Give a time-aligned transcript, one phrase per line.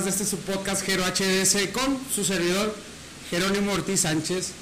[0.00, 2.74] más de este su podcast Gero HDS con su servidor
[3.28, 4.52] Jerónimo Ortiz Sánchez.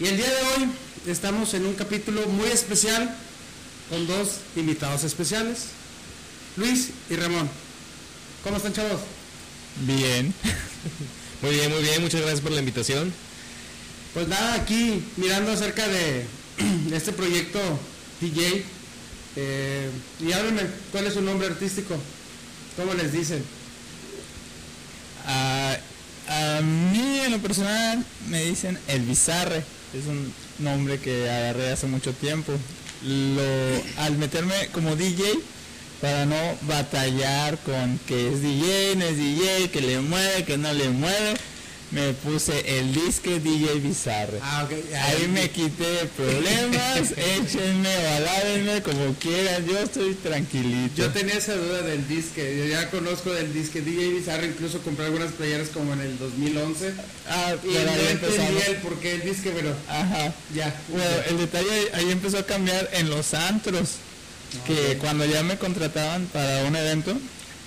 [0.00, 0.68] Y el día de hoy
[1.08, 3.14] estamos en un capítulo muy especial
[3.90, 5.64] con dos invitados especiales,
[6.56, 7.50] Luis y Ramón.
[8.44, 9.00] ¿Cómo están chavos?
[9.80, 10.32] Bien.
[11.42, 13.12] muy bien, muy bien, muchas gracias por la invitación.
[14.14, 16.24] Pues nada, aquí mirando acerca de,
[16.92, 17.60] este proyecto
[18.22, 18.64] DJ.
[19.36, 20.62] Eh, y háblenme,
[20.92, 21.94] ¿cuál es su nombre artístico?
[22.78, 23.44] ¿Cómo les dicen?
[25.26, 25.78] A,
[26.62, 29.64] mí en lo personal me dicen El Bizarre.
[29.92, 32.52] Es un nombre que agarré hace mucho tiempo.
[33.04, 35.24] Lo, al meterme como DJ,
[36.00, 40.72] para no batallar con que es DJ, no es DJ, que le mueve, que no
[40.72, 41.34] le mueve,
[41.92, 44.38] me puse el disque DJ Bizarre.
[44.42, 44.66] Ah,
[45.04, 50.96] Ahí me quité problemas, échenme o alábenme como quieran, yo estoy tranquilito.
[50.96, 55.06] Yo tenía esa duda del disque, yo ya conozco del disque DJ Bizarre, incluso compré
[55.06, 56.94] algunas playeras como en el 2011.
[57.28, 59.74] Ah, y no entendía el por qué el disque, pero...
[59.88, 60.32] Ajá.
[60.54, 60.74] Ya.
[60.88, 63.96] Bueno, el detalle ahí empezó a cambiar en los antros,
[64.66, 67.16] que cuando ya me contrataban para un evento,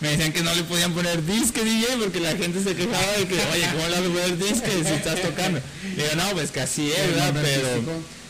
[0.06, 3.28] me decían que no le podían poner disque DJ porque la gente se quejaba de
[3.28, 5.59] que, oye, ¿cómo le vas a poner disque si estás tocando?
[5.84, 7.34] Y digo, no, pues que así es, ¿verdad?
[7.42, 7.67] Pero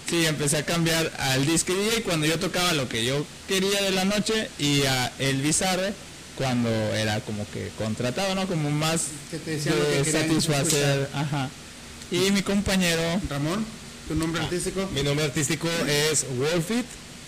[0.09, 3.91] sí, empecé a cambiar al disque DJ cuando yo tocaba lo que yo quería de
[3.91, 5.93] la noche y a el bizarre
[6.37, 8.47] cuando era como que contratado, ¿no?
[8.47, 11.49] Como más que te de satisfacer, ajá.
[12.09, 13.65] Y mi compañero Ramón,
[14.07, 14.89] ¿tu nombre ah, artístico?
[14.93, 16.85] Mi nombre artístico es Wolfit,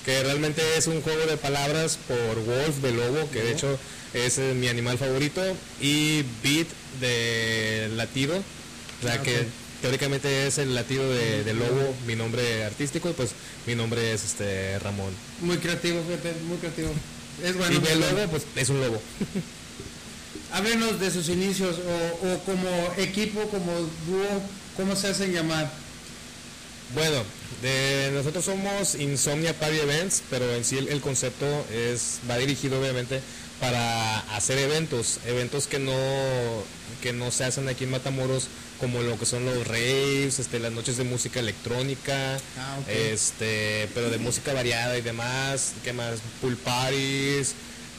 [0.08, 3.78] que realmente es un juego de palabras por Wolf de lobo, que de hecho
[4.14, 5.42] es eh, mi animal favorito,
[5.82, 6.68] y Beat
[7.02, 9.46] de latido, o sea que
[9.82, 13.32] teóricamente es el latido de, lobo, mi nombre artístico, y pues
[13.66, 15.14] mi nombre es este Ramón.
[15.42, 16.02] Muy creativo,
[16.48, 16.94] muy creativo.
[17.44, 17.82] Es bueno.
[17.86, 19.02] Y el lobo, pues es un lobo.
[20.54, 21.76] Háblenos de sus inicios,
[22.24, 24.42] o, como equipo, como dúo,
[24.78, 25.70] ¿cómo se hacen llamar?
[26.96, 27.26] Bueno,
[27.62, 33.22] de, nosotros somos Insomnia Party Events, pero en sí el, concepto es va dirigido obviamente
[33.60, 35.94] para hacer eventos, eventos que no,
[37.02, 38.48] que no se hacen aquí en Matamoros,
[38.80, 44.12] como lo que son los raves, este, las noches de música electrónica, ah, este, pero
[44.12, 46.20] de música variada y demás, ¿qué más?
[46.42, 47.56] Pool parties,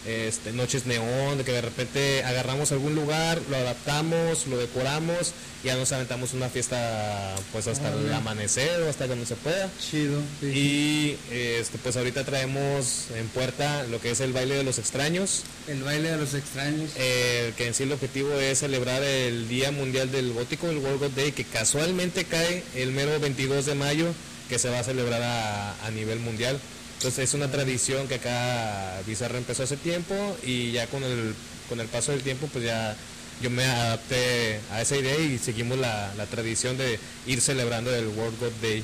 [0.08, 5.32] este, noches neón, de que de repente agarramos algún lugar, lo adaptamos, lo decoramos
[5.62, 9.34] y ya nos aventamos una fiesta pues hasta el amanecer o hasta que no se
[9.36, 9.68] pueda.
[9.80, 10.20] Chido.
[10.42, 15.42] Y este, pues ahorita traemos en puerta lo que es el baile de los extraños.
[15.66, 16.90] El baile de los extraños.
[16.96, 21.00] Eh, que en sí el objetivo es celebrar el Día Mundial del Gótico, el World
[21.00, 24.06] God Day, que casualmente cae el mero 22 de mayo,
[24.48, 26.58] que se va a celebrar a, a nivel mundial.
[26.98, 31.32] Entonces es una tradición que acá Bizarra empezó hace tiempo y ya con el,
[31.68, 32.96] con el paso del tiempo pues ya
[33.40, 38.40] yo me adapté a esa idea y seguimos la, tradición de ir celebrando el World
[38.40, 38.82] God Day.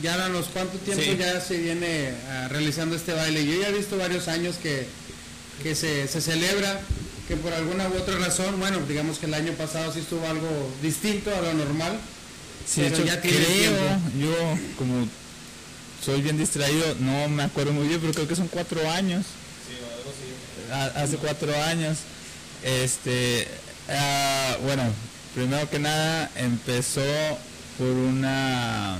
[0.00, 3.44] Ya los cuánto tiempo ya se viene ah, realizando este baile.
[3.44, 4.86] Yo ya he visto varios años que,
[5.64, 6.80] que se, se, celebra,
[7.26, 10.48] que por alguna u otra razón, bueno, digamos que el año pasado sí estuvo algo
[10.82, 11.98] distinto a lo normal.
[12.64, 15.08] Sí, pero ya tiene creo, yo como
[16.06, 19.26] soy bien distraído, no me acuerdo muy bien, pero creo que son cuatro años.
[19.66, 19.74] Sí,
[20.94, 21.98] Hace cuatro años.
[22.62, 23.48] Este,
[23.88, 24.84] ah, bueno,
[25.34, 27.02] primero que nada empezó
[27.76, 28.98] por una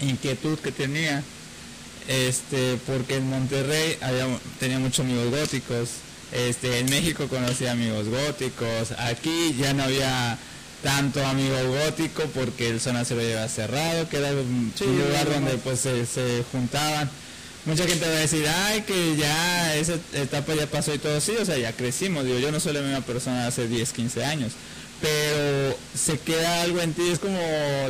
[0.00, 1.24] inquietud que tenía,
[2.06, 4.28] este, porque en Monterrey había,
[4.60, 5.88] tenía muchos amigos góticos,
[6.30, 10.38] este, en México conocía amigos góticos, aquí ya no había
[10.82, 15.52] tanto amigo gótico porque el zona se lo lleva cerrado, que era un lugar donde
[15.58, 17.10] pues se, juntaban.
[17.64, 21.32] Mucha gente va a decir, ay, que ya esa etapa ya pasó y todo, sí,
[21.40, 24.52] o sea, ya crecimos, digo, yo no soy la misma persona hace 10, 15 años,
[25.02, 27.38] pero se queda algo en ti, es como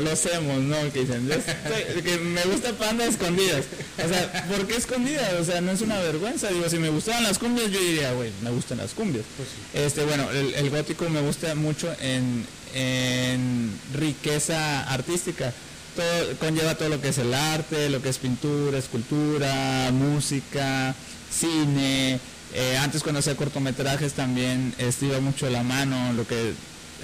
[0.02, 0.76] lo hacemos, ¿no?
[0.92, 1.28] Que dicen,
[2.04, 3.64] que me gusta panda escondidas.
[4.02, 5.34] O sea, ¿por qué escondidas?
[5.34, 6.48] O sea, no es una vergüenza.
[6.48, 9.26] Digo, si me gustaban las cumbias, yo diría, güey, me gustan las cumbias.
[9.36, 15.52] Pues este, bueno, el, gótico me gusta mucho en, en riqueza artística.
[15.96, 20.94] Todo, conlleva todo lo que es el arte, lo que es pintura, escultura, música,
[21.30, 22.18] cine.
[22.54, 26.52] Eh, antes cuando hacía cortometrajes también estuvo mucho la mano, lo que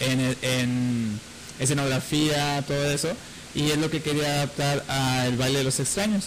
[0.00, 1.18] en,
[1.58, 3.08] escenografía, todo eso,
[3.54, 6.26] y es lo que quería adaptar al baile de los extraños,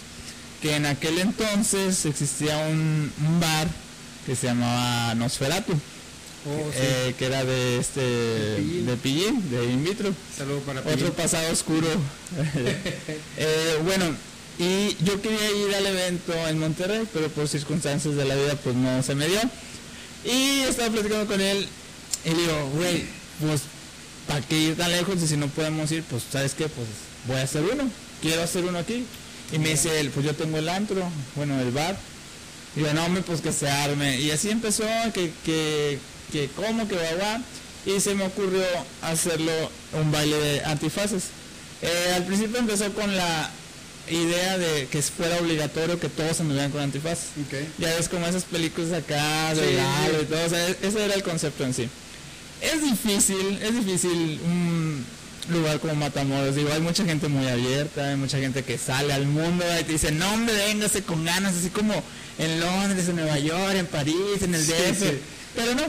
[0.62, 3.68] que en aquel entonces existía un, bar
[4.26, 5.74] que se llamaba Nosferatu.
[6.44, 10.12] Oh, eh, que era de este de Pillín, de, In Vitro.
[10.86, 11.88] Otro pasado oscuro.
[13.38, 14.06] Eh, bueno,
[14.60, 18.76] y yo quería ir al evento en Monterrey, pero por circunstancias de la vida pues
[18.76, 19.40] no se me dio.
[20.24, 21.68] Y estaba platicando con él
[22.24, 23.06] Y le digo, güey,
[23.40, 23.62] pues,
[24.28, 25.22] ¿para qué ir tan lejos?
[25.22, 26.68] Y si no podemos ir, pues, ¿sabes qué?
[26.68, 26.88] Pues,
[27.28, 27.90] voy a hacer uno.
[28.22, 29.06] Quiero hacer uno aquí.
[29.52, 31.04] Y me dice él, pues yo tengo el antro,
[31.36, 31.98] bueno, el bar.
[32.76, 34.20] Y yo, no, pues que se arme.
[34.20, 36.00] Y así empezó, que, que,
[36.32, 37.42] que cómo, que va, va.
[37.86, 38.64] Y se me ocurrió
[39.02, 39.52] hacerlo
[39.94, 41.26] un baile de antifaces.
[41.82, 43.50] Eh, al principio empezó con la
[44.10, 47.20] idea de que fuera obligatorio que todos se anduvieran con antifaz.
[47.78, 51.24] Ya ves como esas películas acá de y todo, o sea, e-, ese era el
[51.24, 51.90] concepto en sí.
[52.62, 55.06] Es difícil, es difícil un
[55.50, 59.26] lugar como Matamoros, digo, hay mucha gente muy abierta, hay mucha gente que sale al
[59.26, 61.94] mundo y te dice, no hombre, véngase con ganas, así como
[62.38, 65.04] en Londres, en Nueva York, en París, en el DF,
[65.56, 65.84] pero no,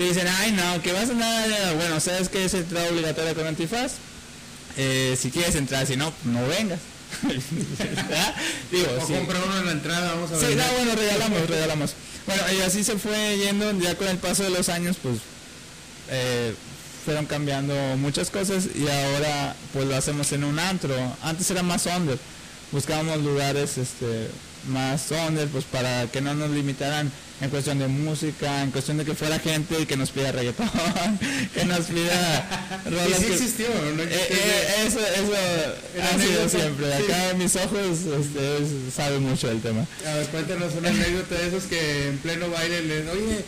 [0.00, 3.46] te dicen, ay no, que vas a nada, bueno, sabes que es entrada obligatoria con
[3.46, 3.96] antifaz,
[4.78, 6.80] eh, si quieres entrar, si no, no vengas.
[8.72, 10.48] Digo, o compra uno en la entrada, vamos a ver.
[10.48, 11.94] Sí, no, bueno, regalamos, regalamos.
[12.26, 15.18] Bueno, y así se fue yendo, ya con el paso de los años, pues
[16.08, 16.54] eh,
[17.04, 20.94] fueron cambiando muchas cosas y ahora pues lo hacemos en un antro.
[21.22, 22.18] Antes era más under,
[22.72, 24.30] buscábamos lugares este,
[24.68, 27.10] más under, pues para que no nos limitaran
[27.40, 30.68] en cuestión de música, en cuestión de que fuera gente que nos pida reggaetón,
[31.54, 33.18] que nos pida rolas.
[33.18, 34.02] sí existió, ¿no?
[34.02, 35.32] Eh, eh, eso, eso
[36.02, 36.92] ha sido siempre.
[36.94, 39.86] Acá mis ojos este, saben mucho del tema.
[40.06, 43.44] A ver, cuéntanos una anécdota de esos que en pleno baile le oye,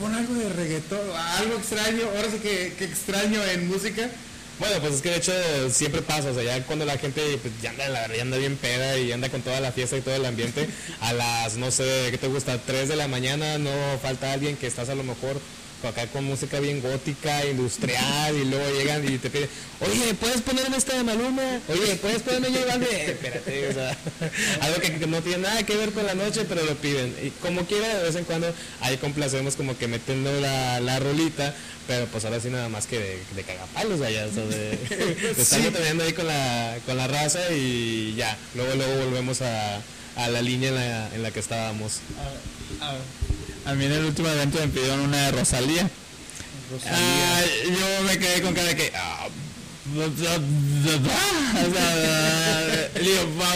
[0.00, 1.00] pon, algo de reggaetón,
[1.38, 4.10] algo extraño, ahora sí que, que extraño en música
[4.58, 5.32] bueno, pues es que de hecho
[5.70, 8.98] siempre pasa, o sea, ya cuando la gente pues, ya, anda, ya anda bien peda
[8.98, 10.68] y anda con toda la fiesta y todo el ambiente,
[11.00, 12.58] a las, no sé, ¿qué te gusta?
[12.58, 13.70] 3 de la mañana no
[14.00, 15.40] falta alguien que estás a lo mejor
[15.82, 19.48] acá con música bien gótica, industrial, y luego llegan y te piden,
[19.80, 21.60] oye, ¿puedes ponerme esta de Maluma?
[21.68, 23.96] Oye, ¿puedes ponerme yo de Espérate, o sea,
[24.60, 27.14] algo que, no tiene nada que ver con la noche, pero lo piden.
[27.22, 31.54] Y como quiera, de vez en cuando ahí complacemos como que metiendo la, la rolita,
[31.86, 34.70] pero pues ahora sí nada más que de, de cagapalos allá, o sea, de,
[35.36, 39.80] de teniendo ahí con la, con la raza y ya, luego luego volvemos a,
[40.16, 42.00] a la línea en la, en la que estábamos.
[42.80, 42.94] A,
[43.74, 45.90] mí en el último evento me pidieron una de Rosalía.
[46.88, 48.92] Ah, yo me quedé con cara de que...
[48.94, 49.28] Ah,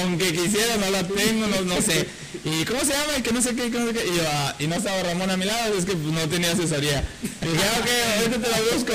[0.01, 2.07] aunque quisiera, no la tengo, no, no sé.
[2.45, 3.19] ¿Y cómo se llama?
[3.19, 4.07] Y que no sé qué, no sé qué.
[4.07, 7.05] Y yo, ah, y no estaba Ramón a mi lado, es que no tenía asesoría.
[7.23, 8.93] Y dije, ah, ok, ahorita te la busco.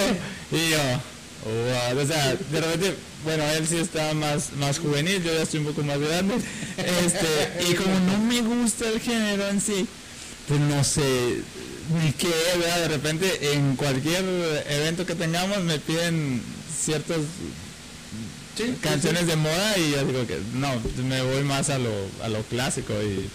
[0.52, 0.78] Y yo,
[1.46, 5.60] wow, o sea, de repente, bueno, él sí está más, más juvenil, yo ya estoy
[5.60, 6.36] un poco más grande.
[6.78, 9.88] Este, y como no me gusta el género en sí,
[10.48, 11.42] pues no sé
[12.04, 12.82] ni qué, ¿verdad?
[12.82, 14.24] De repente en cualquier
[14.70, 16.42] evento que tengamos me piden
[16.84, 17.22] ciertos
[18.82, 20.72] canciones de moda y yo digo que no,
[21.04, 21.92] me voy más a lo,
[22.24, 23.30] a lo clásico y...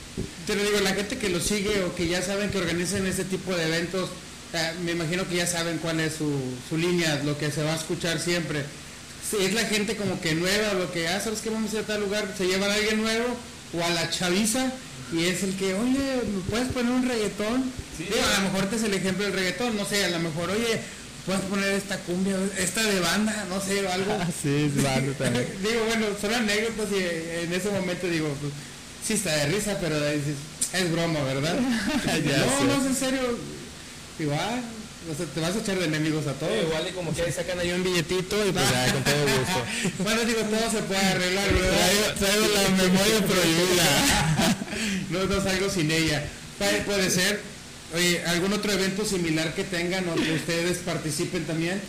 [0.47, 3.55] Pero digo, la gente que lo sigue o que ya saben que organizan ese tipo
[3.55, 4.09] de eventos,
[4.55, 6.33] eh, me imagino que ya saben cuál es su,
[6.69, 8.65] su línea, lo que se va a escuchar siempre.
[9.29, 11.83] Si es la gente como que nueva, lo que, ah, ¿sabes que vamos a ir
[11.83, 12.35] a tal lugar?
[12.37, 13.37] Se llevan a alguien nuevo
[13.79, 14.73] o a la chaviza
[15.13, 17.73] y es el que, oye, ¿me puedes poner un reggaetón?
[17.99, 20.51] Digo, a lo mejor te es el ejemplo del reggaetón, no sé, a lo mejor,
[20.51, 20.81] oye,
[21.27, 24.13] puedes poner esta cumbia, esta de banda, no sé, o algo.
[24.21, 25.47] Ah, sí, es banda también.
[25.63, 28.53] digo, bueno, son anécdotas y en ese momento digo, pues,
[29.07, 30.37] sí está de risa, pero dices,
[30.73, 31.55] es broma, ¿verdad?
[31.61, 33.21] no, no, es en serio.
[34.19, 34.61] Digo, ah,
[35.11, 36.53] o sea, te vas a echar de enemigos a todos.
[36.63, 39.65] igual y como que sacan ahí un billetito y pues ya, con todo gusto.
[40.05, 42.15] bueno, digo, todo se puede arreglar, ¿verdad?
[42.19, 44.60] Traigo, la memoria prohibida.
[45.11, 46.25] No, no salgo sin ella.
[46.87, 47.41] Puede ser,
[47.95, 51.81] Oye, ¿algún otro evento similar que tengan o que ustedes participen también?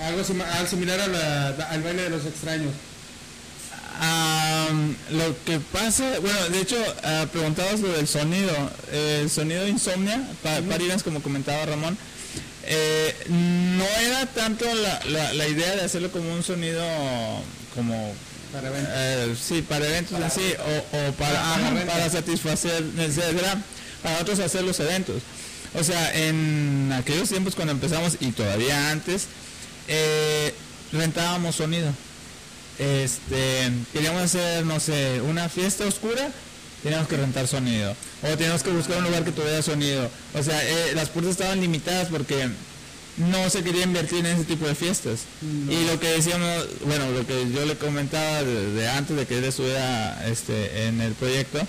[0.00, 2.72] Algo similar al baile de los extraños.
[5.10, 8.52] lo que pasa, bueno, de hecho, uh, preguntabas lo del sonido.
[8.92, 10.60] el sonido de insomnia, para
[11.04, 11.96] como comentaba Ramón,
[12.64, 16.82] eh, no era tanto la, la, idea de hacerlo como un sonido
[17.74, 18.14] como
[18.54, 20.54] para eventos, eh, sí, para eventos así
[20.92, 23.42] o, para, para satisfacer necesidades
[24.00, 25.22] para nosotros hacer los eventos.
[25.74, 29.26] O sea, en aquellos tiempos cuando empezamos y todavía antes,
[29.88, 30.54] eh,
[30.92, 31.92] rentábamos sonido.
[32.78, 36.30] Este, queríamos hacer, no sé, una fiesta oscura,
[36.84, 37.96] teníamos que rentar sonido.
[38.22, 40.08] O teníamos que buscar un lugar que tuviera sonido.
[40.34, 42.48] O sea, eh, las puertas estaban limitadas porque
[43.16, 45.20] no se quería invertir en ese tipo de fiestas.
[45.42, 49.44] Y lo que decíamos, bueno, lo que yo le comentaba de, antes de que él
[49.44, 51.60] estuviera este, en el proyecto,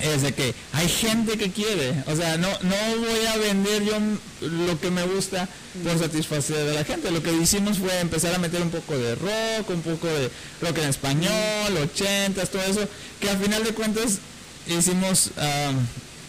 [0.00, 3.98] es de que hay gente que quiere, o sea, no, no voy a vender yo
[4.40, 5.48] lo que me gusta
[5.84, 7.10] por satisfacer a la gente.
[7.10, 10.28] Lo que hicimos fue empezar a meter un poco de rock, un poco de
[10.60, 12.88] rock en español, ochentas, todo eso,
[13.20, 14.18] que al final de cuentas
[14.66, 15.30] hicimos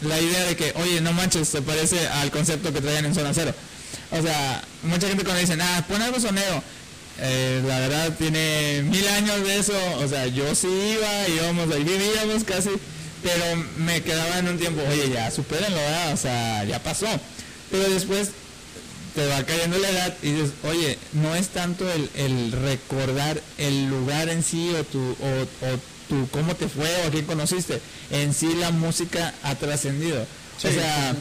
[0.02, 3.34] la idea de que, oye, no manches, se parece al concepto que traían en Zona
[3.34, 3.54] Cero.
[4.12, 6.64] O sea, mucha gente cuando dicen, ah, pon algo sonero.
[7.20, 11.84] Eh, la verdad tiene mil años de eso, o sea, yo sí iba, íbamos ahí,
[11.84, 12.72] vivíamos casi,
[13.22, 15.80] pero me quedaba en un tiempo, oye, ya supérenlo,
[16.12, 17.08] o sea, ya pasó.
[17.70, 18.32] Pero después
[19.14, 24.30] te va cayendo la edad y dices, oye, no es tanto el, recordar el lugar
[24.30, 25.48] en sí o tu, o,
[26.10, 30.26] tu cómo te fue o a quién conociste, en sí la música ha trascendido.
[30.58, 31.16] o sea,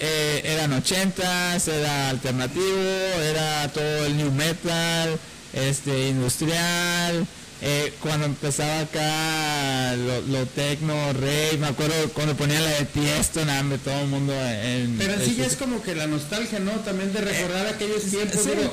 [0.00, 2.80] eh, eran ochentas, era alternativo,
[3.22, 5.18] era todo el new metal,
[5.52, 7.26] este industrial,
[7.62, 13.44] eh, cuando empezaba acá lo, lo tecno, rey, me acuerdo cuando ponía la de Tiesto,
[13.44, 14.96] nada, todo el mundo en...
[14.96, 16.72] Pero sí ya es como que la nostalgia, ¿no?
[16.80, 18.72] También de recordar eh, aquellos tiempos, digo,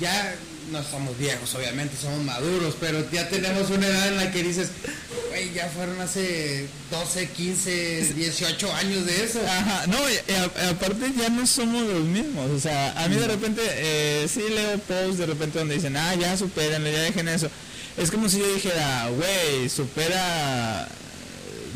[0.00, 0.34] ya
[0.70, 4.70] no somos viejos, obviamente, somos maduros, pero ya tenemos una edad en la que dices,
[5.28, 9.40] güey, ya fueron hace 12, 15, 18 años de eso.
[9.46, 9.98] Ajá, no,
[10.70, 14.78] aparte ya no somos los mismos, o sea, a mí de repente, eh, sí leo
[14.78, 17.50] posts de repente donde dicen, ah, ya supérenle, ya dejen eso.
[17.96, 20.88] Es como si yo dijera, güey, supera,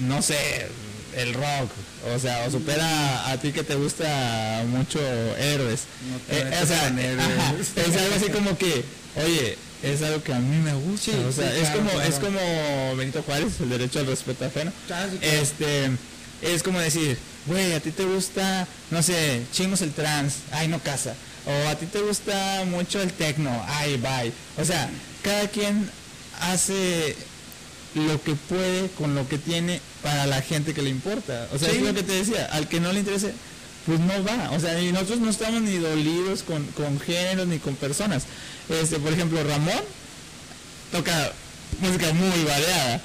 [0.00, 0.68] no sé,
[1.16, 1.70] el rock,
[2.14, 5.00] o sea, o supera a ti que te gusta mucho
[5.36, 5.82] héroes.
[6.30, 8.84] Eh, o sea, es algo así como que,
[9.16, 11.12] oye, es algo que a mí me gusta.
[11.28, 14.72] o sea, es como, es como Benito Juárez, el derecho al respeto ajeno.
[15.20, 15.90] Este,
[16.42, 20.78] es como decir, güey, a ti te gusta, no sé, chingos el trans, ay no
[20.80, 21.14] casa.
[21.46, 24.32] O a ti te gusta mucho el tecno, ay bye.
[24.56, 24.90] O sea,
[25.22, 25.90] cada quien
[26.40, 27.16] hace
[27.94, 31.48] lo que puede con lo que tiene para la gente que le importa.
[31.52, 33.32] O sea, es lo que te decía, al que no le interese,
[33.86, 34.50] pues no va.
[34.52, 38.24] O sea, y nosotros no estamos ni dolidos con, con géneros ni con personas.
[38.68, 39.80] Este, por ejemplo, Ramón
[40.92, 41.32] toca
[41.80, 43.00] música muy variada.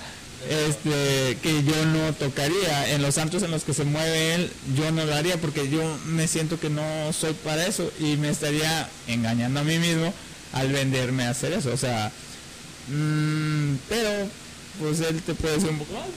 [0.49, 4.91] Este, que yo no tocaría en los santos en los que se mueve él, yo
[4.91, 8.89] no lo haría porque yo me siento que no soy para eso y me estaría
[9.07, 10.13] engañando a mí mismo
[10.51, 11.71] al venderme a hacer eso.
[11.71, 12.11] O sea,
[12.89, 14.09] mmm, pero
[14.81, 16.07] pues él te puede decir un poco más.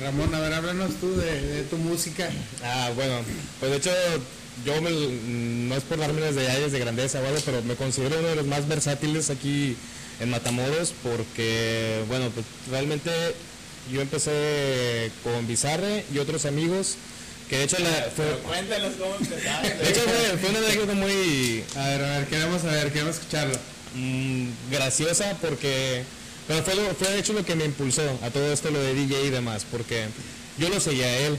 [0.00, 2.28] Ramón, a ver, háblanos tú de, tu música.
[2.64, 3.20] Ah, bueno,
[3.60, 3.90] pues de hecho
[4.64, 8.36] yo no es por darme las detalles de grandeza o pero me considero uno de
[8.36, 9.76] los más versátiles aquí
[10.20, 13.10] en Matamoros porque, bueno, pues realmente
[13.92, 16.96] yo empecé con Bizarre y otros amigos
[17.48, 19.74] que de hecho la, fue, cuéntanos cómo empezaste.
[19.74, 20.00] De hecho
[20.40, 21.64] fue, una anécdota muy...
[21.76, 23.54] A ver, a ver, queremos saber, queremos escucharlo.
[23.94, 26.02] Mm, graciosa porque
[26.60, 29.26] pero fue, fue de hecho lo que me impulsó a todo esto, lo de DJ
[29.26, 30.06] y demás, porque
[30.58, 31.38] yo lo seguía a él.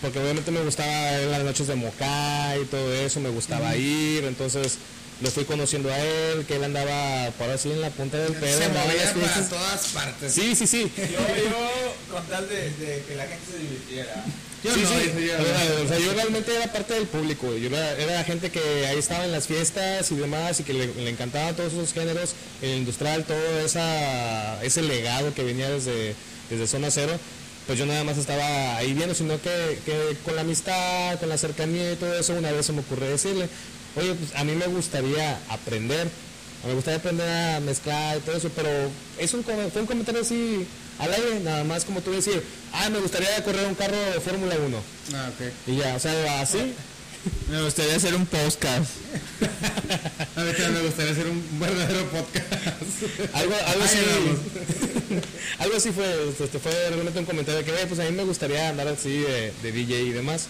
[0.00, 4.78] Porque obviamente me gustaba las noches de Moca y todo eso, me gustaba ir, entonces
[5.20, 8.58] lo fui conociendo a él, que él andaba por así en la punta del pedo.
[8.58, 10.32] Se movía para todas partes.
[10.32, 10.92] Sí, sí, sí.
[10.96, 14.24] Yo, yo con tal de, de que la gente se divirtiera.
[14.62, 15.28] Yo sí, sí.
[15.84, 17.56] o sea, yo realmente era parte del público.
[17.56, 20.86] Yo era, era, gente que ahí estaba en las fiestas y demás y que le,
[20.86, 26.14] le encantaban todos esos géneros, el industrial, todo esa, ese legado que venía desde,
[26.48, 27.12] desde Zona Cero.
[27.66, 31.38] Pues yo nada más estaba ahí viendo, sino que, que con la amistad, con la
[31.38, 33.48] cercanía y todo eso, una vez se me ocurrió decirle,
[33.96, 36.08] oye, pues a mí me gustaría aprender,
[36.66, 38.68] me gustaría aprender a mezclar y todo eso, pero
[39.18, 40.66] es un, fue un comentario así
[40.98, 42.42] al aire, nada más como tú decir,
[42.72, 44.82] ah, me gustaría correr un carro de Fórmula 1.
[45.14, 45.52] Ah, ok.
[45.66, 46.74] Y ya, o sea, así.
[47.48, 48.90] Me gustaría hacer un podcast.
[50.36, 52.52] a también me gustaría hacer un verdadero podcast.
[53.32, 53.98] algo, algo así.
[55.58, 58.88] algo así fue, este, fue realmente un comentario que, pues a mí me gustaría andar
[58.88, 60.46] así de, de DJ y demás.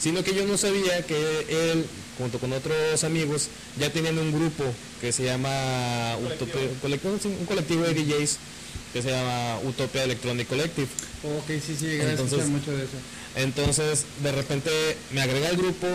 [0.00, 1.86] Sino que yo no sabía que él,
[2.18, 3.48] junto con otros amigos,
[3.78, 4.64] ya tenían un grupo
[5.00, 8.38] que se llama un colectivo de DJs
[8.92, 10.88] que se llama Utopia Electronic Collective.
[11.22, 12.96] Ok, sí, sí, entonces, mucho de eso.
[13.36, 14.70] Entonces, de repente
[15.12, 15.86] me agrega al grupo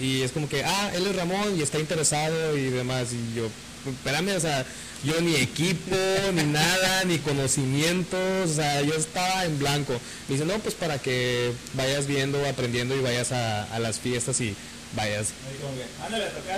[0.00, 3.08] y es como que, ah, él es Ramón y está interesado y demás.
[3.12, 3.48] Y yo,
[3.86, 4.64] espérame, o sea,
[5.04, 5.96] yo ni equipo,
[6.34, 9.92] ni nada, ni conocimientos, o sea, yo estaba en blanco.
[10.28, 14.40] Me dice, no, pues para que vayas viendo, aprendiendo y vayas a, a las fiestas
[14.40, 14.54] y
[14.94, 15.28] vayas.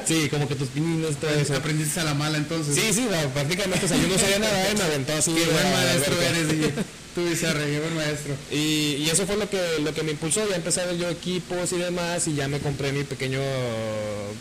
[0.07, 1.55] Sí, como que tus pininos, todo eso.
[1.55, 2.75] Aprendiste a la mala entonces.
[2.75, 5.33] Sí, sí, prácticamente, o sea, yo no sabía nada, me aventó así.
[5.33, 6.47] Qué buen maestro eres,
[7.15, 8.35] tú dices, qué buen maestro.
[8.51, 11.09] Y, y, eso fue lo que, lo que me impulsó, ya empecé a ver yo
[11.09, 13.41] equipos y demás, y ya me compré mi pequeño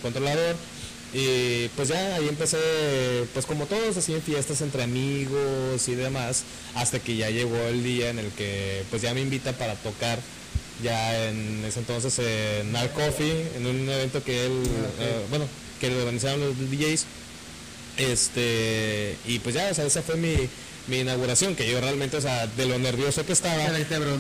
[0.02, 0.56] controlador.
[1.14, 2.58] Y pues ya ahí empecé,
[3.34, 6.44] pues como todos, así en fiestas entre amigos y demás,
[6.74, 10.20] hasta que ya llegó el día en el que pues ya me invita para tocar
[10.82, 15.46] ya en ese entonces en Art Coffee, en un evento que él, ah, eh, bueno,
[15.80, 17.06] que lo organizaron los DJs.
[17.98, 20.36] Este, y pues ya, o sea, esa fue mi,
[20.88, 23.64] mi inauguración, que yo realmente, o sea, de lo nervioso que estaba.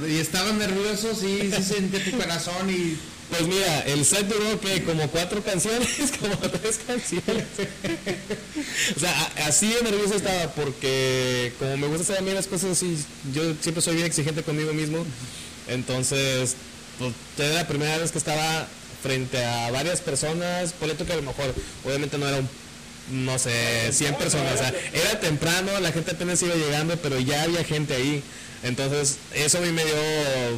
[0.08, 2.98] Y estaba nervioso, sí, sí tu corazón y...
[3.30, 7.46] Pues mira, el set duró que como cuatro canciones, como tres canciones.
[8.98, 12.72] o sea, así de nervioso estaba porque como me gusta hacer a mí las cosas
[12.72, 12.98] así,
[13.34, 15.06] yo siempre soy bien exigente conmigo mismo.
[15.72, 16.56] Entonces,
[17.00, 18.68] pues era la primera vez que estaba
[19.01, 22.50] frente a varias personas, por que a lo mejor, obviamente no era un
[23.12, 24.54] no sé, 100 personas.
[24.54, 28.24] O sea, era temprano, la gente apenas iba llegando, pero ya había gente ahí.
[28.63, 29.96] Entonces, eso a mí me dio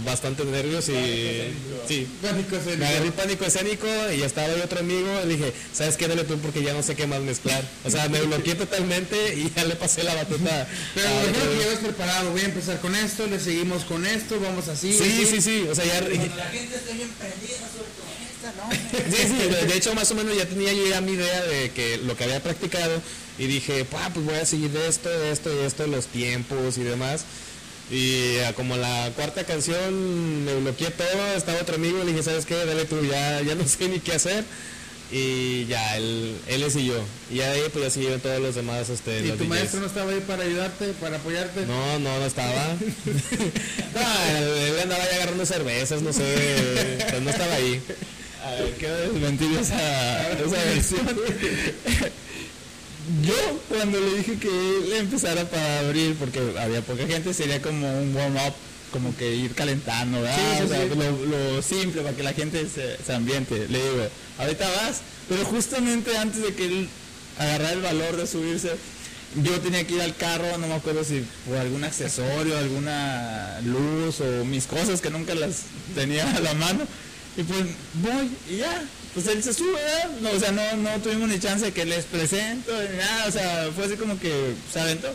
[0.03, 1.53] bastante nervios y.
[1.87, 2.79] Sí, pánico escénico.
[2.79, 5.09] Me agarré pánico escénico y estaba ahí otro amigo.
[5.25, 6.07] Y dije, ¿sabes qué?
[6.07, 7.63] Dale tú porque ya no sé qué más mezclar.
[7.85, 10.67] O sea, me bloqueé totalmente y ya le pasé la batuta.
[10.95, 12.31] Pero imagino que llevas preparado.
[12.31, 14.91] Voy a empezar con esto, le seguimos con esto, vamos así.
[14.93, 15.67] Sí, sí, sí.
[15.69, 16.01] O sea, ya.
[16.01, 18.03] la gente esté bien prendida sobre
[19.09, 21.97] Sí, sí, de hecho más o menos ya tenía yo ya mi idea de que
[21.97, 23.01] lo que había practicado
[23.37, 26.83] y dije, pues voy a seguir de esto, de esto y esto, los tiempos y
[26.83, 27.25] demás.
[27.91, 32.45] Y como la cuarta canción me bloqueé todo, estaba otro amigo y le dije, ¿sabes
[32.45, 32.55] qué?
[32.65, 34.43] Dale tú, ya, ya no sé ni qué hacer.
[35.11, 36.99] Y ya, él, él y yo.
[37.31, 38.89] Y ahí pues ya siguieron todos los demás.
[38.89, 41.67] Este, ¿Y tu maestro no estaba ahí para ayudarte, para apoyarte?
[41.67, 42.51] No, no, no estaba.
[43.93, 47.79] no, él, andaba ya agarrando cervezas, no sé, pues no estaba ahí.
[48.43, 51.07] A ver, qué desmentir esa, esa versión
[53.21, 57.99] yo cuando le dije que él empezara para abrir, porque había poca gente, sería como
[57.99, 58.53] un warm-up,
[58.91, 63.67] como que ir calentando, Lo, simple para que la gente se, ambiente.
[63.67, 64.07] Le digo,
[64.37, 66.89] ahorita vas, pero justamente antes de que él
[67.37, 68.71] agarrara el valor de subirse,
[69.43, 74.21] yo tenía que ir al carro, no me acuerdo si por algún accesorio, alguna luz
[74.21, 75.63] o mis cosas que nunca las
[75.95, 76.85] tenía a la mano.
[77.35, 78.83] Y pues voy y ya,
[79.13, 79.79] pues él se sube,
[80.21, 83.31] no, o sea, no, no tuvimos ni chance de que les presento ni nada, o
[83.31, 85.13] sea, fue así como que se aventó.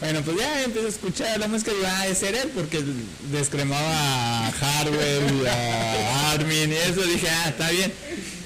[0.00, 2.82] Bueno, pues ya empecé a escuchar la música y iba a ser él porque
[3.30, 7.92] descremaba a Harwell, a Armin y eso, dije, ah, está bien.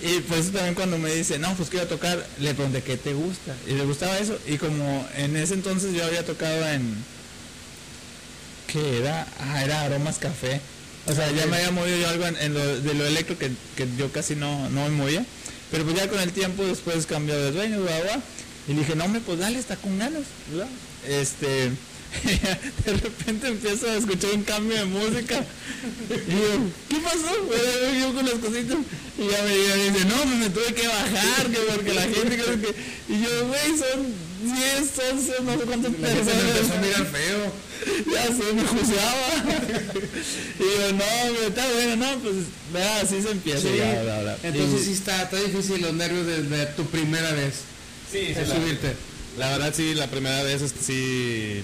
[0.02, 3.57] Y pues también cuando me dice, no, pues quiero tocar, le pregunté, ¿qué te gusta?
[3.66, 4.38] Y le gustaba eso.
[4.46, 6.94] Y como en ese entonces yo había tocado en,
[8.68, 9.26] ¿qué era?
[9.40, 10.61] Ah, era Aromas Café.
[11.09, 13.51] O sea, ya me había movido yo algo en, lo, de lo electro que,
[13.97, 15.25] yo casi no, no me movía.
[15.71, 18.21] Pero pues ya con el tiempo después cambió de dueño, bla, bla,
[18.68, 20.68] y dije, no, me pues dale, está con ganas, ¿verdad?
[21.07, 21.71] Este,
[22.85, 25.44] de repente empiezo a escuchar un cambio de música.
[26.11, 27.35] Y yo, ¿qué pasó?
[27.99, 28.79] Yo con las cositas.
[29.18, 32.75] Y ya me, dice, no, me tuve que bajar, que porque la gente creo que.
[33.09, 36.26] Y yo, güey, son 10, 11, no sé cuántas personas.
[36.26, 37.68] Me empezó a mirar feo.
[38.12, 39.28] Ya se me juzgaba.
[40.58, 42.34] y yo, no, está bueno, no, pues,
[42.72, 43.61] vea, así se empieza.
[43.61, 43.78] Sí.
[44.42, 47.54] Entonces sí está, está difícil los nervios de, tu primera vez.
[48.11, 48.52] Sí, sí.
[48.52, 48.94] subirte.
[49.38, 51.62] La verdad sí, la primera vez este, sí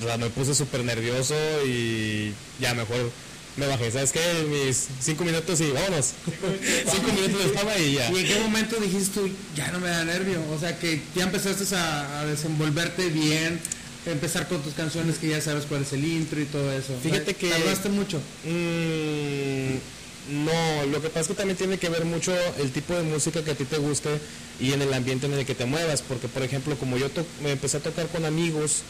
[0.00, 1.34] o sea, me puse súper nervioso
[1.66, 3.10] y ya mejor
[3.56, 3.90] me bajé.
[3.90, 4.20] ¿Sabes qué?
[4.48, 6.12] Mis cinco minutos y vámonos.
[6.90, 8.10] cinco minutos de fama y ya.
[8.10, 10.40] ¿Y en qué momento dijiste tú, ya no me da nervio?
[10.54, 13.60] O sea, que ya empezaste a, desenvolverte bien,
[14.06, 16.94] empezar con tus canciones que ya sabes cuál es el intro y todo eso.
[17.02, 17.50] Fíjate que...
[17.50, 18.18] ¿Tardaste mucho?
[18.44, 19.76] Mm,
[20.44, 23.42] no, lo que pasa es que también tiene que ver mucho el tipo de música
[23.42, 24.08] que a ti te guste
[24.60, 26.00] y en el ambiente en el que te muevas.
[26.02, 27.08] Porque, por ejemplo, como yo
[27.42, 28.82] me empecé a tocar con amigos,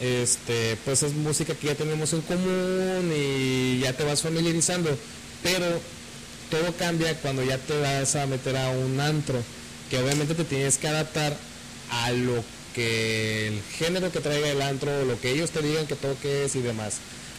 [0.00, 4.96] este, pues es música que ya tenemos en común y ya te vas familiarizando,
[5.42, 5.66] pero
[6.50, 9.42] todo cambia cuando ya te vas a meter a un antro,
[9.90, 11.36] que obviamente te tienes que adaptar
[11.90, 12.42] a lo
[12.74, 16.60] que el género que traiga el antro, lo que ellos te digan que toques y
[16.60, 16.96] demás.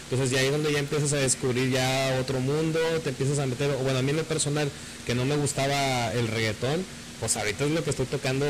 [0.10, 3.46] Entonces ya ahí es donde ya empiezas a descubrir ya otro mundo, te empiezas a
[3.46, 4.70] meter, bueno, a mí en lo personal,
[5.06, 6.84] que no me gustaba el reggaetón,
[7.22, 8.48] pues ahorita es lo que estoy tocando.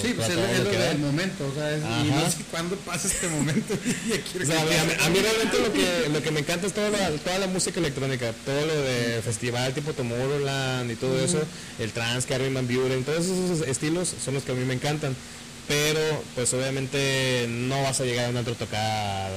[0.00, 3.74] Sí, pues es, lo, del momento, o sea, y no sé cuándo pasa este momento.
[3.74, 7.40] o sea, a, mí, realmente lo que, lo que me encanta es toda la, toda
[7.40, 11.42] la música electrónica, todo lo de festival tipo Tomorrowland y todo eso,
[11.80, 15.16] el trance, Carmen Van Buren, todos esos estilos son los que a mí me encantan.
[15.66, 19.30] Pero, pues obviamente no vas a llegar a un otro tocar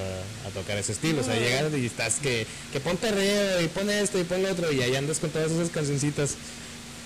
[0.45, 1.21] a tocar ese estilo.
[1.21, 4.51] O sea, llegas y estás que, que ponte re y pon esto y pon lo
[4.51, 6.35] otro y ahí andas con todas esas cancioncitas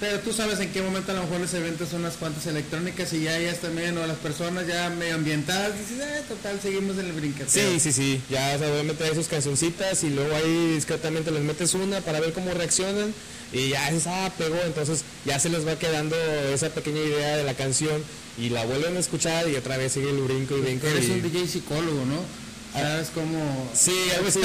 [0.02, 3.14] pero tú sabes en qué momento a lo mejor les eventos son unas cuantas electrónicas
[3.14, 7.12] y ya ellas también, o las personas ya medioambientales, dices, eh, total, seguimos en el
[7.12, 7.48] brinqueteo.
[7.48, 11.76] Sí, sí, sí, ya se a meter sus cancioncitas y luego ahí discretamente les metes
[11.76, 13.14] una para ver cómo reaccionan
[13.54, 16.16] y ya dices, ah, pegó, entonces ya se les va quedando
[16.52, 18.04] esa pequeña idea de la canción
[18.40, 20.88] y la vuelven a escuchar y otra vez sigue el brinco y brinco.
[20.88, 22.41] Eres un DJ psicólogo, ¿no?
[22.74, 23.70] ¿Sabes cómo?
[23.74, 24.40] Sí, algo así,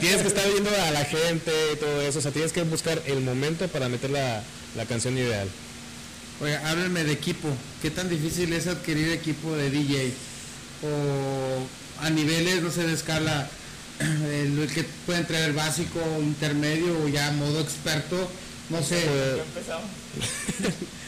[0.00, 3.02] tienes que estar viendo a la gente y todo eso, o sea, tienes que buscar
[3.06, 4.42] el momento para meter la
[4.76, 5.48] la canción ideal.
[6.40, 7.48] Oye, háblenme de equipo.
[7.82, 10.12] ¿Qué tan difícil es adquirir equipo de DJ?
[10.84, 13.48] o a niveles, no sé, de escala,
[14.00, 18.28] el, el que puede entrar el básico, intermedio o ya modo experto,
[18.68, 19.00] no sé.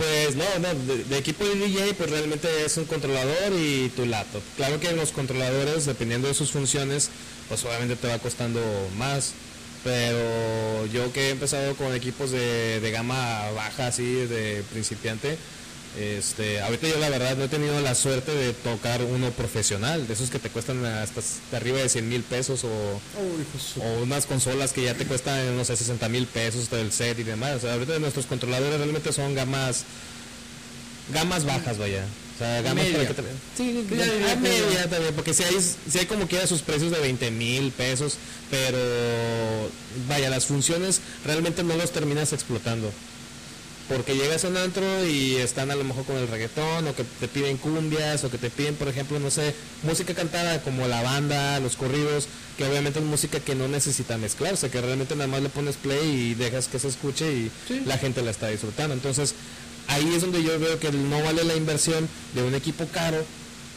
[0.00, 0.68] Pues no, no,
[1.10, 4.40] de, equipo de DJ pues realmente es un controlador y tu laptop.
[4.56, 7.10] Claro que los controladores, dependiendo de sus funciones,
[7.48, 8.62] pues obviamente te va costando
[8.96, 9.34] más.
[9.84, 15.36] Pero yo que he empezado con equipos de, de gama baja, así, de principiante,
[15.98, 20.12] este, ahorita yo la verdad no he tenido la suerte de tocar uno profesional, de
[20.14, 23.00] esos que te cuestan hasta, hasta arriba de 100 mil pesos o,
[24.02, 27.24] unas consolas que ya te cuestan, no sé, 60 mil pesos todo el set y
[27.24, 27.56] demás.
[27.56, 29.84] O sea, ahorita nuestros controladores realmente son gamas
[31.12, 32.04] gamas bajas, vaya.
[32.36, 32.96] O sea, gamas Media.
[32.98, 34.88] para que te- Sí, Ya ya, diría que media no.
[34.90, 38.14] también, porque si hay, si hay como quiera sus precios de 20 mil pesos,
[38.50, 38.78] pero
[40.08, 42.90] vaya, las funciones realmente no los terminas explotando.
[43.90, 47.02] Porque llegas a un antro y están a lo mejor con el reggaetón, o que
[47.02, 51.02] te piden cumbias, o que te piden, por ejemplo, no sé, música cantada como la
[51.02, 55.42] banda, los corridos, que obviamente es música que no necesita mezclarse, que realmente nada más
[55.42, 57.82] le pones play y dejas que se escuche y Sí.
[57.84, 58.94] la gente la está disfrutando.
[58.94, 59.34] Entonces,
[59.88, 63.24] ahí es donde yo veo que no vale la inversión de un equipo caro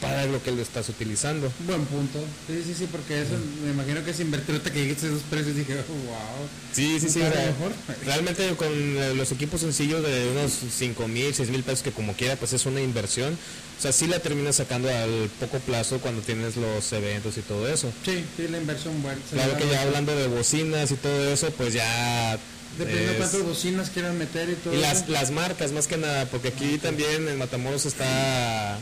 [0.04, 1.50] para lo que lo estás utilizando.
[1.66, 2.18] Buen punto.
[2.46, 3.32] Sí, sí, sí, porque eso
[3.64, 6.48] me imagino que es invertir ahorita que dijiste esos precios dije, wow.
[6.72, 7.18] Sí, sí, sí.
[7.20, 7.72] ¿No o está sea, mejor?
[8.04, 12.12] realmente con eh, los equipos sencillos de unos 5 mil, 6 mil pesos que como
[12.14, 13.36] quiera, pues es una inversión.
[13.78, 17.68] O sea, sí la terminas sacando al poco plazo cuando tienes los eventos y todo
[17.68, 17.92] eso.
[18.04, 19.18] Sí, sí, la inversión buena.
[19.28, 22.38] se Claro que ya hablando de bocinas y todo eso, pues ya...
[22.78, 25.12] Dependiendo cuántas bocinas quieran meter y todo Y las, eso.
[25.12, 28.78] las marcas, más que nada, porque aquí también en Matamoros está...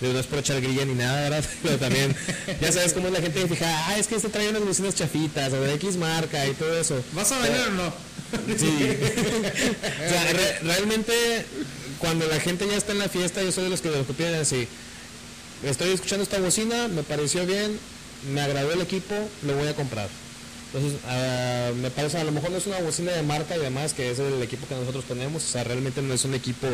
[0.00, 1.44] de No es por echar grilla ni nada, ¿verdad?
[1.62, 2.14] Pero también,
[2.60, 4.94] ya sabes cómo es la gente que fija, ah, es que este trae unas bocinas
[4.94, 7.02] chafitas, o de X marca y todo eso.
[7.12, 7.92] ¿Vas a venir o no?
[8.58, 8.66] Sí.
[8.66, 11.12] o sea, re- realmente
[11.98, 14.26] cuando la gente ya está en la fiesta, yo soy de los que, los que
[14.36, 14.66] así.
[15.64, 17.78] Estoy escuchando esta bocina, me pareció bien,
[18.32, 19.14] me agradó el equipo,
[19.46, 20.08] lo voy a comprar.
[20.72, 23.92] Entonces, ah, me parece, a lo mejor no es una bocina de marca y demás,
[23.94, 26.66] que es el equipo que nosotros tenemos, o sea, realmente no es un equipo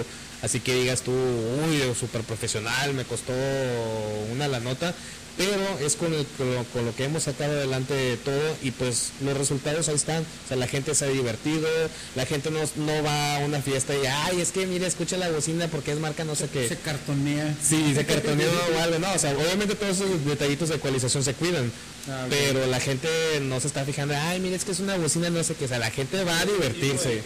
[0.42, 3.32] así que digas tú, uy, súper profesional, me costó
[4.32, 4.94] una la nota,
[5.36, 9.12] pero es con, el- con lo, con lo que hemos sacado adelante todo y pues
[9.24, 11.66] los resultados ahí están, o sea, la gente se ha divertido,
[12.14, 15.30] la gente no, no va a una fiesta y, ay, es que mira, escucha la
[15.30, 16.68] bocina porque es marca no sé qué.
[16.68, 17.54] Se cartonea.
[17.62, 21.34] Sí, se cartoneó o algo, no, o sea, obviamente todos esos detallitos de ecualización se
[21.34, 21.70] cuidan,
[22.08, 23.08] Ah, pero la gente
[23.42, 25.68] no se está fijando, ay, mira, es que es una bocina, no sé qué, o
[25.68, 27.22] sea, la gente va a divertirse.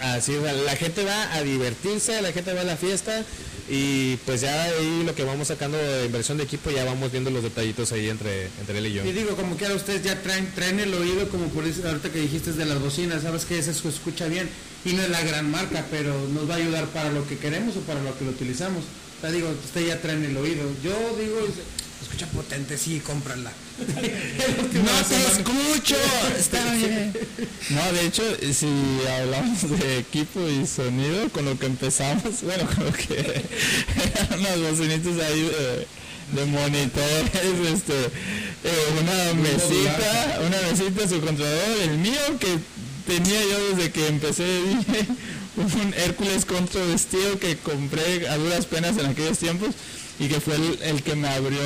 [0.00, 3.24] Así, o sea, la gente va a divertirse, la gente va a la fiesta
[3.68, 7.30] y pues ya ahí lo que vamos sacando de inversión de equipo ya vamos viendo
[7.30, 9.04] los detallitos ahí entre, entre él y yo.
[9.04, 12.20] Y digo, como quiera, ustedes ya traen, traen el oído, como por eso, ahorita que
[12.20, 14.48] dijiste de las bocinas, sabes que se escucha bien
[14.84, 17.76] y no es la gran marca, pero nos va a ayudar para lo que queremos
[17.76, 18.84] o para lo que lo utilizamos.
[19.22, 20.62] O digo, ustedes ya traen el oído.
[20.84, 21.38] Yo digo,
[22.02, 23.52] escucha potente, sí, cómprala.
[24.74, 25.96] No te escucho.
[26.38, 27.12] Está bien.
[27.70, 28.68] No, de hecho, si
[29.08, 34.60] hablamos de equipo y sonido, con lo que empezamos, bueno, con lo que eran unas
[34.60, 35.86] bocinitas ahí de,
[36.40, 37.30] de monitores,
[37.72, 37.94] este,
[38.64, 42.58] eh, una mesita, una mesita, su controlador, el mío que
[43.06, 44.44] tenía yo desde que empecé
[45.56, 49.70] un Hércules Control Steel que compré a duras penas en aquellos tiempos
[50.18, 51.60] y que fue el, que me abrió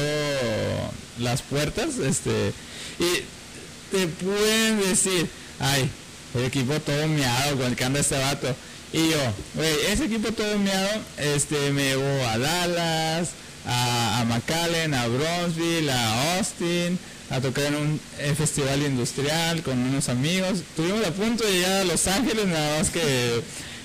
[1.18, 2.52] las puertas, este,
[2.98, 5.88] y te pueden decir, ay,
[6.34, 8.54] el equipo todo miado con el que anda este vato.
[8.92, 9.18] Y yo,
[9.54, 13.30] güey, ese equipo todo miado, este, me llevó a Dallas,
[13.66, 16.98] a, a McAllen, a Bronzeville, a Austin,
[17.30, 18.00] a tocar en un
[18.36, 20.58] festival industrial con unos amigos.
[20.58, 23.42] Estuvimos a punto de llegar a Los Ángeles, nada más que...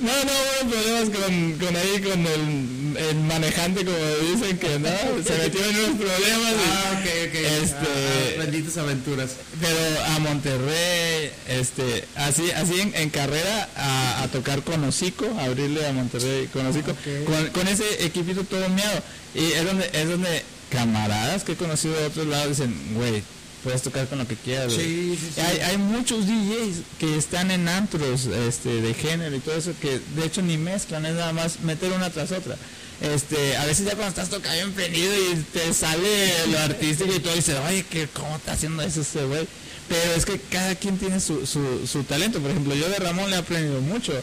[0.03, 3.97] No, hubo problemas con, con ahí, con el, el manejante, como
[4.33, 4.89] dicen que no,
[5.25, 6.51] se metió en unos problemas.
[6.51, 7.35] y- Ah, ok, ok.
[7.63, 9.29] Este- Ah, benditas aventuras.
[9.61, 15.45] pero a Monterrey, este, así, así en, en carrera a, a tocar con Hocico, a
[15.45, 17.25] abrirle a Monterrey con Hocico, Ok.
[17.25, 19.01] con, con ese equipito todo miado.
[19.35, 23.23] Y es donde, es donde camaradas que he conocido de otros lados dicen, güey,
[23.63, 24.73] puedes tocar con lo que quieras.
[24.73, 24.85] güey".
[24.85, 25.41] Sí, sí, sí.
[25.41, 29.99] Hay, hay muchos DJs que están en antros este, de género y todo eso que
[30.15, 32.55] de hecho ni mezclan, es nada más meter una tras otra.
[33.01, 37.19] Este, a veces ya cuando estás tocando bien prendido y te sale lo artístico y
[37.19, 39.47] todo, y dices, oye, que ¿cómo está haciendo eso ese güey?
[39.89, 42.39] Pero es que cada quien tiene su, su, su talento.
[42.39, 44.13] Por ejemplo, yo de Ramón le he aprendido mucho.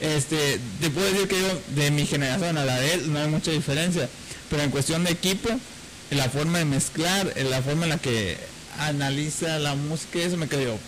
[0.00, 3.28] Este, te puedo decir que yo, de mi generación a la de él, no hay
[3.28, 4.08] mucha diferencia.
[4.48, 5.50] Pero en cuestión de equipo,
[6.10, 8.36] la forma de mezclar, la forma en la que
[8.78, 10.78] analiza la música, eso me quedó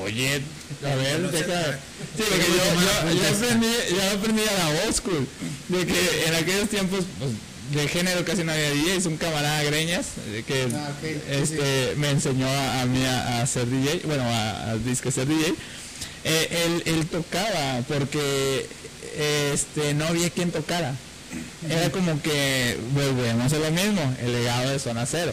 [0.00, 0.40] oye,
[0.84, 1.78] a ver, deja.
[2.16, 5.26] Sí, porque yo, yo, aprendí, yo aprendí a la old school,
[5.68, 7.30] de que en aquellos tiempos, pues,
[7.72, 10.06] de género casi no había DJs, un camarada Greñas
[10.46, 10.90] que ah,
[11.30, 15.54] este, me enseñó a, mí a, hacer DJ, bueno, a, a disque ser DJ.
[16.24, 18.66] Eh, él, él, tocaba porque
[19.52, 20.94] este, no había quien tocara.
[21.68, 25.32] Era como que volvemos a lo mismo, el legado de Zona Cero.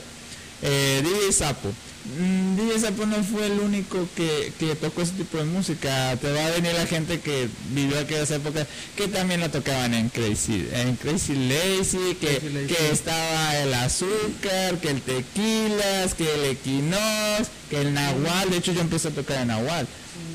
[0.62, 1.73] Eh, DJ Sapo.
[2.17, 6.15] Mm, DJ Sapo no fue el único que, tocó ese tipo de música.
[6.17, 10.10] Te va a venir la gente que vivió aquellas épocas que también la tocaban en
[10.10, 17.50] Crazy, en Crazy Lazy, que, que estaba el azúcar, que el tequilas, que el equinox,
[17.69, 18.50] que el nahual.
[18.50, 19.88] De hecho yo empecé a tocar en nahual.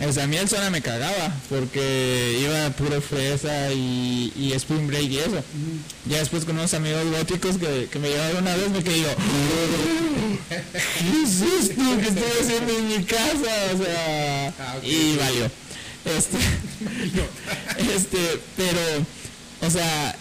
[0.06, 4.86] O sea, a mí el zona me cagaba porque iba puro fresa y, y spring
[4.86, 5.42] break y eso.
[6.06, 9.08] Ya después con unos amigos góticos que, que me llevaron una vez me quedé yo,
[10.48, 13.72] ¿qué es esto que estoy haciendo en mi casa?
[13.72, 15.50] O sea, ah, y valió.
[16.04, 16.36] Este,
[17.94, 19.06] este, pero,
[19.62, 20.16] o sea,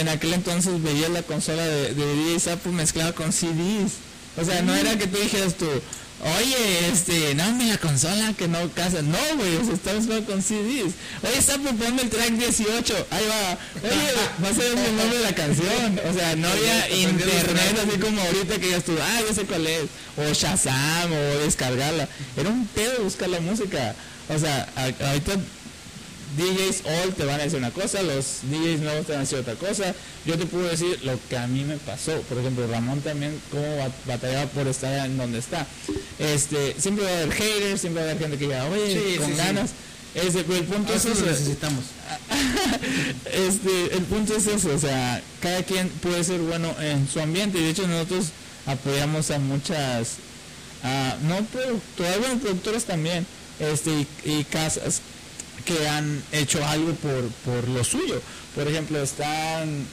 [0.00, 3.92] en aquel entonces veía la consola de, de DJ Sapo mezclada con CDs.
[4.36, 5.66] O sea, no era que tú dijeras tú,
[6.20, 9.02] Oye, este, no, la consola que no casa.
[9.02, 10.94] No, güey, o sea, estamos jugando con CDs.
[11.22, 13.06] Oye, está proponiendo el track 18.
[13.10, 13.58] Ahí va.
[13.88, 14.12] Oye,
[14.44, 16.00] va a ser el nombre de la canción.
[16.10, 19.66] O sea, no había internet así como ahorita que ya estuvo, ah, ya sé cuál
[19.66, 19.84] es.
[20.16, 22.08] O Shazam, o descargarla.
[22.36, 23.94] Era un pedo buscar la música.
[24.28, 25.36] O sea, ahorita
[26.36, 29.38] DJs old te van a decir una cosa, los DJs nuevos te van a decir
[29.38, 29.94] otra cosa.
[30.26, 32.20] Yo te puedo decir lo que a mí me pasó.
[32.22, 35.66] Por ejemplo, Ramón también, cómo batallaba por estar en donde está.
[36.18, 39.36] Este, siempre va a haber haters, siempre va a haber gente que diga, oye, con
[39.36, 39.70] ganas.
[40.14, 41.24] Este, pero el punto es eso.
[41.24, 41.84] necesitamos.
[43.32, 47.58] este, el punto es eso, o sea, cada quien puede ser bueno en su ambiente.
[47.58, 48.26] Y de hecho nosotros
[48.66, 50.16] apoyamos a muchas,
[51.26, 53.26] no pero todavía productores también,
[53.60, 55.00] este, y, y casas
[55.68, 58.22] que han hecho algo por, por lo suyo.
[58.54, 59.86] Por ejemplo, están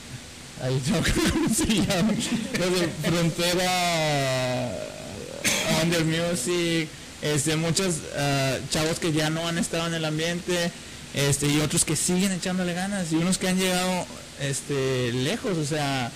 [0.62, 2.14] ahí no cómo se llama,
[3.02, 4.72] Frontera
[5.82, 6.88] Under Music,
[7.20, 10.70] este, muchos uh, chavos que ya no han estado en el ambiente,
[11.12, 14.06] este, y otros que siguen echándole ganas, y unos que han llegado
[14.40, 16.10] este, lejos, o sea,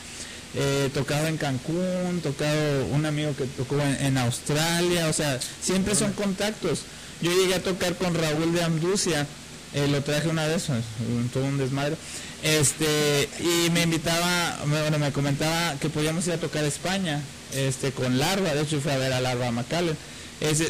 [0.54, 6.12] eh, tocado en Cancún, tocado un amigo que tocó en, Australia, o sea, siempre son
[6.12, 6.80] contactos.
[7.20, 9.26] Yo llegué a tocar con Raúl de Anducia,
[9.74, 10.66] eh, lo traje una vez,
[11.32, 11.96] todo un desmadre.
[12.42, 17.20] Este, y me invitaba, bueno, me comentaba que podíamos ir a tocar España,
[17.54, 19.96] este, con Larva, de hecho fui a ver a Larva Macallen.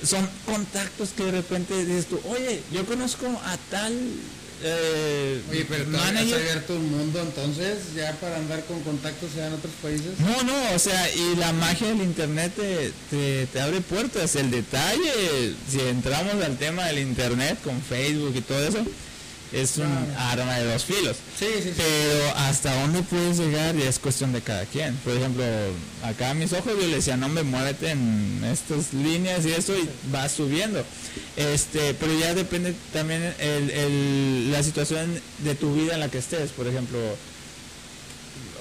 [0.02, 3.94] son contactos que de repente dices tú, oye, yo conozco a tal
[4.62, 9.52] eh, Oye, pero tú has abierto un mundo entonces ya para andar con contactos en
[9.52, 10.18] otros países.
[10.18, 12.52] No, no, o sea, y la magia del internet
[13.10, 14.36] te, te, abre puertas.
[14.36, 18.84] El detalle, si entramos al tema del internet con Facebook y todo eso,
[19.52, 21.16] es un arma de dos filos.
[21.38, 24.94] Sí, sí, Pero hasta dónde puedes llegar y es cuestión de cada quien.
[24.96, 25.44] Por ejemplo,
[26.04, 29.76] acá a mis ojos yo le decía, no me muévete en estas líneas y eso
[29.76, 30.84] y va subiendo.
[31.36, 36.50] Este, pero ya depende también el, la situación de tu vida en la que estés.
[36.50, 36.98] Por ejemplo,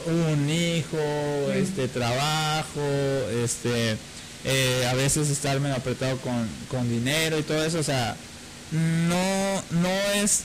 [0.07, 0.97] un hijo,
[1.53, 2.81] este trabajo,
[3.43, 3.97] este
[4.45, 8.15] eh, a veces estar medio apretado con, con dinero y todo eso, o sea,
[8.71, 10.43] no, no es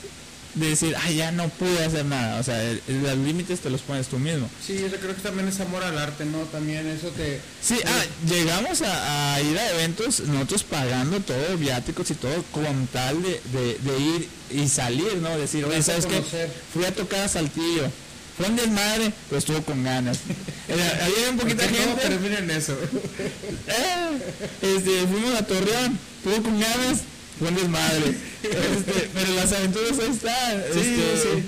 [0.55, 2.39] de decir, ay, ya no pude hacer nada.
[2.39, 4.49] O sea, los límites te los pones tú mismo.
[4.65, 6.39] Sí, yo creo que también es amor al arte, ¿no?
[6.45, 7.39] También eso te...
[7.61, 13.21] Sí, ah, llegamos a, ir a eventos, nosotros pagando todo, viáticos y todo, con tal
[13.21, 15.37] de, de, ir y salir, ¿no?
[15.37, 16.23] Decir, oye, ¿sabes qué?
[16.73, 17.89] Fui a tocar a Saltillo.
[18.37, 20.19] Fue un desmadre, pero estuvo con ganas.
[20.69, 22.01] Había un poquito de gente.
[22.01, 22.77] terminen eso?
[23.67, 24.19] Eh,
[24.61, 26.99] este, fuimos a Torreón, estuvo con ganas,
[27.39, 28.15] buen desmadre.
[28.43, 30.63] Este, pero las aventuras ahí están.
[30.73, 31.43] Sí, este, sí.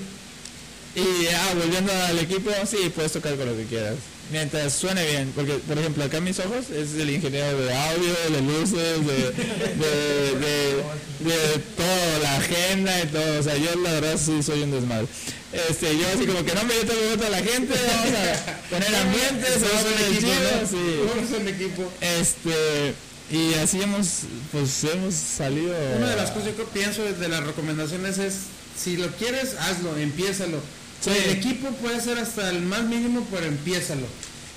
[0.98, 3.96] Y ah, volviendo al equipo, sí, puedes tocar con lo que quieras.
[4.32, 8.14] Mientras suene bien, porque por ejemplo acá en mis ojos es el ingeniero de audio,
[8.30, 9.32] de luces, de,
[9.78, 10.76] de,
[11.20, 13.40] de, todo, la agenda y todo.
[13.40, 15.08] O sea, yo la verdad sí soy un desmadre.
[15.54, 19.48] Este, yo así como que no me meto a la gente, vamos a poner ambiente,
[19.54, 20.68] se va a poner chido.
[20.68, 21.50] Sí.
[21.50, 21.92] equipo.
[22.02, 22.96] Este
[23.30, 25.76] y así hemos, pues hemos salido.
[25.98, 28.36] Una de las cosas que pienso de las recomendaciones es,
[28.78, 30.60] si lo quieres, hazlo, empiézalo.
[31.06, 34.08] El equipo puede ser hasta el más mínimo, pero empiézalo.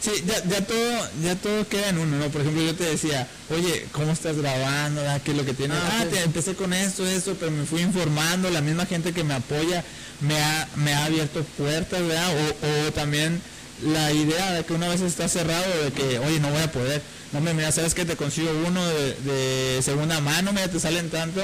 [0.00, 2.28] Sí, ya, ya, todo, ya todo queda en uno, ¿no?
[2.28, 5.02] Por ejemplo, yo te decía, oye, ¿cómo estás grabando?
[5.06, 5.76] Ah, ¿Qué es lo que tienes?
[5.76, 9.24] Ah, ah te, empecé con esto, esto, pero me fui informando, la misma gente que
[9.24, 9.84] me apoya
[10.20, 12.30] me ha, me ha abierto puertas, ¿verdad?
[12.34, 13.42] O, o también
[13.82, 17.02] la idea de que una vez está cerrado, de que, oye, no voy a poder
[17.32, 21.10] no me mira, sabes que te consigo uno de, de segunda mano, mira, te salen
[21.10, 21.40] tanto,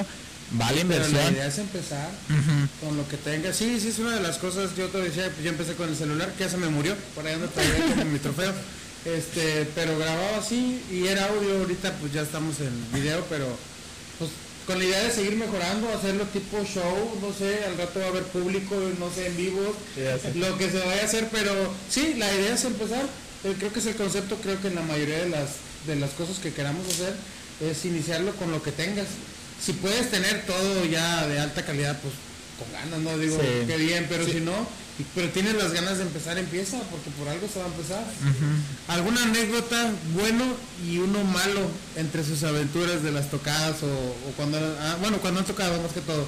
[0.53, 1.25] vale Pero inversión.
[1.25, 2.11] la idea es empezar
[2.81, 3.57] con lo que tengas.
[3.57, 4.71] Sí, sí, es una de las cosas.
[4.77, 6.95] Yo te decía, yo empecé con el celular, que ya se me murió.
[7.15, 8.53] Por ahí ando todavía como mi trofeo.
[9.05, 11.59] Este, pero grababa así y era audio.
[11.59, 13.47] Ahorita pues ya estamos en video, pero
[14.19, 14.31] pues
[14.67, 18.09] con la idea de seguir mejorando, hacerlo tipo show, no sé, al rato va a
[18.09, 19.77] haber público, no sé, en vivo,
[20.35, 21.53] lo que se vaya a hacer, pero
[21.89, 23.05] sí, la idea es empezar.
[23.45, 25.51] Eh, creo que es el concepto, creo que en la mayoría de las,
[25.87, 27.15] de las cosas que queramos hacer
[27.61, 29.07] es iniciarlo con lo que tengas.
[29.65, 32.15] Si puedes tener todo ya de alta calidad, pues
[32.59, 33.67] con ganas, no digo Sí.
[33.67, 34.53] que bien, pero si no,
[35.15, 38.05] pero tienes las ganas de empezar, empieza, porque por algo se va a empezar.
[38.89, 40.45] ¿Alguna anécdota bueno
[40.87, 41.61] y uno malo
[41.97, 45.93] entre sus aventuras de las tocadas o, o cuando, ah, bueno, cuando han tocado más
[45.93, 46.27] que todo?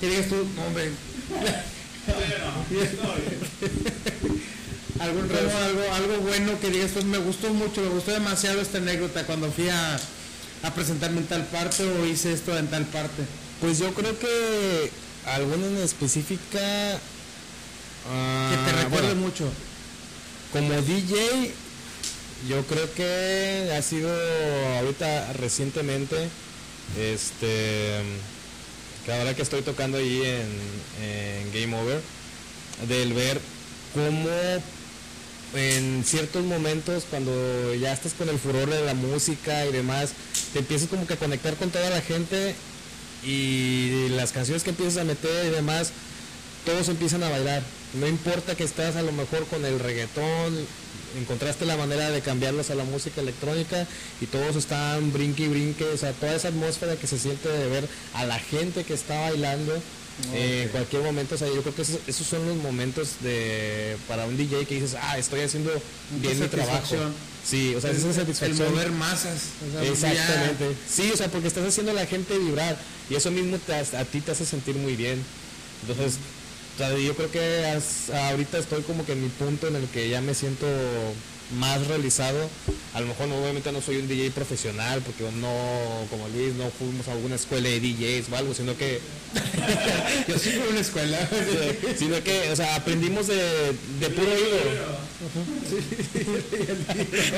[0.00, 0.90] Que digas tú, no, hombre.
[5.00, 8.78] Algún remo, algo, algo bueno que digas, pues me gustó mucho, me gustó demasiado esta
[8.78, 9.98] anécdota cuando fui a,
[10.62, 13.22] a presentarme en tal parte o hice esto en tal parte.
[13.60, 14.90] Pues yo creo que
[15.26, 16.98] alguna en específica...
[18.10, 19.50] ah, Que te recuerde bueno, mucho.
[20.52, 21.52] Como DJ,
[22.48, 24.10] yo creo que ha sido
[24.78, 26.28] ahorita recientemente,
[27.00, 28.02] este,
[29.06, 32.00] que ahora que estoy tocando ahí en, en Game Over,
[32.88, 33.40] del ver
[33.94, 34.28] cómo
[35.54, 40.12] en ciertos momentos cuando ya estás con el furor de la música y demás,
[40.52, 42.54] te empiezas como que a conectar con toda la gente
[43.24, 45.92] y las canciones que empiezas a meter y demás,
[46.64, 47.62] todos empiezan a bailar.
[47.94, 50.66] No importa que estás a lo mejor con el reggaetón,
[51.18, 53.86] encontraste la manera de cambiarlos a la música electrónica
[54.20, 57.68] y todos están brinque y brinque, o sea, toda esa atmósfera que se siente de
[57.68, 59.74] ver a la gente que está bailando
[60.34, 63.96] eh, en cualquier momento, o sea, yo creo que esos, esos son los momentos de
[64.08, 65.70] para un DJ que dices, ah, estoy haciendo
[66.20, 66.96] bien mi trabajo.
[67.44, 68.70] Sí, o sea, esa el satisfacción.
[68.72, 69.40] mover masas.
[69.60, 70.76] o sea, ya- Exactamente.
[70.88, 72.76] Sí, o sea, porque estás haciendo a la gente vibrar
[73.10, 75.20] y eso mismo te, a ti te hace sentir muy bien.
[75.82, 76.18] Entonces,
[76.76, 79.88] o sea, yo creo que as- ahorita estoy como que en mi punto en el
[79.88, 80.66] que ya me siento
[81.58, 82.48] más realizado.
[82.94, 86.70] A lo mejor no, obviamente no soy un DJ profesional porque no, como Luis, no
[86.70, 89.00] fuimos a alguna escuela de DJs o algo, sino que
[90.28, 91.28] Yo sí fui a una escuela.
[91.98, 95.02] sino que, o sea, aprendimos de, de puro oído.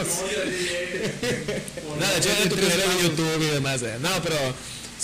[1.99, 3.83] No, de hecho era tu primero en YouTube y demás.
[3.83, 3.97] eh.
[4.01, 4.37] No, pero,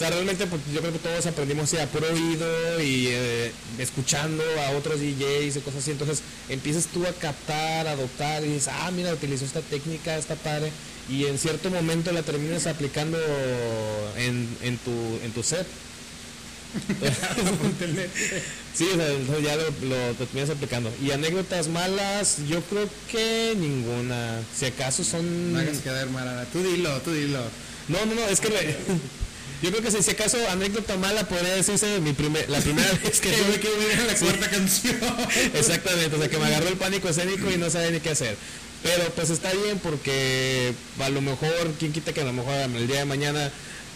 [0.01, 4.71] sea, realmente pues, yo creo que todos aprendimos a puro oído y eh, escuchando a
[4.77, 5.91] otros DJs y cosas así.
[5.91, 10.35] Entonces empiezas tú a captar, a adoptar y dices, ah, mira, utilizó esta técnica, esta
[10.37, 10.73] padre.
[11.09, 13.19] Y en cierto momento la terminas aplicando
[14.17, 14.91] en, en, tu,
[15.25, 15.67] en tu set.
[18.73, 20.93] Sí, o sea, ya lo, lo te terminas aplicando.
[21.03, 24.41] Y anécdotas malas, yo creo que ninguna.
[24.57, 25.53] Si acaso son.
[25.53, 26.45] No hagas quedar marana.
[26.53, 27.41] Tú dilo, tú dilo.
[27.89, 28.77] No, no, no, es que le-
[29.63, 33.21] yo creo que si, si acaso anécdota mala podría decirse mi primer, la primera vez
[33.21, 34.25] que Que tuve quedo bien en la Sí.
[34.25, 34.97] cuarta canción.
[35.55, 38.37] Exactamente, o sea que me agarró el pánico escénico y no sabía ni qué hacer.
[38.83, 42.87] Pero pues está bien porque a lo mejor, quién quita que a lo mejor el
[42.87, 43.51] día de mañana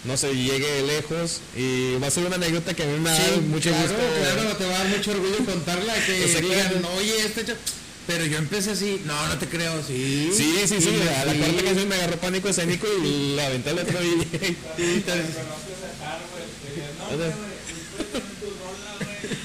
[0.04, 3.16] no se llegue lejos y va a ser una anécdota que a mí me da
[3.16, 4.02] Sí, mucho claro, gusto.
[4.34, 5.94] Claro, te va a dar mucho orgullo contarla.
[6.04, 7.56] Que digan, oye, este cha-
[8.06, 9.00] Pero yo empecé así.
[9.06, 10.30] No, no te creo, sí.
[10.36, 10.90] Sí, sí, sí,
[11.20, 11.38] a la sí.
[11.38, 14.56] cuarta canción me agarró pánico escénico y la aventé al otro DJ.
[14.76, 15.04] Sí,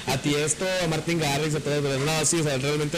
[0.08, 2.98] a ti esto, a Martin Garrix, a todos, pero no, sí, o sea, realmente,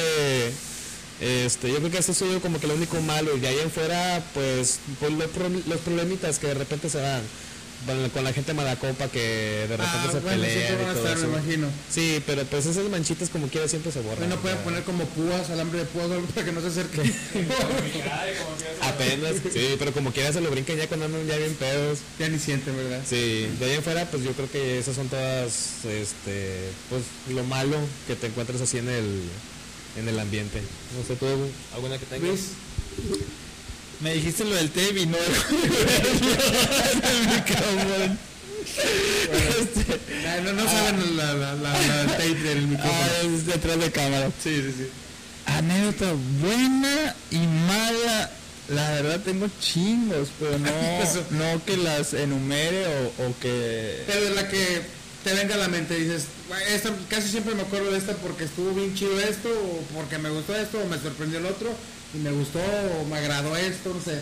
[1.20, 3.70] este, yo creo que eso es como que lo único malo, y de ahí en
[3.72, 7.22] fuera, pues, pues los, pro- los problemitas que de repente se dan
[8.14, 9.20] con, la gente malacopa que
[9.68, 11.40] de repente Ah, se bueno, pelean siempre van a y todo estar, me eso.
[11.40, 11.68] imagino.
[11.90, 14.30] Sí, pero pues esas manchitas como quiera siempre se borran.
[14.30, 17.02] No pueden poner como púas, alambre de púas para que no se acerque.
[18.82, 22.00] Apenas, sí, pero como quiera se lo brincan ya cuando andan ya bien pedos.
[22.20, 23.02] ya ni sienten, ¿verdad?
[23.08, 27.44] Sí, de ahí en fuera, pues yo creo que esas son todas, este, pues lo
[27.44, 29.22] malo que te encuentras así en el,
[29.98, 30.62] en el ambiente.
[30.98, 31.26] No sé, ¿tú
[31.76, 32.28] alguna que tengas?
[32.30, 32.42] Luis,
[34.02, 35.18] Me dijiste lo del tape y no
[37.36, 38.18] micrófono.
[40.28, 42.94] ah, no, no saben la, la, la, la tape del micrófono.
[43.00, 44.32] Ah, es detrás de cámara.
[44.42, 44.88] sí, sí, sí.
[45.46, 48.32] Anécdota buena y mala.
[48.70, 50.72] La verdad tengo chingos, pero no,
[51.32, 54.04] no que las enumere o, o que...
[54.08, 54.82] Pero de la que
[55.24, 58.46] te venga a la mente, dices, "Güey, esta, casi siempre me acuerdo de esta porque
[58.46, 61.70] estuvo bien chido esto, o porque me gustó esto, o me sorprendió el otro,
[62.14, 64.22] y me gustó, o me agradó esto, no sé.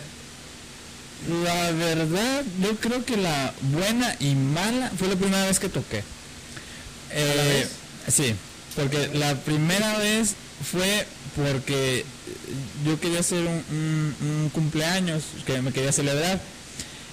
[1.44, 6.02] La verdad, yo creo que la buena y mala fue la primera vez que toqué.
[7.10, 7.68] la Eh,
[8.08, 8.34] sí,
[8.74, 10.34] porque la primera vez
[10.70, 12.04] fue porque
[12.86, 16.40] yo quería hacer un, un, cumpleaños que me quería celebrar.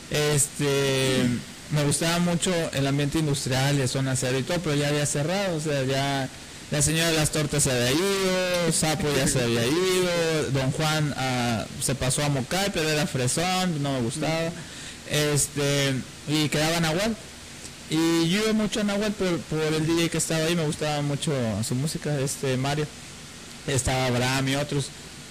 [0.10, 1.26] Este,
[1.72, 5.57] me gustaba mucho el ambiente industrial y zona cero y todo, pero ya había cerrado,
[5.57, 6.30] o sea, ya
[6.72, 11.13] la señora de las tortas se había ido, Sapo ya se había ido, Don Juan
[11.18, 14.51] ah, se pasó a Mocay, pero era fresón, no me gustaba.
[15.09, 15.93] Este,
[16.28, 17.15] y quedaba Nahual.
[17.89, 21.32] Y yo mucho a Nahual por, por el DJ que estaba ahí, me gustaba mucho
[21.65, 22.86] su música, este Mario.
[23.65, 24.89] Estaba Abraham y otros.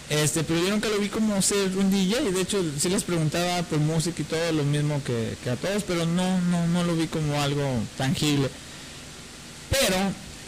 [0.08, 3.62] Este, pero yo nunca lo vi como ser un DJ, de hecho sí les preguntaba
[3.64, 7.08] por música y todo lo mismo que, a todos, pero no, no, no lo vi
[7.08, 8.48] como algo tangible.
[9.68, 9.96] Pero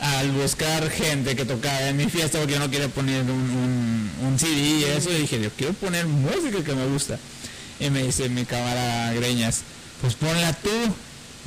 [0.01, 4.39] al buscar gente que tocaba en mi fiesta porque yo no quería poner un, un,
[4.39, 7.19] CD y eso, dije, yo quiero poner música que me gusta.
[7.81, 9.63] Y me dice mi cámara Greñas,
[10.01, 10.71] pues ponla tú.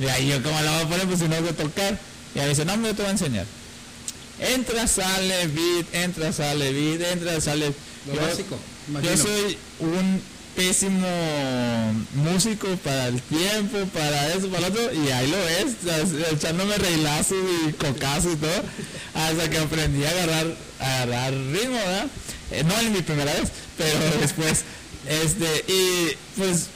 [0.00, 1.06] Y ahí yo, ¿cómo la voy a poner?
[1.06, 1.98] Pues si no voy a tocar.
[2.34, 3.46] Y me dice, no, me te voy a enseñar.
[4.38, 7.72] Entra, sale, beat, entra, sale, beat, entra, sale.
[8.06, 8.58] Lo básico.
[9.02, 10.20] Yo soy un
[10.56, 11.08] pésimo
[12.14, 15.76] músico para el tiempo, para eso, para otro, y ahí lo ves,
[16.32, 17.38] echándome reilazos
[17.68, 18.62] y cocazos y todo,
[19.14, 22.06] hasta que aprendí a agarrar, a agarrar ritmo, ¿verdad?
[22.50, 24.64] Eh, no en mi primera vez, pero después,
[25.08, 26.66] este, y pues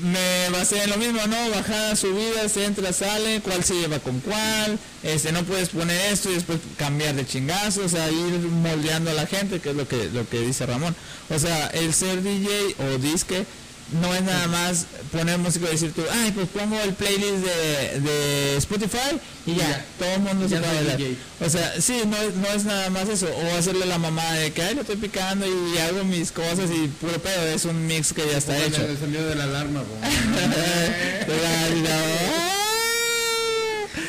[0.00, 1.50] me basé en lo mismo, ¿no?
[1.50, 6.34] Bajadas, subidas, entra, sale, cuál se lleva con cuál, este, no puedes poner esto y
[6.34, 10.10] después cambiar de chingazos, o sea, ir moldeando a la gente, que es lo que,
[10.10, 10.94] lo que dice Ramón.
[11.30, 13.46] O sea, el ser DJ o disque
[13.92, 18.00] no es nada más poner música y decir tú, ay, pues pongo el playlist de,
[18.00, 21.00] de Spotify y ya, todo el mundo se va a bailar.
[21.40, 23.28] O sea, sí, no, no es nada más eso.
[23.28, 26.88] O hacerle la mamá de que, ay, lo estoy picando y hago mis cosas y
[26.88, 28.84] puro pedo, es un mix que ya está hecho.
[28.84, 29.84] El sonido de la alarma,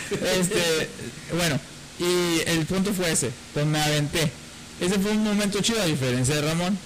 [0.39, 0.89] este,
[1.35, 1.59] bueno,
[1.99, 4.31] y el punto fue ese, pues me aventé.
[4.79, 6.77] Ese fue un momento chido, a diferencia de Ramón,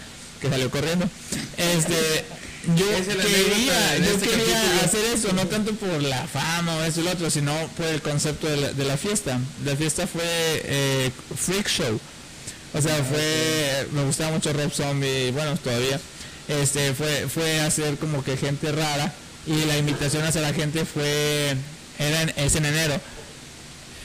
[0.42, 1.10] que salió corriendo.
[1.58, 2.26] Este,
[2.76, 7.03] yo quería, yo este quería hacer eso, no tanto por la fama o eso y
[7.03, 9.39] lo otro, sino por el concepto de la, fiesta.
[9.66, 11.99] La fiesta fue eh, freak show.
[12.74, 15.99] O sea, fue, me gustaba mucho Rob Zombie, bueno, todavía.
[16.47, 19.12] Este, fue, fue hacer como que gente rara
[19.45, 21.55] y la invitación hacia la gente fue,
[21.97, 22.99] era en, es en enero.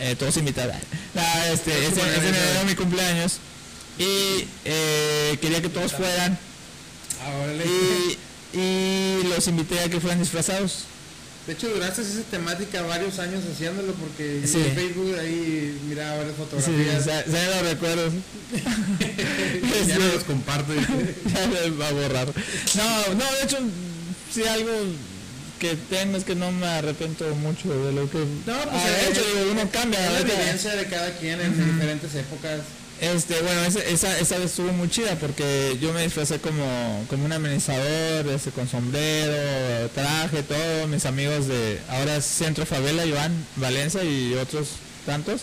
[0.00, 0.76] Eh, todos invitados.
[1.14, 3.38] Ah, este, es, en enero mi cumpleaños
[3.98, 6.38] y eh, quería que todos fueran.
[7.64, 8.18] Y
[8.56, 10.84] y los invité a que fueran disfrazados.
[11.46, 17.04] De hecho, duraste esa temática varios años haciéndolo porque en Facebook ahí miraba varias fotografías.
[17.04, 18.10] Sí, ya, lo recuerdo.
[19.86, 20.74] ya no los comparto.
[20.74, 22.26] ya me va a borrar.
[22.74, 23.58] No, no, de hecho,
[24.32, 24.72] si algo
[25.60, 29.22] que tengo es que no me arrepiento mucho de lo que no, pues de hecho,
[29.52, 30.00] uno cambia.
[30.10, 32.62] La evidencia de cada quien en diferentes épocas.
[33.00, 37.32] Este, bueno, esa, esa vez estuvo muy chida porque yo me disfrazé como, como un
[37.32, 44.32] amenizador, ese, con sombrero, traje, todo, mis amigos de ahora Centro Favela, Iván Valencia y
[44.34, 45.42] otros tantos,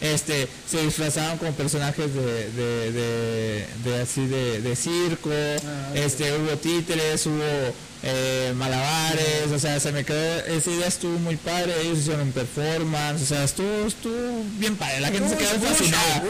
[0.00, 7.24] este, se disfrazaban como personajes de, de, de, así de, circo, ah, este, hubo títeres,
[7.26, 7.42] hubo
[8.02, 13.22] eh, malabares, o sea, se me quedó, esa idea estuvo muy padre, ellos hicieron performance,
[13.22, 16.22] o sea, estuvo, estuvo bien padre, la gente se quedó fascinada.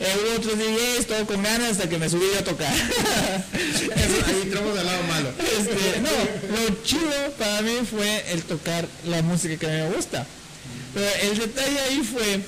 [0.00, 2.72] Eh, hubo otros DJs, todo con ganas hasta que me subí a tocar.
[3.52, 5.30] ahí entramos del lado malo.
[5.38, 6.10] Este, no,
[6.56, 10.24] lo chido para mí fue el tocar la música que a mí me gusta.
[10.94, 12.40] Pero el detalle ahí fue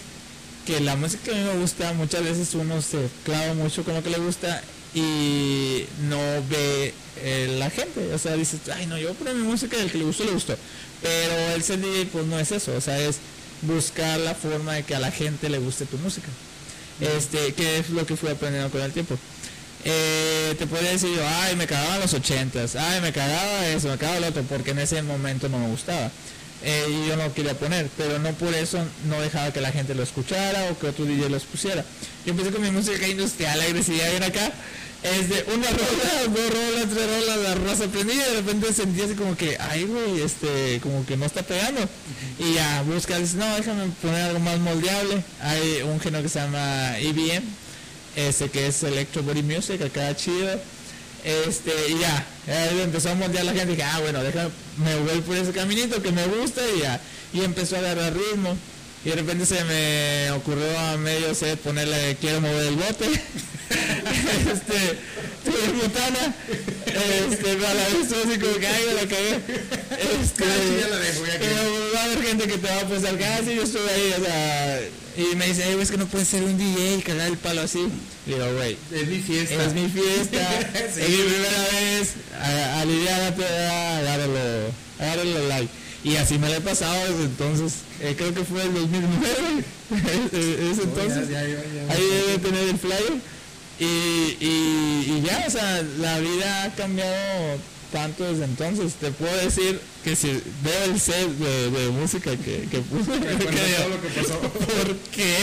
[0.70, 4.02] que la música a mí me gusta, muchas veces uno se clava mucho con lo
[4.04, 4.62] que le gusta
[4.94, 6.18] y no
[6.48, 8.14] ve eh, la gente.
[8.14, 10.30] O sea, dices, ay, no, yo pongo mi música y el que le gustó, le
[10.30, 10.56] gustó.
[11.02, 11.80] Pero el ser
[12.12, 12.72] pues no es eso.
[12.76, 13.16] O sea, es
[13.62, 16.28] buscar la forma de que a la gente le guste tu música.
[17.00, 19.18] Este, que es lo que fui aprendiendo con el tiempo.
[19.84, 23.96] Eh, te podría decir yo, ay, me cagaba los ochentas, ay, me cagaba eso, me
[23.96, 26.10] cagaba lo otro, porque en ese momento no me gustaba.
[26.62, 30.02] Eh, yo no quería poner, pero no por eso no dejaba que la gente lo
[30.02, 31.84] escuchara o que otro DJ los pusiera.
[32.26, 34.52] Yo empecé con mi música industrial, la agresividad viene acá,
[35.02, 39.00] es de una rola, dos rolas, tres rolas, la raza prendida y de repente sentí
[39.00, 41.80] así como que, ay güey, este, como que no está pegando.
[42.38, 45.22] Y ya buscas, no, déjame poner algo más moldeable.
[45.40, 47.42] Hay un género que se llama EBM,
[48.16, 50.60] este que es Electro Body Music, acá chido
[51.24, 52.26] este, y ya,
[52.82, 56.12] empezó a moldear la gente dije, ah, bueno, déjame, me voy por ese caminito que
[56.12, 57.00] me gusta y ya.
[57.32, 58.56] Y empezó a agarrar ritmo.
[59.04, 63.06] Y de repente se me ocurrió a medio set ponerle quiero mover el bote.
[64.52, 64.98] este,
[65.42, 66.34] tuve botana.
[66.86, 69.40] Este, a la vez así como me la cagué.
[70.20, 70.44] Este,
[70.80, 73.54] ya la dejo, ya pero va a haber gente que te va a ah, sí,
[73.54, 74.80] yo estuve ahí, o sea,
[75.16, 77.86] y me dice, es que no puede ser un DJ y cagar el palo así.
[78.30, 79.64] Digo, güey, Es mi fiesta.
[79.64, 80.38] es mi fiesta,
[80.94, 81.00] Sí.
[81.00, 84.40] es mi primera vez, a- aliviánate, agárralo,
[84.98, 85.68] agárralo like.
[86.04, 89.64] Y así me lo he pasado desde entonces, eh, creo que fue el 2009,
[90.72, 91.28] ese entonces.
[91.28, 91.92] Ya, ya, ya, ya.
[91.92, 93.14] Ahí debe tener el flyer.
[93.80, 97.58] Y, y, y ya, o sea, la vida ha cambiado
[97.92, 98.94] tanto desde entonces.
[98.94, 100.28] Te puedo decir que si
[100.62, 104.40] veo el set de, de música que, que puse, que digo, todo lo que pasó.
[104.40, 105.36] ¿por qué?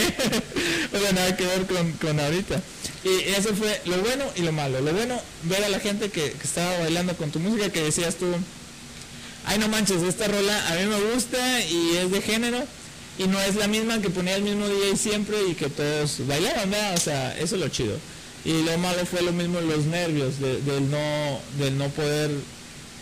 [0.96, 2.60] o sea, nada que ver con, con ahorita.
[3.04, 4.80] Y eso fue lo bueno y lo malo.
[4.80, 8.16] Lo bueno, ver a la gente que, que estaba bailando con tu música, que decías
[8.16, 8.26] tú,
[9.46, 12.64] ay no manches, esta rola a mí me gusta y es de género.
[13.18, 16.70] Y no es la misma que ponía el mismo DJ siempre y que todos bailaban,
[16.70, 16.94] ¿verdad?
[16.94, 17.98] O sea, eso es lo chido.
[18.48, 21.38] Y lo malo fue lo mismo los nervios, de- del, no,
[21.76, 22.30] no poder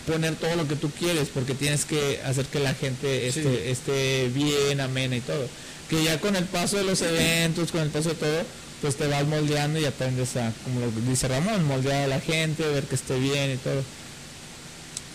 [0.07, 3.49] poner todo lo que tú quieres, porque tienes que hacer que la gente esté, Sí.
[3.67, 5.49] esté bien, amena y todo.
[5.89, 8.43] Que ya con el paso de los eventos, con el paso de todo,
[8.83, 12.67] pues te vas moldeando y aprendes a, como lo dice Ramón, moldear a la gente,
[12.67, 13.83] ver que esté bien y todo.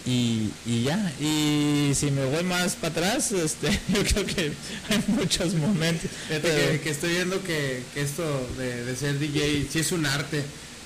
[0.06, 4.52] Y, y ya, y si me voy más para atrás, este, yo creo que
[4.90, 6.10] hay muchos momentos.
[6.28, 6.42] Pero-
[6.72, 8.24] que, que estoy viendo que, que esto
[8.58, 10.44] de, de ser DJ sí es un arte,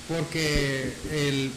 [0.10, 1.50] porque el,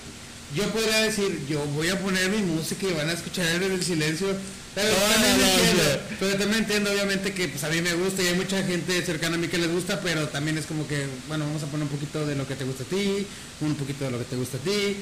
[0.54, 4.28] yo podría decir, yo voy a poner mi música y van a escuchar el silencio,
[4.74, 7.94] pero, No, también no, no, entiendo, pero también entiendo obviamente que pues, a mí me
[7.94, 10.86] gusta y hay mucha gente cercana a mí que les gusta, pero también es como
[10.86, 13.26] que, bueno, vamos a poner un poquito de lo que te gusta a ti,
[13.60, 14.96] un poquito de lo que te gusta a ti.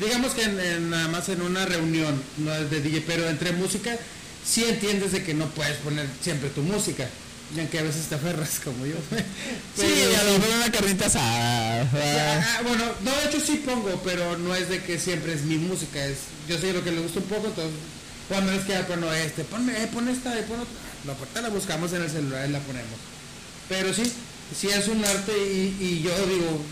[0.00, 3.52] Digamos que en- en- nada más en una reunión, no es de DJ, pero entre
[3.52, 3.96] música,
[4.44, 7.08] sí entiendes de que no puedes poner siempre tu música.
[7.58, 8.94] Aunque a veces te aferras como yo.
[9.76, 11.82] Sí, Pero- a lo mejor una carnita asada.
[11.82, 11.86] Ah,
[12.58, 15.58] ah, bueno, no, de hecho sí pongo, pero no es de que siempre es mi
[15.58, 16.16] música, es
[16.48, 17.72] yo sé lo que le gusta un poco, entonces
[18.28, 20.72] cuando es que bueno este, ponme, eh, pon esta y pon otra,
[21.06, 22.98] la puerta la buscamos en el celular y la ponemos.
[23.68, 24.10] Pero sí,
[24.58, 26.62] sí es un arte y, y yo digo,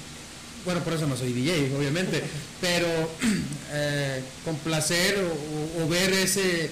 [0.64, 2.22] bueno, por eso no soy DJ, obviamente,
[2.60, 2.86] pero
[3.72, 5.18] eh, complacer
[5.78, 6.70] o, ver ese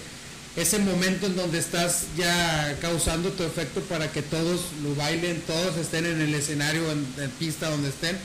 [0.56, 5.76] ese momento en donde estás ya causando tu efecto para que todos lo bailen, todos
[5.76, 8.18] estén en el escenario, en, en pista donde estén,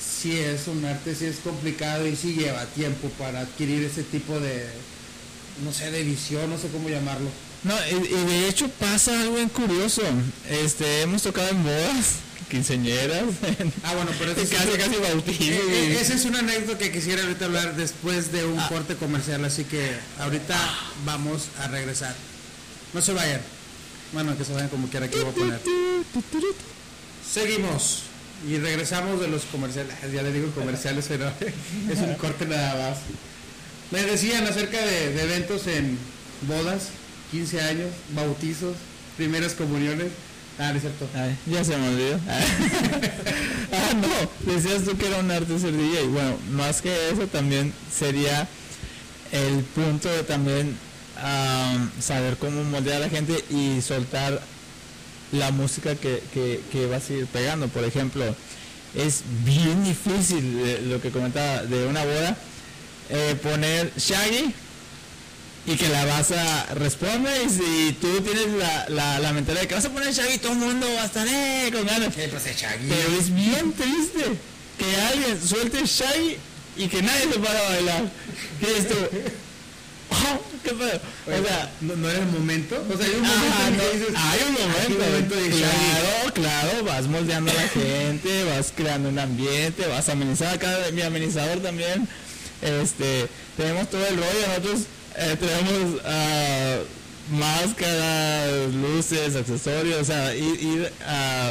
[0.00, 4.40] sí es un arte, sí es complicado y sí lleva tiempo para adquirir ese tipo
[4.40, 4.64] de,
[5.62, 7.28] no sé, de visión, no sé cómo llamarlo.
[7.64, 10.02] No, y, y de hecho pasa algo bien curioso.
[10.48, 12.14] Este, hemos tocado en bodas,
[12.48, 13.22] quinceñeras,
[13.58, 15.40] en- Ah, bueno, pero eso casi, casi bautizos.
[15.46, 18.68] Eh, eh, esa es una anécdota que quisiera ahorita hablar después de un Ah.
[18.68, 20.56] corte comercial, así que ahorita
[21.04, 22.14] vamos a regresar.
[22.94, 23.40] No se vayan.
[24.12, 25.60] Bueno, que se vayan como quiera que voy a poner.
[27.32, 28.02] Seguimos
[28.48, 29.94] y regresamos de los comerciales.
[30.12, 31.30] Ya le digo comerciales, pero
[31.90, 32.98] es un corte nada más.
[33.90, 35.98] Me decían acerca de, de eventos en
[36.42, 36.88] bodas,
[37.32, 38.76] 15 años, bautizos,
[39.16, 40.08] primeras comuniones.
[40.58, 41.08] Ah, no es cierto.
[41.14, 42.18] Ay, ya se me olvidó.
[43.72, 46.08] ah, no, decías tú que era un arte ser DJ.
[46.08, 48.48] Bueno, más que eso también sería
[49.30, 50.76] el punto de también
[51.22, 54.40] am, saber cómo moldear a la gente y soltar
[55.30, 57.68] la música que, que, que vas a ir pegando.
[57.68, 58.24] Por ejemplo,
[58.96, 62.36] es bien difícil eh, lo que comentaba de una boda,
[63.10, 64.52] eh, poner Shaggy
[65.68, 69.68] y que la vas a responder y si tú tienes la, la, la mentalidad de
[69.68, 72.56] que vas a poner Shaggy todo el mundo va a estar eh, con ganas pues,
[72.56, 72.88] Shaggy.
[72.88, 74.24] pero es bien triste
[74.78, 76.36] que alguien suelte Shaggy
[76.78, 78.02] y que nadie se para a bailar
[78.60, 78.94] ¿qué dices tú?
[80.10, 81.00] Oh, ¿qué pedo?
[81.26, 82.82] o sea ¿no, no era el momento?
[82.90, 85.34] O sea, hay un momento Ajá, en no, que dices, hay un "Aquí momento, momento
[85.34, 85.58] de Shaggy".
[85.60, 90.74] claro, claro, vas moldeando a la gente, vas creando un ambiente, vas a amenizar acá,
[90.94, 92.08] mi amenizador también,
[92.62, 93.26] este,
[93.58, 94.80] tenemos todo el rollo, nosotros
[95.18, 96.78] eh, tenemos ah,
[97.30, 101.50] máscaras, luces, accesorios, o sea, ir, ir a,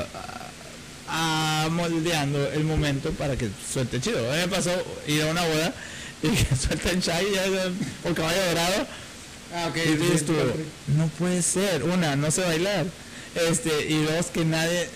[1.09, 4.20] a- a moldeando el momento para que suelte chido.
[4.30, 4.72] A mí me pasó
[5.07, 5.74] ir a una boda
[6.22, 7.72] y que suelten Shaggy ya sea,
[8.11, 8.88] o caballo dorado.
[9.55, 9.70] Ah.
[9.76, 10.34] Y dices tú,
[10.97, 12.86] no puede ser, una, no sé bailar,
[13.49, 14.89] este, y dos, que nadie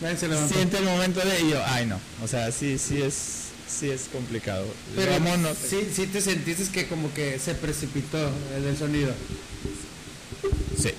[0.00, 0.54] Nadie se levantó.
[0.54, 4.02] siente el momento de, y yo, ay no, o sea, sí, sí es, sí es
[4.12, 4.66] complicado.
[4.94, 8.18] Pero no- sí, sí te sentiste que como que se precipitó
[8.56, 9.12] el del sonido.
[10.80, 10.90] Sí.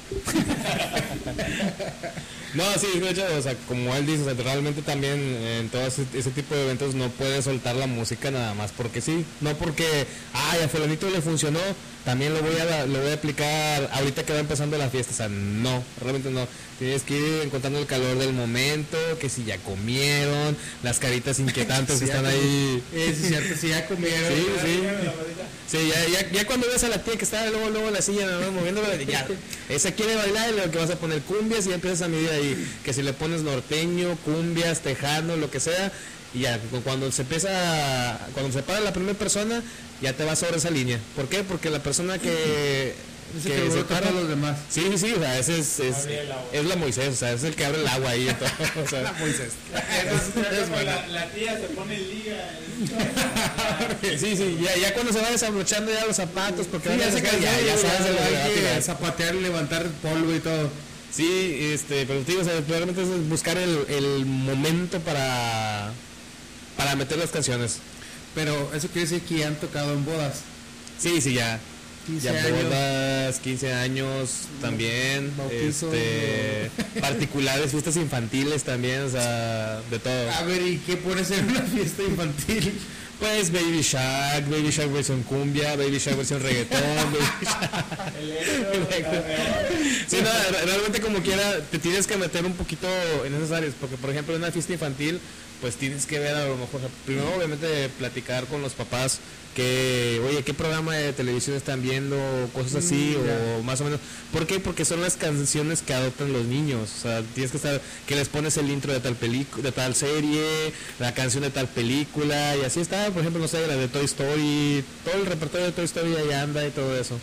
[2.54, 5.86] no, sí, de hecho, o sea, como él dice, o sea, realmente también en todo
[5.86, 9.26] ese, ese tipo de eventos no puedes soltar la música nada más porque sí.
[9.42, 11.60] No porque, ay, a fulanito le funcionó,
[12.06, 15.16] también lo voy a lo voy a aplicar ahorita que va empezando la fiesta, o
[15.16, 16.48] sea, no, realmente no.
[16.80, 22.00] Tienes que ir encontrando el calor del momento, que si ya comieron, las caritas inquietantes
[22.00, 22.84] que están ahí.
[22.94, 24.32] Es cierto, si ya comieron.
[24.32, 24.80] Sí, sí.
[25.70, 28.02] Sí, ya, ya, ya cuando ves a la tía que está luego, luego en la
[28.02, 28.52] silla ¿no?
[28.54, 29.28] moviéndola, ya,
[29.68, 32.30] esa quiere bailar y lo que vas a poner cumbias y ya empiezas a medir
[32.38, 35.92] ahí, que si le pones norteño, cumbias, tejano, lo que sea,
[36.34, 39.62] y ya cuando se empieza, cuando se para la primera persona,
[40.02, 41.00] ya te vas sobre esa línea.
[41.16, 41.44] ¿Por qué?
[41.44, 42.94] Porque la persona que
[43.38, 44.58] Ese que se para los demás.
[44.70, 46.08] Sí, sí, sí, o sea, ese es, es,
[46.54, 48.26] es la Moisés, o sea, es el que abre el agua ahí.
[48.40, 49.52] Todo, o sea, Moisés.
[50.86, 52.50] la, la tía se pone en liga.
[54.18, 57.12] sí, sí, ya, ya cuando se va desabrochando ya los zapatos, porque Sí, van a
[57.12, 58.82] ya se cansó, ya, ya sabes que a que tirar.
[58.82, 60.70] zapatear, levantar polvo y todo.
[61.18, 65.92] Sí, este, pero te digo, o sea, realmente es buscar el, el momento para,
[66.78, 67.80] para meter las canciones.
[68.36, 70.42] Pero eso quiere decir que ya han tocado en bodas.
[71.00, 71.60] Sí, sí, ya.
[72.06, 72.64] 15 Ya años.
[72.64, 74.30] bodas, 15 años
[74.62, 76.70] también, este,
[77.02, 80.32] particulares, fiestas infantiles también, o sea, de todo.
[80.32, 82.80] A ver, ¿y qué pones en una fiesta infantil?
[83.20, 86.80] Pues Baby Shark, Baby Shark versión cumbia, Baby Shark versión reggaetón,
[87.12, 87.26] Baby
[90.08, 92.88] Sí, no, re- realmente como quiera, te tienes que meter un poquito
[93.26, 95.20] en esas áreas, porque por ejemplo en una fiesta infantil,
[95.62, 99.20] pues tienes que ver a lo mejor, primero obviamente platicar con los papás
[99.56, 102.16] que, oye, ¿qué programa de televisión están viendo?
[102.54, 103.18] Cosas así,
[103.60, 104.00] o más o menos.
[104.32, 104.60] ¿Por qué?
[104.60, 108.30] Porque son las canciones que adoptan los niños, o sea, tienes que estar, que les
[108.30, 112.66] pones el intro de tal película, de tal serie, la canción de tal película, y
[112.66, 115.86] así está, por ejemplo, no sé, la de Toy Story, todo el repertorio de Toy
[115.86, 117.18] Story ahí anda y todo eso.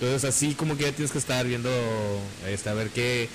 [0.00, 1.70] Entonces así como que ya tienes que estar viendo,
[2.46, 3.28] este, a ver qué,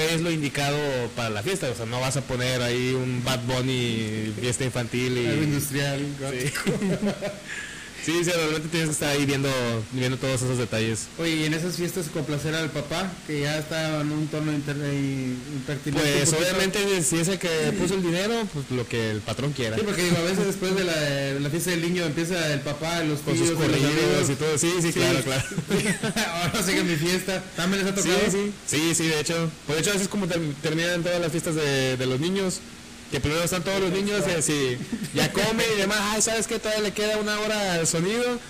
[0.00, 0.78] es lo indicado
[1.16, 1.68] para la fiesta.
[1.70, 5.44] O sea, no vas a poner ahí un Bad Bunny fiesta infantil Algo y...
[5.44, 6.06] industrial.
[6.30, 6.52] Sí.
[8.04, 9.48] sí, sí, realmente tienes que estar ahí viendo,
[9.92, 11.06] viendo todos esos detalles.
[11.18, 15.36] Oye, y en esas fiestas complacer al papá, que ya está en un tono y-
[15.56, 16.10] impertinente.
[16.16, 17.48] Pues obviamente si es el que
[17.78, 19.76] puso el dinero, pues lo que el patrón quiera.
[19.76, 20.84] Sí, porque digo, a veces después de
[21.40, 24.58] la, fiesta del niño empieza el papá, los Con tíos, sus corridos y todo.
[24.58, 25.42] Sí, sí, claro, claro.
[26.44, 27.42] Ahora sigue mi fiesta.
[27.56, 28.14] También les ha tocado.
[28.30, 29.50] sí, sí, sí, de hecho.
[29.66, 32.60] Por de hecho, así es como ter- terminan todas las fiestas de, de los niños.
[33.14, 34.76] Que primero están todos los niños y así,
[35.14, 36.58] ya comen y demás, ay, ¿sabes qué?
[36.58, 38.40] Todavía le queda una hora al sonido.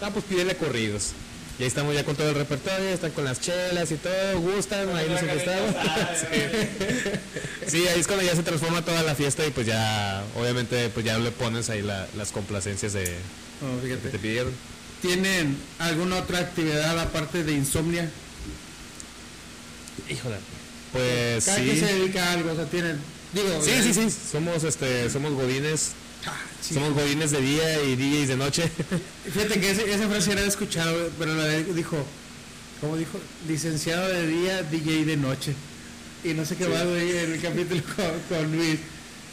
[0.00, 1.10] Ah, pues pídele corridos.
[1.58, 4.88] Y ahí estamos ya con todo el repertorio, están con las chelas y todo, gustan,
[4.96, 5.74] ahí nos empezaron.
[7.66, 11.04] Sí, ahí es cuando ya se transforma toda la fiesta y pues ya, obviamente, pues
[11.04, 13.04] ya le pones ahí la- las complacencias de,
[13.84, 14.54] que te pidieron.
[15.02, 18.08] ¿Tienen alguna otra actividad aparte de insomnia?
[20.08, 20.36] Híjole.
[20.90, 21.64] Pues Cada sí.
[21.64, 23.17] quien se dedica a algo, o sea, tienen...
[23.32, 25.90] Digo, Sí, eh, sí, sí, somos este, somos godines,
[26.26, 26.74] ah, sí.
[26.74, 28.70] somos godines de día y DJs de noche.
[29.32, 31.96] Fíjate que ese- esa frase era escuchado, pero la dijo,
[32.80, 33.18] ¿cómo dijo?
[33.46, 35.54] Licenciado de día, DJ de noche.
[36.24, 38.78] Y no sé qué va güey, en el capítulo con, con Luis.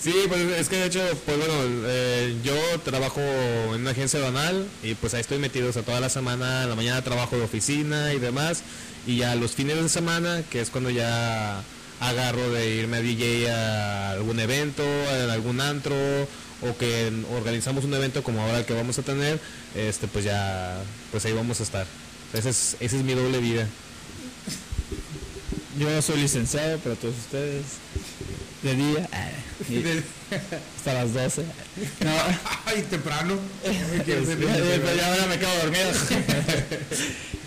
[0.03, 1.53] Sí, pues es que de hecho, pues bueno,
[1.87, 6.01] eh, yo trabajo en una agencia banal y pues ahí estoy metido, o sea, toda
[6.01, 8.61] la semana, en la mañana trabajo de oficina y demás,
[9.07, 11.63] y ya los fines de semana, que es cuando ya
[11.99, 15.95] agarro de irme a DJ a algún evento, a algún antro,
[16.61, 19.39] o que organizamos un evento como ahora el que vamos a tener,
[19.75, 20.81] este pues ya,
[21.11, 21.85] pues ahí vamos a estar.
[22.33, 23.67] Esa es, esa es mi doble vida.
[25.77, 27.63] Yo soy licenciado para todos ustedes.
[28.65, 29.07] De día.
[29.13, 29.29] ah,
[30.75, 31.43] hasta las 12.
[31.99, 32.11] No,
[32.65, 33.37] Ay, temprano.
[34.07, 35.91] Ya ahora me quedo dormido.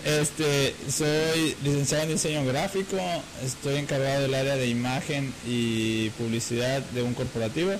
[0.05, 2.97] Este, soy licenciado en diseño gráfico,
[3.45, 7.73] estoy encargado del área de imagen y publicidad de un corporativo.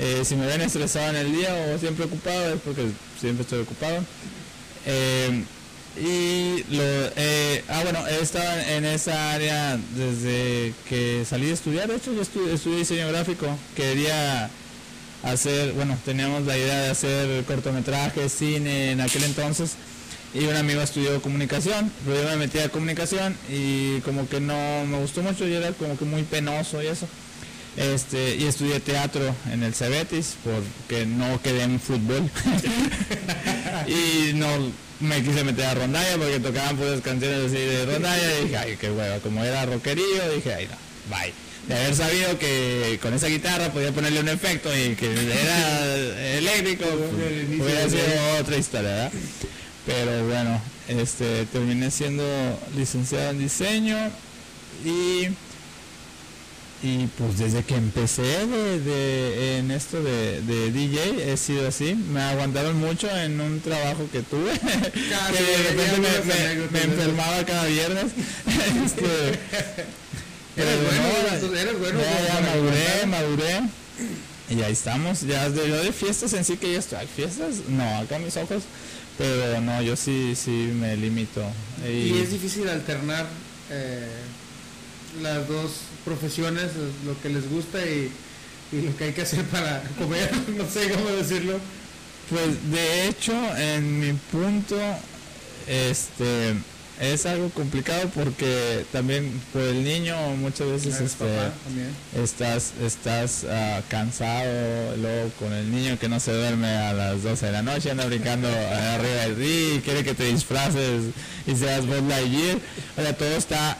[0.00, 2.88] Eh, si me ven estresado en el día o siempre ocupado es porque
[3.18, 4.04] siempre estoy ocupado.
[4.84, 5.44] Eh,
[6.00, 6.82] y lo,
[7.16, 12.12] eh, ah bueno, he estado en esa área desde que salí de estudiar, de hecho
[12.14, 14.48] yo estu- estudié diseño gráfico, quería
[15.22, 19.72] hacer, bueno, teníamos la idea de hacer cortometrajes, cine en aquel entonces
[20.34, 24.84] y un amigo estudió comunicación, pero yo me metí a comunicación y como que no
[24.86, 27.08] me gustó mucho y era como que muy penoso y eso.
[27.78, 29.22] Este, y estudié teatro
[29.52, 32.28] en el Cebetis porque no quedé en fútbol.
[33.86, 34.48] y no
[34.98, 38.76] me quise meter a rondalla porque tocaban puras canciones así de rondalla y dije, ay,
[38.80, 41.32] qué hueva, como era rockerillo, dije, ay, no, bye.
[41.68, 45.96] De haber sabido que con esa guitarra podía ponerle un efecto y que era
[46.38, 49.12] eléctrico, pues, hubiera sido otra historia, ¿verdad?
[49.86, 52.24] Pero bueno, este, terminé siendo
[52.74, 53.98] licenciado en diseño
[54.84, 55.28] y
[56.80, 61.94] y pues desde que empecé de, en esto de, DJ he sido así.
[61.94, 64.52] Me aguantaron mucho en un trabajo que tuve.
[64.58, 68.04] que de repente me, enfermaba cada viernes.
[68.84, 69.38] este,
[70.56, 72.00] eres bueno, eres bueno.
[72.00, 73.60] Ya, maduré, maduré.
[74.50, 75.22] Y ahí estamos.
[75.22, 77.06] Ya de, de fiestas en sí que yo estoy.
[77.06, 77.56] ¿Fiestas?
[77.68, 78.62] No, acá mis ojos.
[79.18, 81.42] Pero no, yo sí, sí me limito.
[81.84, 83.26] Y, es difícil alternar
[83.68, 84.06] eh,
[85.20, 85.72] las dos
[86.08, 86.70] profesiones,
[87.04, 88.10] lo que les gusta y,
[88.72, 91.58] lo que hay que hacer para comer, no sé cómo decirlo.
[92.30, 94.76] Pues de hecho, en mi punto,
[95.66, 96.54] este
[97.00, 101.24] es algo complicado porque también por el niño muchas veces este,
[102.20, 107.46] estás estás uh, cansado luego con el niño que no se duerme a las 12
[107.46, 108.48] de la noche anda brincando
[108.94, 111.04] arriba del río quiere que te disfraces
[111.46, 112.58] y seas Buzz Lightyear
[112.96, 113.78] o sea todo está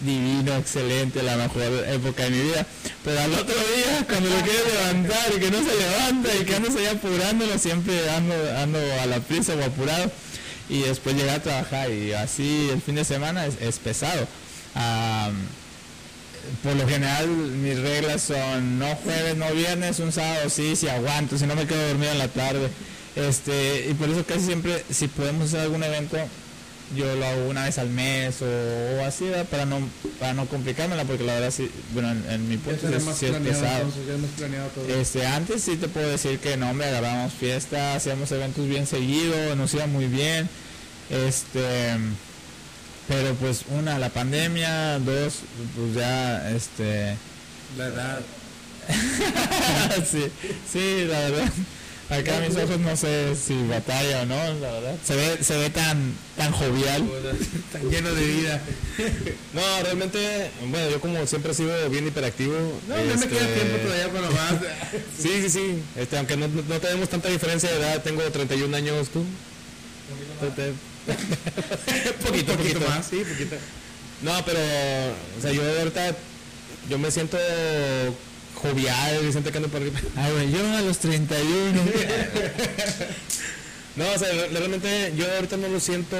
[0.00, 2.66] divino, excelente, la mejor época de mi vida.
[3.04, 6.56] Pero al otro día, cuando lo quieres levantar y que no se levanta y que
[6.56, 10.10] andas ahí apurándolo, siempre ando, ando a la prisa o apurado.
[10.68, 14.26] Y después llegar a trabajar y así el fin de semana es, pesado.
[16.62, 21.36] por lo general mis reglas son no jueves, no viernes, un sábado sí, si aguanto,
[21.36, 22.70] si no me quedo dormido en la tarde.
[23.14, 26.16] Este, y por eso casi siempre, si podemos hacer algún evento,
[26.96, 29.80] yo lo hago una vez al mes o, así, para no
[30.20, 33.90] para no complicármela, porque la verdad sí, bueno, en, mi punto es, sí es pesado.
[34.88, 39.56] Este, antes sí te puedo decir que no, me agarramos fiestas, hacíamos eventos bien seguido,
[39.56, 40.48] nos iba muy bien.
[41.10, 41.96] Este
[43.08, 45.40] pero pues una la pandemia, dos
[45.76, 47.16] pues ya este
[47.76, 48.20] la edad.
[50.10, 50.30] sí,
[50.70, 51.52] sí, la verdad.
[52.10, 54.94] Acá mis ojos no sé si batalla o no, la verdad.
[55.04, 57.02] Se ve, se ve tan, tan jovial.
[57.72, 58.62] tan lleno de vida.
[59.54, 62.54] no, realmente, bueno, yo como siempre he sido bien hiperactivo.
[62.88, 63.16] No, este...
[63.16, 64.52] me queda tiempo todavía para más.
[65.18, 65.82] sí, sí, sí.
[65.96, 69.24] Este, aunque no, no, tenemos tanta diferencia de edad, tengo 31 años tú.
[70.40, 70.62] poquito,
[72.26, 73.56] poquito, poquito más, sí, poquito.
[74.20, 74.60] No, pero,
[75.38, 76.14] o sea, yo de verdad,
[76.90, 77.38] yo me siento
[78.64, 81.82] jovial, siente que ando por Ay, güey, yo a los 31.
[83.96, 86.16] no, o sea, realmente yo ahorita no lo siento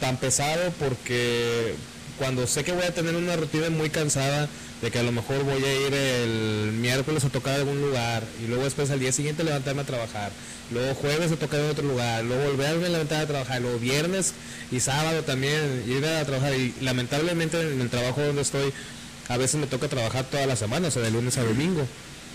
[0.00, 1.74] tan pesado porque
[2.18, 4.48] cuando sé que voy a tener una rutina muy cansada,
[4.82, 8.48] de que a lo mejor voy a ir el miércoles a tocar algún lugar y
[8.48, 10.30] luego después al día siguiente levantarme a trabajar,
[10.70, 14.34] luego jueves a tocar en otro lugar, luego volverme a levantar a trabajar, luego viernes
[14.70, 18.72] y sábado también ir a trabajar y lamentablemente en el trabajo donde estoy
[19.28, 21.86] a veces me toca trabajar toda la semana, o sea, de lunes a domingo.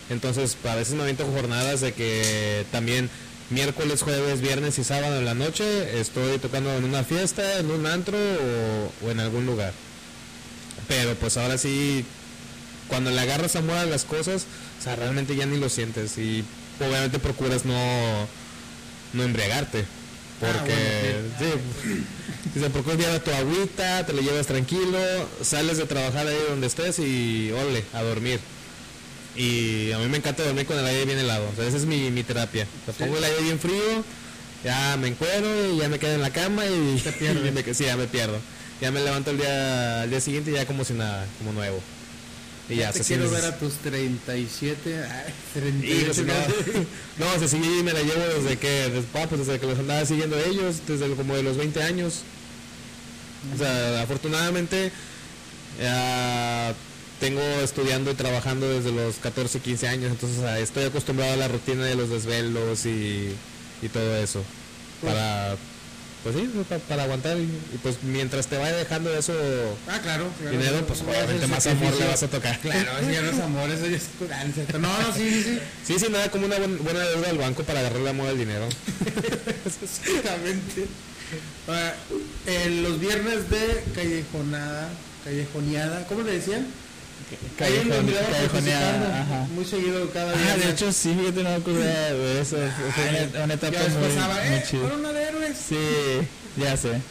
[0.10, 3.10] Entonces, a veces me aviento jornadas de que también
[3.50, 7.86] miércoles, jueves, viernes y sábado en la noche estoy tocando en una fiesta, en un
[7.86, 8.18] antro
[9.04, 9.74] o, en algún lugar.
[10.88, 12.06] Pero pues ahora sí,
[12.88, 14.46] cuando le agarras amor a las cosas,
[14.80, 16.44] o sea, realmente ya ni lo sientes y
[16.80, 18.28] obviamente procuras no,
[19.14, 19.86] no embriagarte.
[20.40, 21.44] Porque, ah,
[22.54, 24.98] sí, procuras llevar tu agüita, te lo llevas tranquilo,
[25.42, 28.40] sales de trabajar ahí donde estés y ole, a dormir.
[29.36, 31.86] Y a mí me encanta dormir con el aire bien helado, o sea, esa es
[31.86, 32.66] mi, mi terapia.
[32.86, 34.04] Te pongo el aire bien frío,
[34.64, 37.42] ya me encuero y ya me quedo en la cama y, te pierdo.
[37.74, 38.40] sí, ya me pierdo.
[38.82, 41.82] Ya me levanto el día, el día siguiente ya como si nada, como nuevo.
[42.70, 45.04] Y ya, te quiero ver a tus 37.
[45.04, 49.46] Ay, 38 no, no, o sea, sí me la llevo desde que, desde, ah, pues
[49.46, 52.22] desde que los andaba siguiendo ellos, desde como de los 20 años.
[53.56, 54.92] O sea, afortunadamente
[57.20, 61.86] tengo estudiando y trabajando desde los 14, 15 años, entonces estoy acostumbrado a la rutina
[61.86, 63.34] de los desvelos y,
[63.82, 64.44] y todo eso.
[65.02, 65.56] Pues para
[66.24, 66.52] pues sí,
[66.88, 67.48] para, aguantar y,
[67.82, 69.34] pues mientras te vaya dejando eso
[69.88, 72.60] ah, claro, dinero, pues obviamente más amor le vas a tocar.
[72.60, 74.10] Claro, eso ya no es amor, eso ya es
[74.74, 75.60] No, no, sí, sí, sí.
[75.86, 78.68] Sí, sí, nada como una buena deuda al banco para agarrarle amor al dinero.
[79.66, 80.88] Exactamente.
[82.82, 84.90] los viernes de callejonada,
[85.24, 86.68] callejoneada, ¿cómo le decían?
[87.58, 90.54] Callejoneada, muy seguido cada día.
[90.54, 92.58] Ah, de hecho sí, fíjate, no me acuerdo de eso.
[92.96, 94.64] Fue una, etapa muy, pasaba, eh,
[94.98, 95.58] una de héroes.
[95.58, 95.78] Sí,
[96.58, 97.02] ya sé.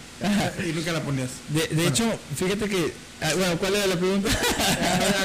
[0.67, 1.31] y nunca la ponías.
[1.49, 2.05] De, de hecho,
[2.37, 4.29] fíjate que ah, bueno, ¿cuál era la pregunta?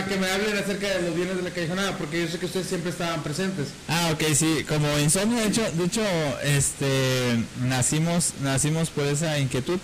[0.07, 2.67] que me hablen acerca de los bienes de la callejonada, porque yo sé que ustedes
[2.67, 3.69] siempre estaban presentes.
[3.87, 6.03] Ah, ok, sí, como insomnio, de hecho, de hecho,
[6.43, 9.79] este, nacimos, nacimos por esa inquietud,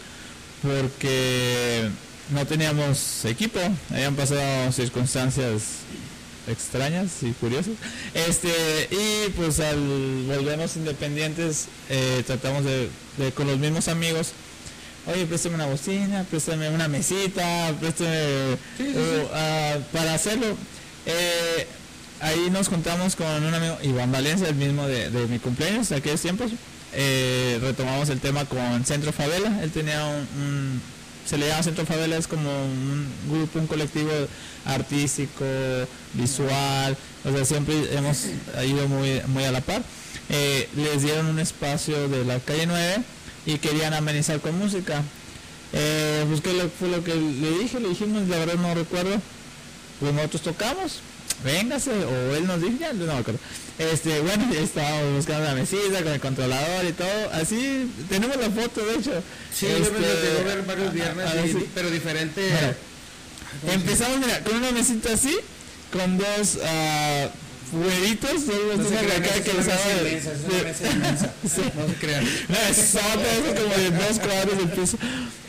[0.62, 1.90] porque
[2.32, 3.60] no teníamos equipo,
[3.90, 5.64] habían pasado circunstancias
[6.48, 7.74] extrañas y curiosas.
[8.14, 8.50] Este,
[8.92, 12.90] y pues al volvernos independientes, eh, tratamos de,
[13.36, 14.32] con los mismos amigos,
[15.08, 20.48] oye, préstame una bocina, préstame una mesita, préstame uh, para hacerlo.
[21.06, 21.68] Eh,
[22.22, 26.22] ahí nos juntamos con un amigo, Iván Valencia, el mismo de, de mi cumpleaños, aquellos
[26.22, 26.52] tiempos.
[26.94, 29.62] Eh, retomamos el tema con Centro Favela.
[29.62, 30.82] Él tenía un,
[31.30, 34.10] se le llama Centro Favela, es como un grupo, un colectivo
[34.66, 35.46] artístico,
[36.14, 38.26] visual, o sea, siempre hemos
[38.66, 39.84] ido muy, muy a la par.
[40.30, 43.04] Eh, les dieron un espacio de la calle 9
[43.46, 45.04] y querían amenizar con música.
[45.74, 49.22] Eh, pues que fue lo que le dije, le dijimos, la verdad no recuerdo,
[50.00, 51.02] pues nosotros tocamos,
[51.44, 53.40] véngase, o él nos dijo, ya no me acuerdo.
[53.80, 58.86] Este, bueno, estábamos buscando la mesita con el controlador y todo, así, tenemos la foto
[58.86, 59.24] de hecho.
[59.58, 62.42] Sí, Este, yo me lo tengo ver varios viernes, a- a y- si- pero diferente.
[62.44, 65.38] Mira, empezamos mira, con una mesita así,
[65.94, 67.30] con dos uh,
[67.72, 71.34] dos No se dos de crean, acá que hago- inmensa, es una mesa inmensa.
[71.76, 72.24] No se crean.
[72.50, 72.96] no, es
[73.62, 74.98] como de dos cuadros de piso.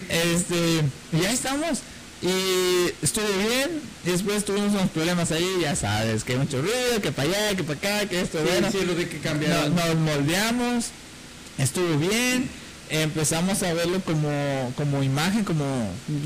[0.09, 1.81] Este, y ya estamos.
[2.23, 3.81] Y estuvo bien.
[4.05, 7.65] y Después tuvimos unos problemas ahí, ya sabes, que mucho ruido, que para allá, que
[7.65, 8.71] para acá, que esto, Sí, bueno.
[8.71, 9.75] sí, lo de que cambiaron.
[9.75, 10.87] nos moldeamos,
[11.59, 12.49] estuvo bien.
[12.91, 15.65] Empezamos a verlo como, como imagen, como,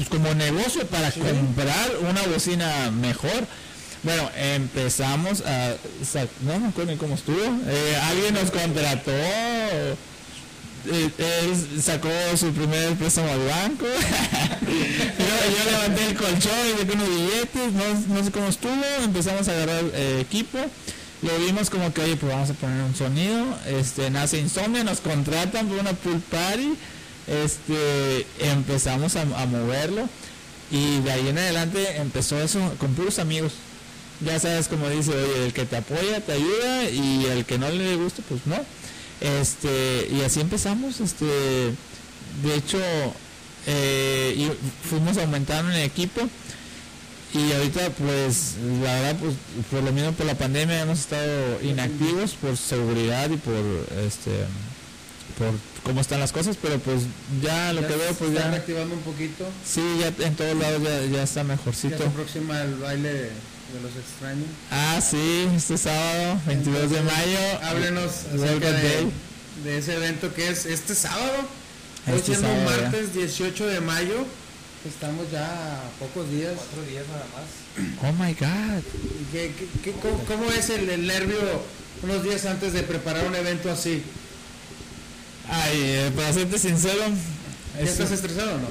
[0.08, 3.46] como negocio para comprar una bocina mejor.
[4.02, 5.74] Bueno, empezamos a...
[6.40, 7.38] No me acuerdo cómo estuvo.
[7.68, 9.12] Eh, alguien nos contrató.
[10.90, 13.86] Eh, él sacó su primer préstamo al banco.
[14.66, 17.72] yo, levanté el colchón y saqué unos billetes.
[17.72, 18.84] No, no sé cómo estuvo.
[19.02, 20.58] Empezamos a agarrar eh, equipo.
[21.22, 23.46] Lo vimos como que, oye, pues vamos a poner un sonido.
[23.66, 26.74] Este, nace Insomnia, nos contratan por una pool party.
[27.26, 30.08] Este, empezamos a, a moverlo.
[30.70, 33.52] Y de ahí en adelante empezó eso con puros amigos.
[34.20, 37.68] Ya sabes como dice, oye, el que te apoya te ayuda y el que no
[37.70, 38.56] le gusta, pues no.
[39.20, 42.78] Este, y así empezamos, este, de hecho,
[43.66, 44.50] eh, y
[44.88, 46.20] fuimos aumentando en el equipo
[47.32, 49.34] y ahorita pues la verdad pues
[49.70, 53.54] por lo mismo por la pandemia hemos estado inactivos por seguridad y por
[54.06, 54.30] este
[55.38, 55.48] por
[55.82, 57.02] cómo están las cosas pero pues
[57.42, 59.46] ya lo Ya que veo pues se está ya reactivando un poquito.
[59.66, 63.30] sí ya en todos lados ya, ya está Ya mejorcito se aproxima el baile
[63.72, 64.46] de los extraños.
[64.70, 70.94] ah sí este sábado 22 de mayo Háblenos acerca de, ese evento que es este
[70.94, 71.32] sábado.
[72.06, 72.82] Hoy Este siendo sábado, ya.
[72.82, 74.26] martes 18 de mayo.
[74.86, 76.52] Estamos ya a pocos días.
[76.56, 78.02] Cuatro días nada más.
[78.02, 78.82] oh my god
[79.20, 81.38] ¿Y qué- qué- qué- cómo, cómo es el, el nervio
[82.02, 84.02] unos días antes de preparar un evento así?
[85.48, 87.02] ay eh, para serte sincero
[87.74, 88.68] ¿Ya es- estás estresado o no?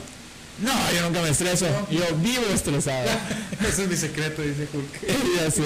[0.59, 3.09] No yo nunca me estreso yo vivo estresado
[3.67, 5.07] Ese es mi secreto, dice Hulk.
[5.37, 5.63] ya sé.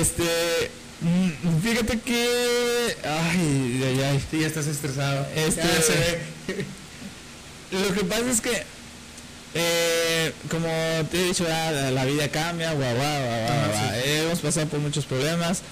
[0.00, 0.70] Este,
[1.00, 4.24] mm, fíjate que, ay, ay, ay.
[4.30, 5.26] Sí, ya estás estresado.
[5.34, 6.64] Este- Ya se ve.
[7.88, 8.62] Lo que pasa es que,
[9.54, 10.68] eh, como
[11.10, 13.94] te he dicho, ah, la, la vida cambia, guau, guau, guau, guau, Ajá, guau.
[14.04, 15.62] Hemos pasado por muchos problemas.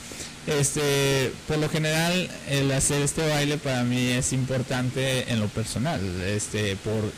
[0.48, 6.00] Este, por lo general, el hacer este baile para mí es importante en lo personal,
[6.22, 7.12] este, por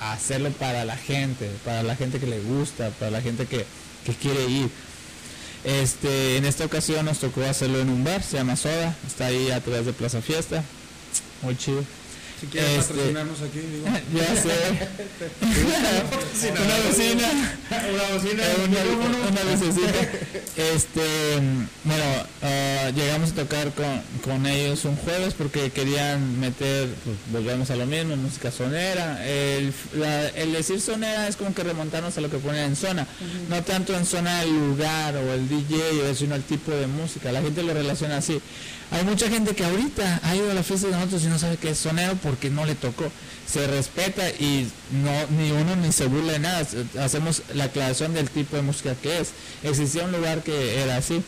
[0.00, 3.64] hacerlo para la gente, para la gente que le gusta, para la gente que,
[4.04, 4.70] que quiere ir.
[5.64, 9.50] Este, en esta ocasión nos tocó hacerlo en un bar, se llama Soda, está ahí
[9.50, 10.64] atrás de Plaza Fiesta,
[11.42, 11.84] muy chido.
[12.40, 13.84] Si quieres Este- patrocinarnos aquí, digo.
[14.14, 14.50] Ya sé.
[16.50, 17.30] una bocina.
[17.92, 18.42] Una bocina.
[18.42, 20.00] Eh, una, una lucecita.
[20.56, 21.02] Este,
[21.84, 22.04] bueno,
[22.42, 27.76] ah, llegamos a tocar con, con ellos un jueves porque querían meter, pues volvemos a
[27.76, 29.24] lo mismo, música sonera.
[29.26, 33.06] El, la- el decir sonera es como que remontarnos a lo que ponen en zona,
[33.48, 37.32] no tanto en zona del lugar o el DJ, sino el tipo de música.
[37.32, 38.40] La gente lo relaciona así.
[38.92, 41.56] Hay mucha gente que ahorita ha ido a la fiesta de nosotros y no sabe
[41.58, 43.04] qué es sonero porque no le tocó.
[43.46, 46.66] Se respeta y no ni uno ni se burla de nada.
[46.98, 49.30] Hacemos la aclaración del tipo de música que es.
[49.62, 51.22] Existía un lugar que era así.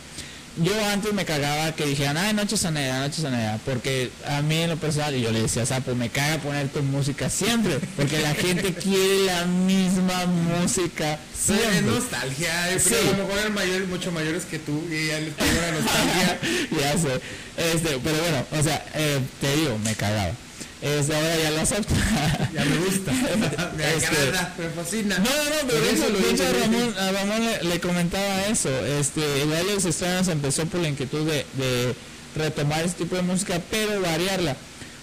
[0.57, 4.69] Yo antes me cagaba que dijeran, ay, noche sonera, noche sonera, porque a mí en
[4.69, 8.35] lo personal, y yo le decía, Sapo, me caga poner tu música siempre, porque la
[8.35, 11.81] gente quiere la misma música Sí, es siempre.
[11.93, 13.07] nostalgia, eh, pero Sí.
[13.07, 16.39] a lo mejor eran mayores, mucho mayores que tú y ya les la nostalgia.
[16.81, 17.19] ya sé.
[17.73, 20.33] Este, pero bueno, o sea, eh, te digo, me cagaba.
[20.83, 21.93] Este, ahora ya lo acepto.
[22.53, 23.11] ya me gusta.
[23.77, 25.17] me Este- agrada, me fascina.
[25.17, 26.59] No, no, pero eso lo.
[26.59, 28.69] Ramón, a Ramón le, le comentaba eso.
[28.85, 29.21] Este,
[29.73, 31.95] los extraños empezó por la inquietud de, de
[32.35, 34.57] retomar este tipo de música, pero variarla.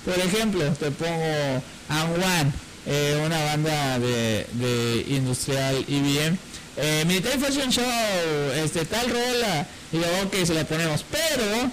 [0.05, 2.53] Por ejemplo, te pongo Anwan,
[2.87, 6.37] eh, una banda de, de industrial IBM.
[6.77, 7.85] Eh, Military Fashion Show,
[8.63, 9.67] este, tal rola.
[9.93, 11.05] Y luego, ok, se la ponemos.
[11.11, 11.71] Pero,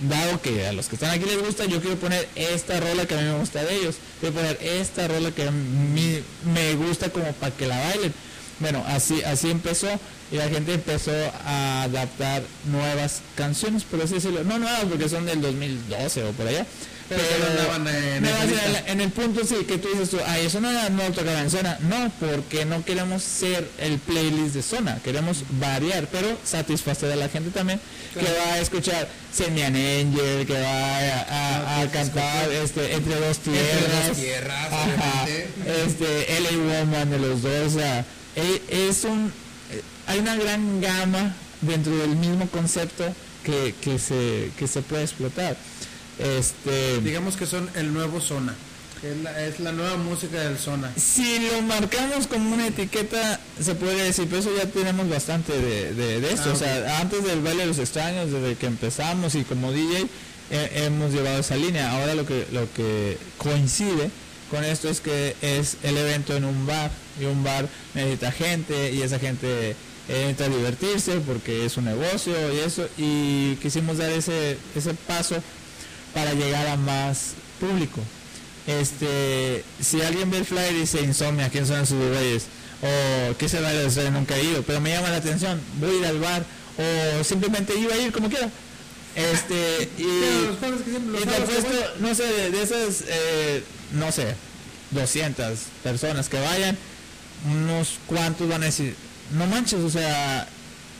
[0.00, 3.14] dado que a los que están aquí les gusta, yo quiero poner esta rola que
[3.14, 3.96] a mí me gusta de ellos.
[4.20, 6.20] Quiero poner esta rola que a mí
[6.52, 8.12] me gusta como para que la bailen.
[8.60, 9.88] Bueno, así, así empezó
[10.30, 11.12] y la gente empezó
[11.44, 14.44] a adaptar nuevas canciones, por así decirlo.
[14.44, 16.66] No nuevas porque son del 2012 o por allá.
[17.16, 20.18] Pero andaban en no, o sea, la- en el punto sí que tú dices tú,
[20.26, 21.78] ay, eso no no tocar en zona.
[21.82, 27.28] No, porque no queremos ser el playlist de zona, queremos variar, pero satisfacer a la
[27.28, 27.80] gente también
[28.14, 33.38] que va a escuchar Semian Angel, que va a, a- a cantar este, entre dos
[33.38, 33.72] tierras.
[33.84, 35.26] Entre dos tierras, Ajá,
[35.86, 36.50] este, LA
[36.80, 38.04] Woman de los dos, o sea,
[38.36, 39.32] e- es un,
[39.72, 43.04] eh, hay una gran gama dentro del mismo concepto
[43.42, 45.56] que, que se, que se puede explotar.
[46.18, 48.54] Este, Digamos que son el nuevo Zona.
[49.00, 50.92] que Es la, es la nueva música del Zona.
[50.96, 55.92] si lo marcamos como una etiqueta, se puede decir, pero eso ya tenemos bastante de,
[55.94, 56.50] de- de esto.
[56.50, 60.06] Ah, o sea, antes del baile de los extraños, desde que empezamos y como DJ,
[60.50, 61.90] eh, hemos llevado esa línea.
[61.92, 64.10] Ahora lo que, lo que coincide
[64.50, 66.90] con esto es que es el evento en un bar
[67.20, 69.74] y un bar necesita gente y esa gente
[70.06, 75.36] necesita divertirse porque es un negocio y eso y quisimos dar ese, ese paso
[76.14, 78.00] para llegar a más público.
[78.66, 82.46] Este, si alguien ve el flyer y dice insomnia, ¿quién son sus güeyes?
[82.82, 85.90] O qué se va a hacer, nunca he ido, pero me llama la atención, voy
[85.90, 86.44] a ir al bar,
[87.20, 88.48] o simplemente iba a ir como quiera.
[89.14, 93.62] Este, y, y te apuesto, no sé, de, de esas, eh,
[93.92, 94.34] no sé,
[94.90, 96.76] 200 personas que vayan,
[97.50, 98.94] unos cuantos van a decir,
[99.32, 100.48] no manches, o sea,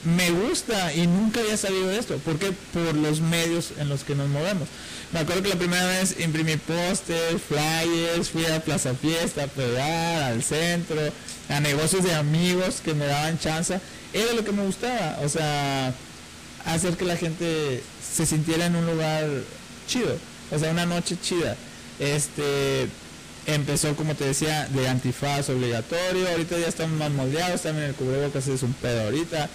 [0.03, 2.17] me gusta y nunca había sabido de esto.
[2.19, 2.51] ¿Por qué?
[2.73, 4.67] Por los medios en los que nos movemos.
[5.11, 10.23] Me acuerdo que la primera vez imprimí pósters, flyers, fui a Plaza Fiesta a pegar,
[10.23, 10.99] al centro,
[11.49, 13.79] a negocios de amigos que me daban chance.
[14.13, 15.93] Era lo que me gustaba, o sea,
[16.65, 19.25] hacer que la gente se sintiera en un lugar
[19.87, 20.17] chido,
[20.51, 21.55] o sea, una noche chida.
[21.99, 22.87] Este
[23.47, 28.47] empezó como te decía de antifaz obligatorio, ahorita ya estamos más moldeados, también el cubrebocas
[28.47, 29.49] es un pedo ahorita.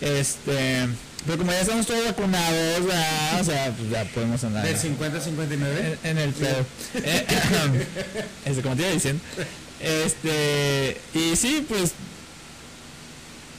[0.00, 0.86] Este,
[1.26, 3.40] pero como ya estamos todos vacunados, ¿verdad?
[3.40, 5.98] o sea, pues ya podemos andar Del 50 a 59.
[6.04, 6.66] en, en el pedo.
[6.94, 7.26] Eh,
[8.46, 9.22] este, como te iba diciendo.
[9.80, 11.92] Este, y sí, pues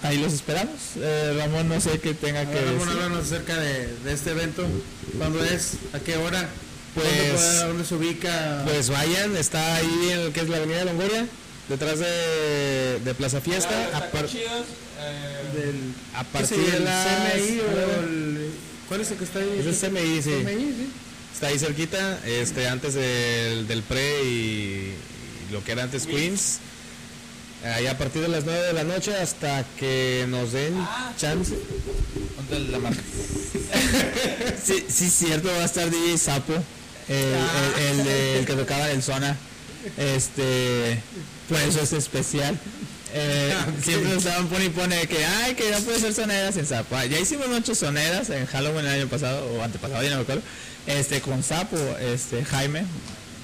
[0.03, 0.75] ahí los esperamos.
[0.97, 2.93] Eh, Ramón no sé qué tenga A que ver, Ramón, decir.
[3.01, 4.65] háblanos acerca de, de este evento.
[5.17, 5.73] ¿Cuándo es?
[5.93, 6.47] ¿A qué hora?
[6.95, 8.63] Pues- ¿Dónde, puede- dónde se ubica?
[8.65, 11.25] Pues vayan, está ahí en lo que es la avenida Longoria,
[11.69, 13.89] detrás de, de Plaza Fiesta.
[13.97, 16.77] a, par- del, a ¿qué partir de.
[16.77, 18.51] CMI o el...
[18.87, 19.57] ¿Cuál es el que está ahí?
[19.65, 20.29] Es el CMI, sí.
[20.43, 20.91] CMI, sí.
[21.33, 26.59] Está ahí cerquita, este, antes del, del pre y, y lo que era antes Queens.
[27.63, 30.73] Ahí a partir de las 9 de la noche hasta que nos den
[31.17, 31.55] chance.
[32.35, 33.01] Ponte la marca.
[34.63, 36.53] sí, sí, cierto, va a estar DJ Sapo,
[37.07, 39.37] el, el- el de- el que tocaba en el zona.
[39.97, 41.01] Este,
[41.51, 42.57] por eso es especial.
[43.13, 46.95] Eh, Siempre estaban pone y pone que, ay, que no puede ser soneras en Sapo.
[46.95, 50.21] Ah, Ya hicimos muchas soneras en Halloween el año pasado, o antepasado, ya no me
[50.21, 50.41] acuerdo.
[50.87, 52.85] Este, con Sapo, este, Jaime,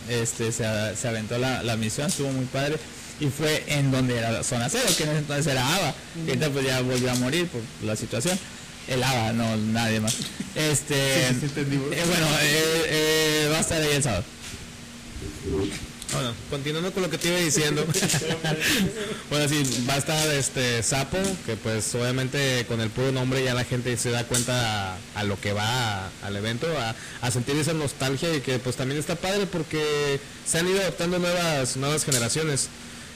[0.08, 0.64] este, se,
[0.96, 2.78] se aventó la, la misión, estuvo muy padre.
[3.20, 5.94] Y fue en donde era la zona cero, que en ese entonces era ABA.
[6.24, 8.40] que ahorita pues ya volvió a morir por la situación.
[8.88, 10.16] El ABA, no nadie más.
[10.56, 14.24] Este, sí, sí, eh, bueno, eh, va a estar ahí el sábado.
[16.14, 17.86] Bueno, continuando con lo que te iba diciendo.
[19.30, 23.54] bueno, sí, va a estar este Sapo, que pues obviamente con el puro nombre ya
[23.54, 25.66] la gente se da cuenta a, a lo que va
[26.06, 30.20] a- al evento, a, a sentir esa nostalgia y que pues también está padre porque
[30.46, 32.70] se han ido adoptando nuevas, nuevas generaciones.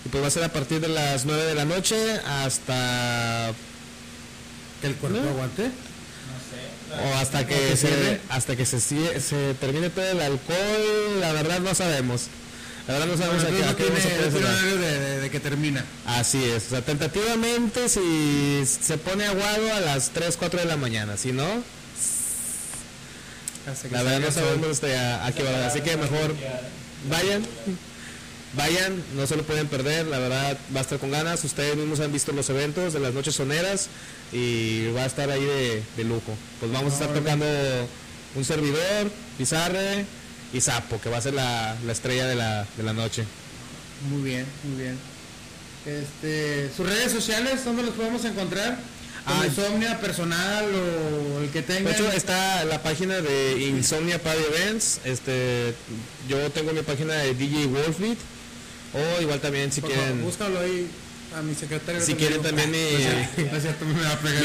[0.06, 3.54] Y pues va a ser a partir de las 9 de la noche hasta
[4.82, 5.30] Que el cuerpo ¿No?
[5.30, 5.70] aguante.
[7.10, 11.60] o hasta que que se hasta que se, se termine todo el alcohol, la verdad
[11.62, 12.24] no sabemos.
[12.92, 14.36] La verdad no sabemos Bueno, a qué, a tiene, cerrar.
[14.36, 15.86] horario de, de- de que termina.
[16.06, 20.76] Así es, o sea, tentativamente si se pone aguado a las 3, 4 de la
[20.76, 21.46] mañana, si no,
[23.92, 26.34] la verdad no sabemos este, a, a qué hora, así que mejor
[27.10, 27.46] vayan,
[28.58, 32.00] vayan, no se lo pueden perder, la verdad va a estar con ganas, ustedes mismos
[32.02, 33.88] han visto los eventos de las noches soneras
[34.34, 36.36] y va a estar ahí de, de lujo.
[36.60, 37.46] Pues vamos a estar tocando
[38.36, 40.06] un servidor, Pizarre
[40.54, 43.24] y Sapo, que va a ser la, la estrella de la, de la noche.
[44.10, 44.98] Muy bien, muy bien.
[45.86, 48.78] Este, sus redes sociales, ¿dónde los podemos encontrar?
[49.26, 51.92] Ah, Insomnia personal o el que De tenga.
[51.92, 55.00] hecho, está la página de Insomnia Party Events.
[55.06, 55.74] Este,
[56.28, 58.18] yo tengo mi página de DJ Wolfbeat.
[58.94, 60.24] O igual también si Por favor, quieren.
[60.26, 60.88] búscalo ahí
[61.38, 62.02] a mi secretario.
[62.02, 62.78] Si quieren también mi-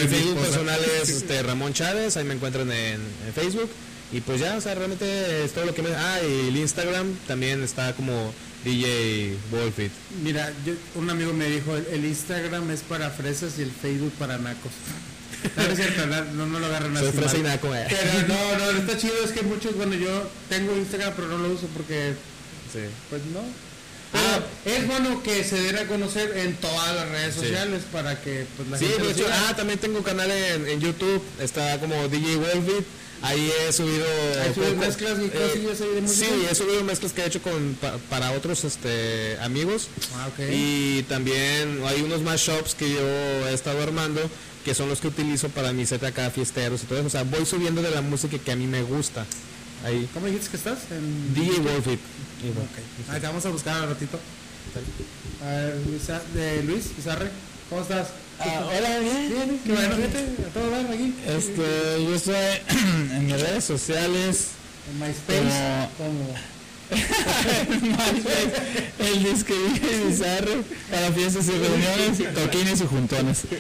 [0.09, 2.17] Facebook personal es este, Ramón Chávez.
[2.17, 3.71] Ahí me encuentran en, en Facebook.
[4.13, 5.91] Y pues ya, o sea, realmente es todo lo que me.
[5.95, 8.33] Ah, y el Instagram también está como
[8.65, 9.91] DJ Wolfit.
[10.23, 14.13] Mira, yo, un amigo me dijo, el, el Instagram es para fresas y el Facebook
[14.19, 14.73] para nacos.
[15.57, 17.87] No, no es cierto, no, no, lo agarran así fresa y naco, eh.
[17.89, 18.29] Pero
[18.59, 21.67] no, no, está chido, es que muchos, bueno, yo tengo Instagram pero no lo uso
[21.77, 22.15] porque,
[22.73, 22.81] Sí.
[23.11, 23.43] pues no.
[24.13, 27.41] Pero es bueno que se den a conocer en todas las redes Sí.
[27.43, 30.67] sociales para que pues la Sí, gente de lo hecho, ah, también tengo canal en,
[30.67, 32.87] en YouTube, está como DJ Wolfit.
[33.27, 34.07] Ahí he subido.
[34.79, 36.27] Mezclas y cosillas ahí de música.
[36.27, 39.89] Sí, he subido mezclas que he hecho con, pa- para otros este, amigos.
[40.15, 40.29] Ah.
[40.51, 43.01] Y también hay unos mashups que yo
[43.49, 44.21] he estado armando
[44.65, 47.07] que son los que utilizo para mi set acá, fiesteros y todo eso.
[47.07, 49.25] O sea, voy subiendo de la música que a mí me gusta.
[49.85, 50.09] Ahí.
[50.13, 50.79] ¿Cómo dijiste que estás?
[50.91, 51.35] En...
[51.35, 52.01] DJ Wolfit.
[52.01, 53.11] Ok.
[53.11, 54.19] Ahí te vamos a buscar al ratito.
[55.43, 57.31] A ver, Luisa- de Luis Izarre,
[57.71, 58.09] ¿cómo estás?
[58.39, 59.29] Ah, hola, bien.
[59.29, 61.15] Bien, qué bueno, fíjate, a todo dar aquí.
[61.27, 62.35] Este, yo estoy
[63.17, 64.49] en mis redes sociales
[64.91, 66.35] En MySpace, como...
[69.01, 69.55] el disque
[70.07, 73.43] bizarro para fiestas y reuniones, toquines y juntones.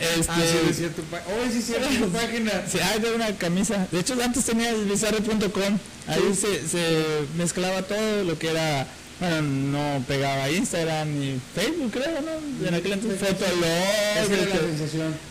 [0.00, 0.38] Este, Ah,
[0.72, 0.86] sí.
[1.26, 2.52] Oh, sí, cierto, tu página.
[2.70, 3.88] Sí, ah, tengo una camisa.
[3.90, 5.76] De hecho, antes tenía el bizarre.com.
[6.06, 8.86] Ahí se, se mezclaba todo lo que era.
[9.20, 12.66] Bueno, no pegaba Instagram ni Facebook, creo, ¿no?
[12.68, 13.64] En aquel entonces Fotolog.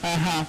[0.02, 0.46] Ajá.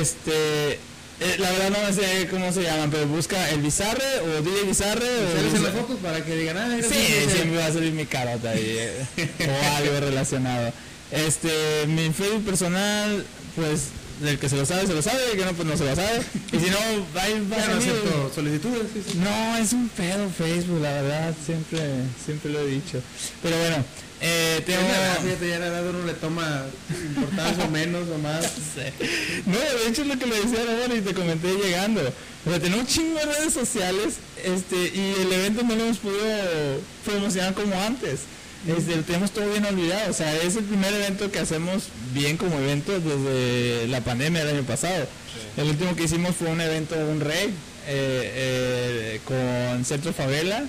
[0.00, 0.72] Este.
[1.20, 5.06] eh, la verdad no sé cómo se llaman, pero busca el bizarre o DJ bizarre
[5.06, 5.36] o.
[5.36, 8.50] ¿Sales en las fotos para que digan, ah, sí, siempre va a salir mi carota
[8.50, 9.06] ahí eh,
[9.48, 10.72] o algo relacionado.
[11.12, 13.90] Este, mi Facebook personal, pues
[14.20, 15.94] del que se lo sabe, se lo sabe, el que no, pues no se lo
[15.94, 16.22] sabe.
[16.52, 16.78] Y si no,
[17.20, 19.18] ahí va no acepto solicitudes, sí, sí.
[19.18, 21.80] No, es un pedo Facebook, la verdad, siempre,
[22.24, 23.00] siempre lo he dicho.
[23.42, 23.84] Pero bueno,
[24.20, 24.80] eh, tengo...
[25.22, 28.46] Fíjate, ya la edad uno le toma importancia o menos o más.
[29.46, 32.00] No, de hecho es lo que le decía a Ramón y te comenté llegando.
[32.46, 35.98] O sea, tenemos un chingo de redes sociales este, y el evento no lo hemos
[35.98, 36.26] podido
[37.04, 38.20] promocionar como antes.
[38.66, 40.10] Este, lo tenemos todo bien olvidado.
[40.10, 44.56] O sea, es el primer evento que hacemos bien como evento desde la pandemia del
[44.56, 45.06] año pasado.
[45.56, 47.54] El último que hicimos fue un evento, un rey,
[47.86, 50.64] eh, eh, con Centro Favela.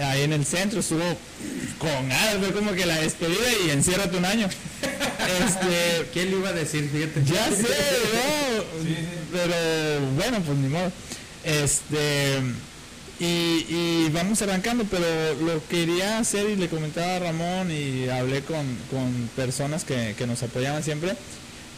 [0.00, 1.02] Ahí en el centro estuvo
[1.78, 4.48] con ganas, fue como que la despedida y enciérrate un año.
[5.28, 6.88] Este, ¿Quién le iba a decir?
[6.90, 7.22] Fíjate.
[7.26, 7.62] ya sé,
[8.14, 8.64] ¿no?
[9.30, 10.90] Pero bueno, pues ni modo.
[11.44, 12.40] Este.
[13.20, 15.04] Y, y vamos arrancando, pero
[15.42, 20.26] lo quería hacer y le comentaba a Ramón y hablé con, con personas que, que
[20.26, 21.16] nos apoyaban siempre.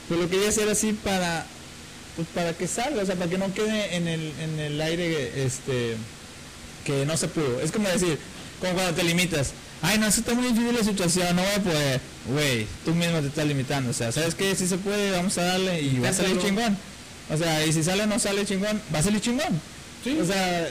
[0.08, 1.46] Pues lo quería hacer así para
[2.16, 5.44] pues para que salga, o sea, para que no quede en el, en el aire
[5.44, 5.96] este
[6.84, 7.60] que no se pudo.
[7.60, 8.18] Es como decir,
[8.60, 9.52] como cuando te limitas.
[9.82, 12.00] Ay, no, eso está muy difícil la situación, no voy a poder.
[12.26, 13.90] Güey, tú mismo te estás limitando.
[13.90, 14.54] O sea, ¿sabes qué?
[14.54, 16.76] Si se puede, vamos a darle y va a salir chingón.
[17.30, 19.60] O sea, y si sale o no sale chingón, va a salir chingón.
[20.04, 20.18] Sí.
[20.20, 20.68] O sea,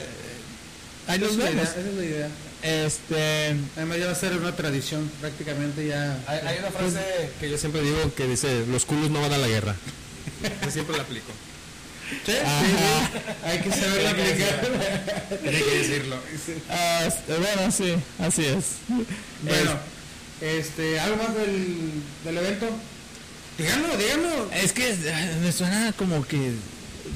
[1.10, 1.68] ahí idea, vemos.
[1.68, 2.28] esa es la idea.
[2.62, 6.18] Este, Además ya va a ser una tradición, prácticamente ya.
[6.26, 7.00] Hay, hay una frase
[7.40, 9.74] que yo siempre digo que dice, los culos no van a la guerra.
[10.64, 11.32] Yo siempre la aplico.
[12.26, 12.60] Sí, sí, Ajá.
[13.12, 13.18] sí.
[13.44, 14.68] Hay que saber aplicar.
[15.42, 16.16] Tiene que decirlo.
[16.70, 18.64] ah, este, bueno, sí, así es.
[19.42, 19.78] Bueno,
[20.40, 21.76] este, algo más del,
[22.24, 22.66] del evento.
[23.58, 24.50] Díganlo, díganlo.
[24.52, 26.52] Es que eh, me suena como que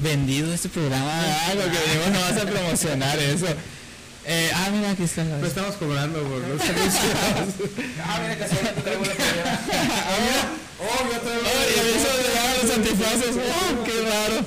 [0.01, 3.47] vendido este programa, algo que venimos no vas a promocionar eso.
[4.27, 7.03] Eh, ah, mira, aquí está la No estamos cobrando por los servicios.
[8.03, 9.59] Ah, mira, casualmente traigo una playera.
[10.79, 13.35] oh, yo traigo Oh, y a mí se me llaman los antifaces.
[13.37, 14.45] Oh, qué raro.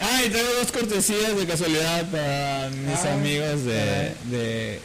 [0.00, 4.80] Ah, y traigo dos cortesías de casualidad para mis Ah, amigos de, de...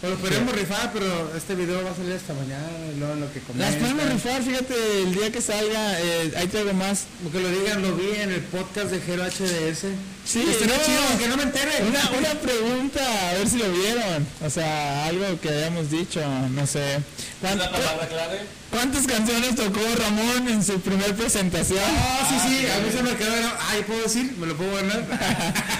[0.00, 3.20] Pues lo podríamos rifar, pero este video va a salir esta mañana y luego en
[3.20, 3.80] lo que Las comentan.
[3.80, 7.04] podemos rifar, fíjate, el día que salga, eh, ahí traigo más.
[7.30, 9.92] Que lo digan, lo vi en el podcast de Gero HDS.
[10.24, 10.82] Sí, Estaría no.
[10.84, 11.70] chido, aunque no me entere.
[11.86, 14.26] Una, una pregunta, a ver si lo vieron.
[14.42, 16.20] O sea, algo que habíamos dicho,
[16.50, 17.00] no sé.
[17.42, 18.40] ¿Cuán- La palabra clave.
[18.70, 21.80] ¿Cuántas canciones tocó Ramón en su primer presentación?
[21.84, 23.34] Ah, sí, sí, a mí se me quedó.
[23.68, 24.32] Ay, ¿puedo decir?
[24.38, 25.04] ¿Me lo puedo ganar?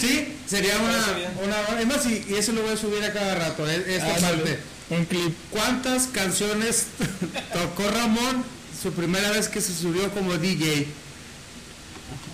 [0.00, 1.44] sí, sería una.
[1.44, 4.36] una además, y, y eso lo voy a subir a cada rato, eh, esta Ándale,
[4.38, 4.58] parte.
[4.90, 5.34] Un clip.
[5.50, 6.86] ¿Cuántas canciones
[7.52, 8.44] tocó Ramón
[8.82, 10.86] su primera vez que se subió como DJ?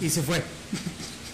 [0.00, 0.42] Y se fue.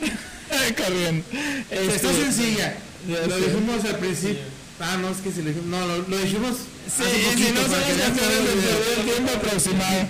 [0.76, 1.24] Corriendo.
[1.70, 2.74] Está Este, sencilla.
[3.08, 3.46] ya Lo sé.
[3.46, 4.42] dijimos al principio.
[4.80, 5.66] Ah, no, es que si lo dijimos.
[5.68, 6.56] No, lo, lo dijimos.
[6.86, 10.08] Sí, hace si poquito, no que las canciones el del tiempo aproximado.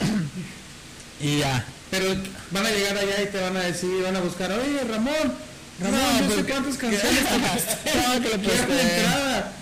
[1.20, 1.64] Y ya.
[1.90, 2.14] Pero
[2.50, 5.14] van a llegar allá y te van a decir, van a buscar, oye Ramón,
[5.80, 7.20] Ramón, No, no, pues, sé cuántas canciones.
[7.94, 9.52] No, que lo Quiero mi entrada,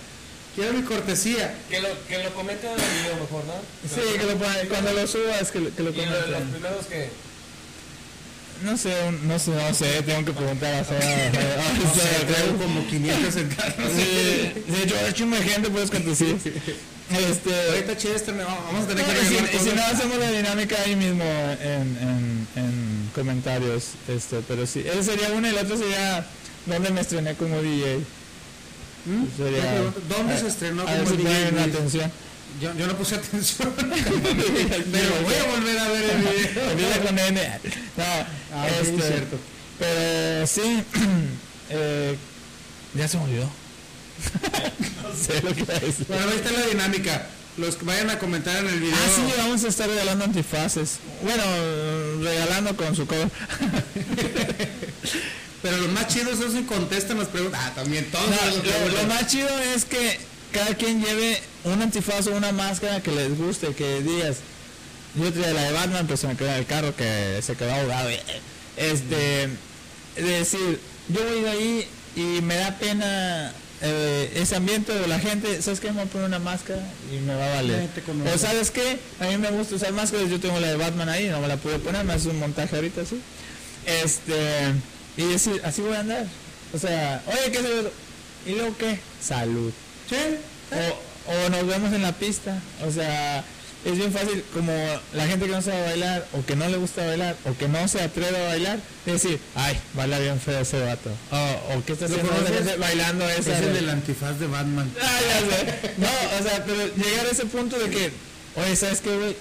[0.57, 1.55] quiero mi cortesía.
[1.71, 3.55] Que lo, que lo comenten en el video mejor, ¿no?
[3.89, 6.21] Sí, que lo pone- cuando lo subas, que, lo- que lo Y lo de los
[6.25, 6.51] comenten.
[6.53, 7.11] primeros que...
[8.63, 11.01] no sé, no sé, no sé, tengo que preguntar a Seba.
[11.95, 13.85] Sé, traigo como 500 en carro.
[13.95, 16.37] Sí, de hecho, hay un gente, puedes conducir.
[17.09, 20.31] Este, Ahorita Chester, vamos a tener que y, si, arreglar y si no hacemos la
[20.31, 25.59] dinámica ahí mismo en, en, en comentarios, este, pero sí, ese sería uno y el
[25.59, 26.27] otro sería
[26.67, 27.99] dónde me estrené como DJ.
[29.07, 29.25] ¿Mm?
[29.37, 31.63] Sería, Yo ¿Dónde se estrenó a ver como si ponen DJ?
[31.63, 32.13] Atención.
[32.61, 33.73] Yo, yo no puse atención.
[33.77, 37.03] Pero voy a volver a ver el video.
[37.03, 37.61] Con N.
[37.97, 39.39] No, Ah, ok, este, cierto.
[39.79, 40.83] Pero sí,
[41.71, 42.17] eh,
[42.95, 43.45] ya se me olvidó.
[45.03, 46.07] no sé lo que iba a decir.
[46.09, 47.27] Bueno, ahí está la dinámica.
[47.59, 48.95] Los que vayan a comentar en el video.
[48.95, 50.99] Ah, sí, vamos a estar regalando antifaces.
[51.23, 51.43] Bueno,
[52.23, 53.29] regalando con su cover.
[55.63, 57.61] Pero los más chidos son si contestan las preguntas.
[57.65, 58.27] Ah, también todos.
[58.29, 58.37] No,
[58.91, 60.19] lo, lo más chido es que
[60.57, 64.39] cada quien lleve un antifaz o una máscara que les guste, que digas,
[65.15, 67.75] yo traía la de Batman, pero se me quedó en el carro que se quedó
[67.75, 68.09] ahogado.
[68.79, 69.49] Este,
[70.17, 73.53] de decir, yo voy de ahí y me da pena
[73.83, 75.89] eh, ese ambiente de la gente, ¿sabes qué?
[75.89, 76.83] Me voy a poner una máscara
[77.15, 77.91] y me va a valer.
[78.35, 81.29] O sabes qué, a mí me gusta usar máscaras, yo tengo la de Batman ahí,
[81.29, 83.21] no me la pude poner, me hace un montaje ahorita así.
[83.85, 84.73] Este,
[85.19, 86.27] y decir, así voy a andar.
[86.73, 87.67] O sea, oye, ¿qué es?
[88.47, 88.99] ¿Y luego qué?
[89.21, 89.73] Salud.
[90.09, 90.17] Sí.
[90.73, 92.61] O, o nos vemos en la pista.
[92.87, 93.45] O sea,
[93.85, 94.73] es bien fácil como
[95.15, 97.87] la gente que no sabe bailar o que no le gusta bailar o que no
[97.89, 101.11] se atreve a bailar, decir, ay, baila bien feo ese vato.
[101.31, 103.59] O, o ¿qué está ¿Lo haciendo bailando Es esa?
[103.59, 104.91] el del antifaz de Batman.
[105.01, 105.91] Ah, ya sé.
[105.99, 106.09] No,
[106.41, 108.11] o sea, pero llegar a ese punto de que,
[108.57, 109.37] oye, ¿sabes qué, güey?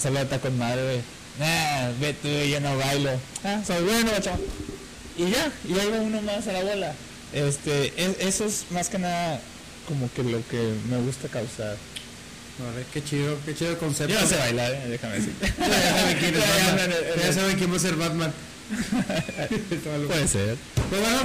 [0.00, 1.00] Salota con madre, güey.
[1.40, 3.10] Nah, ve tú, yo no bailo.
[3.44, 4.40] Ah, soy bueno, chaval.
[5.16, 6.92] Y ya, y ahí va uno más a la bola.
[7.32, 9.40] Este, es- eso es más que nada
[9.88, 11.76] como que lo que me gusta causar.
[12.58, 14.12] Vale, qué chido, qué chido el concepto.
[14.12, 15.32] Yo no sé bailar, eh, déjame decir.
[17.22, 18.32] Ya saben quién va a ser Batman.
[20.08, 20.56] Puede ser.
[20.90, 21.22] Pues bueno,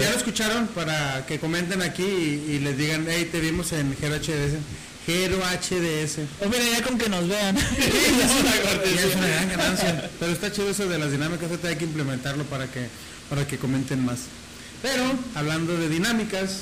[0.00, 3.94] ya, lo escucharon para que comenten aquí y, y les digan, hey, te vimos en
[3.96, 4.58] Gero HDS.
[5.04, 6.18] Gero HDS.
[6.40, 7.56] O mira, ya con que nos vean.
[7.78, 10.10] Ya es una gran ganancia.
[10.18, 12.88] Pero está chido eso de las dinámicas, hay que implementarlo para que,
[13.28, 14.20] para que comenten más.
[14.80, 15.04] Pero,
[15.34, 16.60] hablando de dinámicas,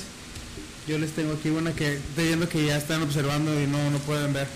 [0.87, 3.97] yo les tengo aquí una que estoy viendo que ya están observando y no, no
[3.99, 4.47] pueden ver.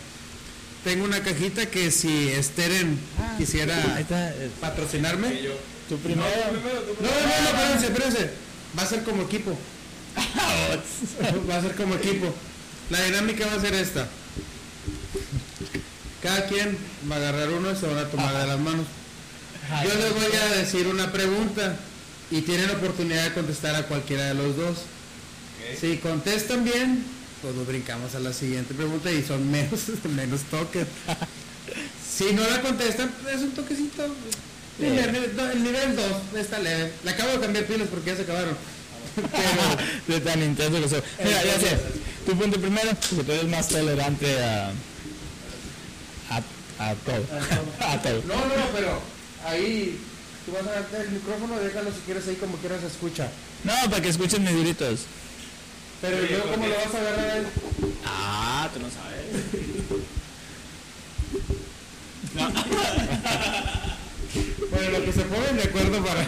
[0.84, 2.98] Tengo una cajita que si Esteren
[3.38, 4.32] quisiera Ahí está.
[4.32, 5.28] eh, patrocinarme.
[5.90, 6.22] Tu primero.
[6.22, 8.30] No, no, no, no, espérense, espérense.
[8.78, 9.58] Va a ser como equipo.
[11.50, 12.34] Va a ser como equipo.
[12.90, 14.08] La dinámica va a ser esta.
[16.24, 16.78] Cada quien
[17.12, 18.86] va a agarrar uno y se van a tomar de las manos.
[19.84, 21.76] Yo les voy a decir una pregunta
[22.30, 24.78] y tienen oportunidad de contestar a cualquiera de los dos.
[25.80, 27.04] Si contestan bien,
[27.42, 29.80] pues nos brincamos a la siguiente pregunta y son menos,
[30.16, 30.88] menos toques.
[32.18, 34.06] Si no la contestan, es un toquecito.
[34.80, 36.06] El nivel 2
[36.40, 36.92] está leve.
[37.04, 38.56] Le acabo de cambiar pilas porque ya se acabaron.
[39.16, 41.02] Pero de tan intenso que soy.
[41.24, 41.78] Mira, ya sé.
[42.26, 44.72] Tu punto primero, porque tú eres más tolerante a.
[46.30, 46.38] a,
[46.90, 47.26] a todo.
[47.80, 48.24] a todo.
[48.28, 49.02] No, no, pero
[49.46, 49.98] ahí
[50.46, 53.30] tú vas a darte el micrófono, déjalo si quieres ahí como quieras escucha.
[53.64, 55.02] No, para que escuchen mis gritos.
[56.02, 57.48] Pero luego cómo lo vas a agarrar a él.
[58.06, 59.26] Ah, tú no sabes.
[64.72, 66.22] Bueno, lo que se ponen de acuerdo para.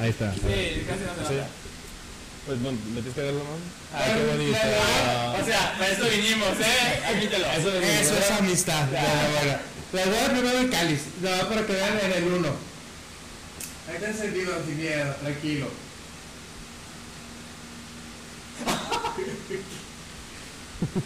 [0.00, 0.32] Ahí está.
[0.32, 1.42] Sí, casi no se
[2.46, 3.58] Pues bueno, me tienes que ver la mano.
[3.92, 4.58] Ay, qué bonito.
[5.42, 7.02] O sea, para eso vinimos, ¿eh?
[7.06, 7.46] Admítelo.
[7.50, 8.86] Eso es amistad.
[8.92, 9.58] Ya, bueno.
[9.92, 11.00] Les voy a dar primero el cáliz.
[11.20, 12.48] No, para que vean en el uno.
[13.88, 15.68] Ahí está encendido sin miedo, tranquilo.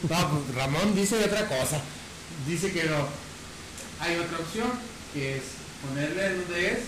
[0.09, 1.81] No, pues Ramón dice otra cosa.
[2.47, 3.09] Dice que no.
[4.01, 4.71] Hay otra opción
[5.15, 5.43] que es
[5.87, 6.79] ponerle en donde es.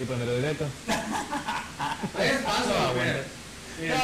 [0.00, 0.66] Y ponerlo directo.
[2.18, 3.24] Es paso, mira.
[3.80, 4.00] Mira.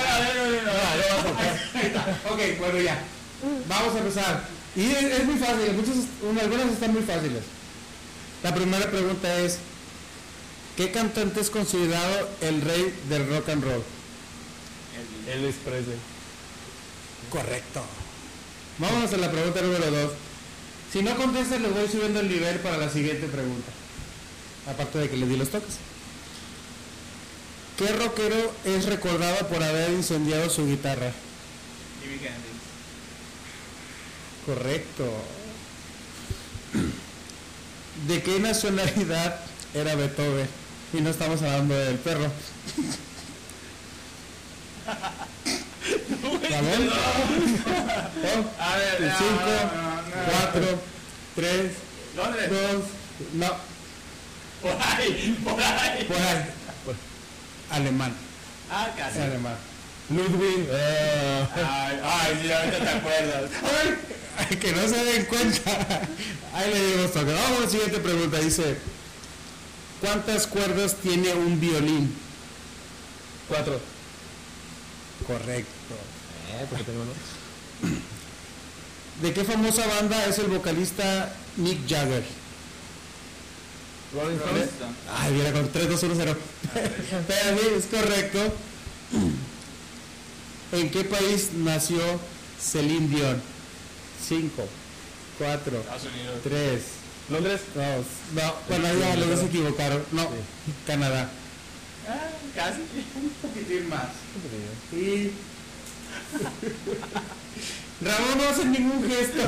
[1.75, 2.19] Ahí está.
[2.31, 2.99] Ok, bueno ya.
[3.69, 4.45] Vamos a empezar.
[4.77, 7.43] Y es, es muy fácil, muchas, un- algunas están muy fáciles.
[8.43, 9.59] La primera pregunta es,
[10.77, 13.83] ¿qué cantante es considerado el rey del rock and roll?
[15.29, 15.97] Elvis Presley.
[17.31, 17.83] Correcto.
[18.79, 20.13] Vámonos a la pregunta número dos.
[20.93, 23.71] Si no contestas, les voy subiendo el nivel para la siguiente pregunta.
[24.69, 25.75] Aparte de que les di los toques.
[27.77, 31.13] ¿Qué rockero es recordado por haber incendiado su guitarra?
[32.01, 32.55] Jimmy Hendrix.
[34.47, 35.13] Correcto.
[38.07, 39.41] ¿De qué nacionalidad
[39.75, 40.49] era Beethoven?
[40.93, 42.31] Y no estamos hablando del perro.
[46.55, 46.91] ¿Ramón?
[48.59, 49.53] A ver, no, Cinco,
[52.17, 53.55] no, no, no.
[54.63, 56.05] Por ahí, por ahí.
[56.05, 56.45] Por ahí.
[57.71, 58.15] Alemán.
[58.71, 59.19] Ah, casi.
[59.21, 59.57] Alemán.
[60.11, 60.69] Ludwig.
[60.71, 63.51] eh, Ay, ay, sí, ahorita te acuerdas.
[64.39, 65.71] Ay, que no se den cuenta.
[66.55, 67.33] Ahí le dimos toque.
[67.33, 68.39] Vamos a la siguiente pregunta.
[68.39, 68.77] Dice,
[70.01, 72.15] ¿cuántas cuerdas tiene un violín?
[73.49, 73.81] cuatro.
[75.27, 75.71] Correcto.
[76.61, 77.13] Eh, porque tengo uno.
[79.23, 82.25] ¿De qué famosa banda es el vocalista Mick Jagger?
[84.15, 84.69] Rolling Stones.
[85.13, 86.37] Ay, mira, con 3, 2, 1, 0.
[87.27, 88.55] Pero sí, es correcto.
[90.73, 92.01] ¿En qué país nació
[92.61, 93.43] Celine Dion?
[94.27, 94.51] 5,
[95.39, 96.41] 4, Estados Unidos.
[96.45, 96.83] 3,
[97.31, 97.61] Londres.
[97.75, 97.85] 2.
[98.35, 100.03] No, bueno, ya los dos se equivocaron.
[100.13, 100.29] No,
[100.87, 101.29] Canadá.
[102.09, 102.81] Ah, casi.
[103.17, 104.07] Un poquitín más.
[104.93, 105.31] Y.
[108.01, 109.41] Ramón no hace ningún gesto.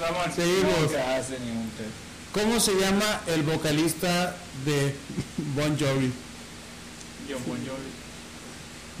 [0.00, 0.92] Ramón, Seguimos.
[0.92, 1.84] no hace ningún té.
[2.32, 4.34] ¿Cómo se llama el vocalista
[4.64, 4.94] de
[5.54, 6.12] Bon Jovi?
[7.28, 7.90] John Bon Jovi.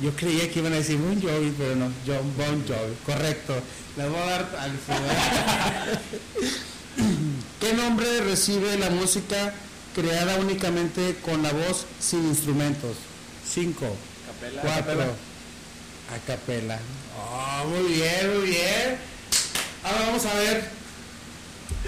[0.00, 2.94] Yo creía que iban a decir Bon Jovi, pero no, John Bon Jovi.
[3.04, 3.54] Correcto.
[3.96, 6.00] Le voy a dar al final.
[7.60, 9.54] ¿Qué nombre recibe la música
[9.94, 12.96] creada únicamente con la voz sin instrumentos?
[13.48, 14.62] 5, Capela.
[14.62, 15.14] 4,
[16.14, 16.78] a capela.
[17.18, 18.96] Oh, muy bien, muy bien.
[19.84, 20.68] Ahora vamos a ver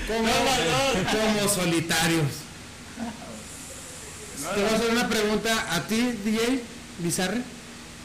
[0.08, 0.28] cómo,
[1.12, 2.26] como solitarios.
[4.54, 6.62] Te voy a hacer una pregunta a ti, DJ
[6.98, 7.40] Bizarre.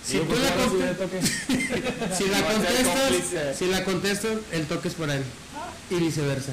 [0.05, 0.49] Si tú pues, la
[2.17, 5.23] si contestas, si la contestas, el toque es para él.
[5.89, 6.51] Y viceversa.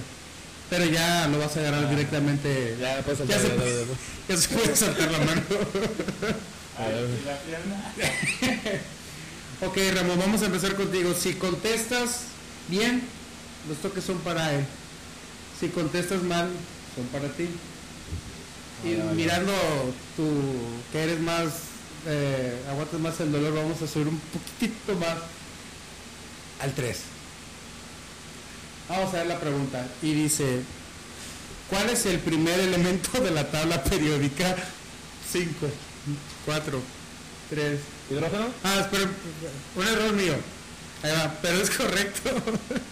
[0.68, 2.76] Pero ya lo vas a agarrar directamente.
[2.80, 5.42] Ya puedes Ya se- ya, puede saltar la mano.
[6.78, 7.92] Ay, ¿y la pierna?
[9.60, 11.14] Ok, Ramón, vamos a empezar contigo.
[11.14, 12.22] Si contestas
[12.68, 13.02] bien,
[13.68, 14.64] los toques son para él.
[15.58, 16.50] Si contestas mal,
[16.94, 17.48] son para ti.
[18.84, 19.52] Y mirando
[20.16, 20.28] tu
[20.92, 21.46] que eres más,
[22.06, 25.16] eh, aguantas más el dolor, vamos a subir un poquitito más
[26.60, 26.98] al 3.
[28.88, 29.86] Vamos a ver la pregunta.
[30.02, 30.60] Y dice,
[31.68, 34.54] ¿cuál es el primer elemento de la tabla periódica?
[35.32, 35.66] 5,
[36.44, 36.80] 4,
[37.50, 37.80] 3,
[38.10, 38.48] ¿Hidrógeno?
[38.64, 39.08] Ah, espera,
[39.74, 40.34] un error mío.
[41.02, 42.30] Ahí va, pero es correcto.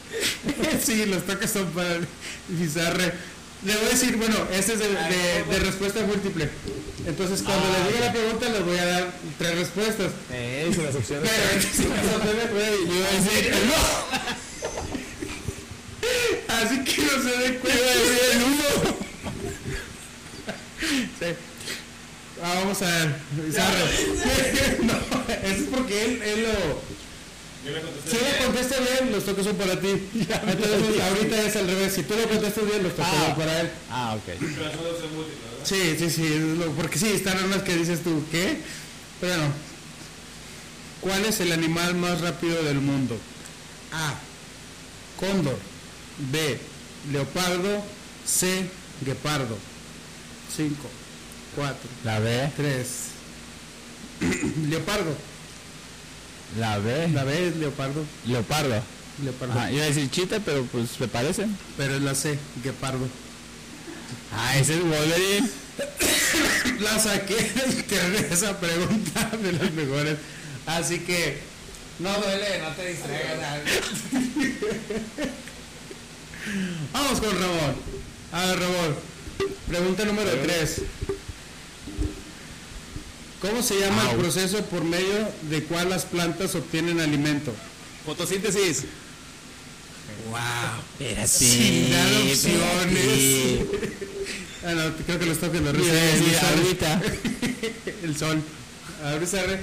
[0.85, 2.07] sí, los toques son para el
[2.49, 3.13] Bizarre.
[3.65, 6.51] Le voy a decir, bueno, este es de, de- de respuesta múltiple.
[7.07, 10.13] Entonces, cuando Ah, le diga la pregunta, les voy a dar tres respuestas.
[10.33, 11.31] Eh, hice las opciones.
[11.31, 11.61] Pero
[12.87, 13.75] yo a decir el no.
[16.55, 17.81] Así que no se den cuenta.
[17.81, 18.65] Iba a decir el uno.
[21.19, 21.27] Sí.
[22.43, 23.09] Ah, vamos a ver,
[24.83, 26.95] no, eso es porque él, él lo.
[27.65, 28.11] Yo le contesté.
[28.11, 29.89] Si le contestas bien, los toques son para ti.
[30.13, 31.95] Entonces, ahorita es al revés.
[31.95, 33.25] Si tú lo contestas bien, los toques Ah.
[33.29, 33.71] son para él.
[33.91, 34.35] Ah, ok.
[35.65, 36.57] Sí, sí, sí.
[36.77, 38.59] porque sí, están unas que dices tú, ¿qué?
[39.21, 39.53] Pero no.
[41.01, 43.17] ¿Cuál es el animal más rápido del mundo?
[43.93, 44.15] A.
[45.19, 45.59] Cóndor.
[46.33, 46.59] B.
[47.13, 47.83] Leopardo.
[48.27, 48.67] C.
[49.07, 49.57] Guepardo.
[50.55, 50.75] 5,
[51.55, 52.87] 4, La B, 3.
[54.71, 55.17] Leopardo.
[56.59, 58.05] la B, La B es leopardo.
[58.27, 58.83] leopardo.
[59.23, 59.53] Leopardo.
[59.59, 61.57] Ajá, iba a decir chita, pero pues me parecen.
[61.77, 63.07] Pero es la C, guepardo.
[64.37, 65.49] Ah, ese es Wolverine.
[66.81, 70.17] La saqué de internet esa pregunta de las mejores.
[70.67, 71.39] Así que
[72.01, 73.61] no duele, no te distraigas.
[76.93, 77.77] Vamos con Ramón.
[78.33, 78.97] A ver, Ramón.
[79.69, 80.83] Pregunta número 3.
[83.45, 87.53] ¿Cómo se llama el proceso por medio de cual las plantas obtienen alimento?
[88.07, 88.85] Fotosíntesis.
[90.31, 91.27] Wow.
[91.27, 93.59] Sin dar opciones.
[94.65, 97.03] Ah, no, creo que lo está a decir ahorita.
[98.03, 98.43] El sol.
[99.05, 99.57] Abre, se abre.
[99.57, 99.63] No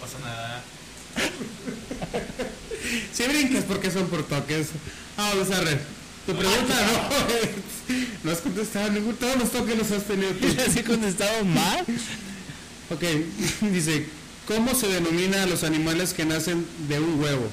[0.00, 0.64] pasa nada.
[3.12, 4.68] Si brincas porque son por toques.
[5.18, 6.01] Vamos a ver.
[6.26, 7.94] Tu pregunta no.
[8.24, 9.16] No has contestado ningún.
[9.16, 10.46] Todos los toques los has tenido tú.
[10.66, 11.84] ¿Así he contestado mal?
[12.90, 13.02] Ok.
[13.72, 14.06] Dice:
[14.46, 17.48] ¿Cómo se denomina a los animales que nacen de un huevo?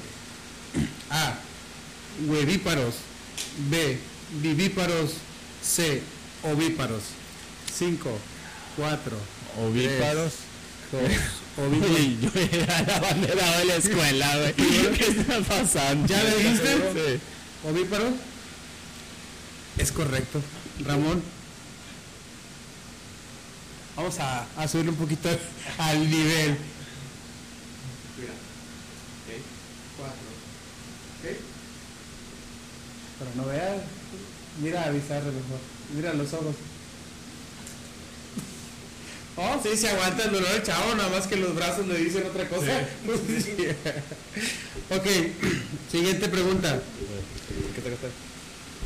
[1.10, 1.34] A.
[2.26, 2.94] Huevíparos.
[3.70, 3.98] B.
[4.40, 5.12] Vivíparos.
[5.62, 6.02] C.
[6.42, 7.02] Ovíparos.
[7.76, 8.10] 5,
[8.76, 9.16] 4,
[9.62, 10.32] Ovíparos.
[10.92, 11.02] 2,
[11.66, 11.98] ovíparos.
[11.98, 14.54] Uy, yo era la bandera de la escuela, güey.
[14.98, 16.06] ¿Qué está pasando?
[16.06, 16.76] ¿Ya le dijiste?
[16.92, 17.20] Sí.
[17.68, 18.12] ¿Ovíparos?
[19.80, 20.42] Es correcto.
[20.84, 21.22] Ramón.
[23.96, 25.30] Vamos a, a subir un poquito
[25.78, 26.58] al nivel.
[29.96, 30.18] Cuatro.
[33.18, 33.82] Pero no veas.
[34.60, 35.60] Mira a mejor.
[35.94, 36.54] Mira los ojos.
[39.36, 42.26] Oh, sí, se aguanta el dolor del chavo, nada más que los brazos le dicen
[42.26, 42.80] otra cosa.
[44.90, 45.06] ok,
[45.90, 46.82] siguiente pregunta.
[47.74, 48.08] ¿Qué te gusta?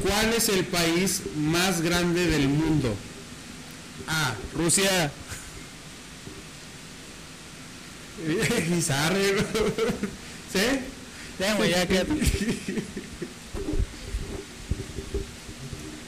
[0.02, 2.94] ¿Cuál es el país más grande del mundo?
[4.08, 4.34] A.
[4.54, 5.10] Rusia.
[8.68, 9.36] Bizarre.
[10.52, 10.80] ¿Sí?
[11.38, 12.12] Ya, güey, ya quédate.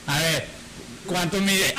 [0.06, 0.46] A ver,
[1.06, 1.74] ¿cuánto mide?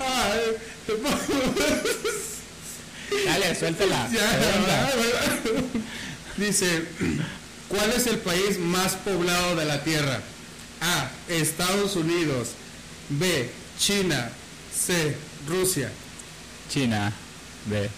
[0.00, 0.40] Ay,
[3.24, 4.08] Dale, suéltala.
[4.12, 4.90] ya, Pregunta.
[6.36, 6.84] Dice,
[7.68, 10.20] ¿cuál es el país más poblado de la Tierra?
[10.80, 11.10] A.
[11.28, 12.50] Estados Unidos.
[13.08, 13.48] B.
[13.78, 14.30] China.
[14.74, 15.16] C.
[15.48, 15.90] Rusia.
[16.68, 17.12] China.
[17.66, 17.88] B.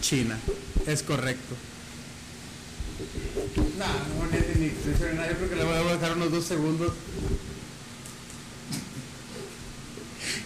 [0.00, 0.38] China.
[0.86, 1.56] Es correcto.
[3.78, 4.68] No, no ni.
[4.68, 6.92] Yo creo que le voy a dejar unos dos segundos.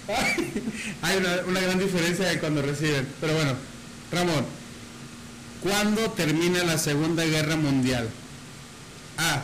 [1.03, 3.07] Hay una, una gran diferencia de cuando reciben.
[3.21, 3.55] Pero bueno,
[4.11, 4.45] Ramón,
[5.63, 8.09] ¿cuándo termina la Segunda Guerra Mundial?
[9.17, 9.43] A.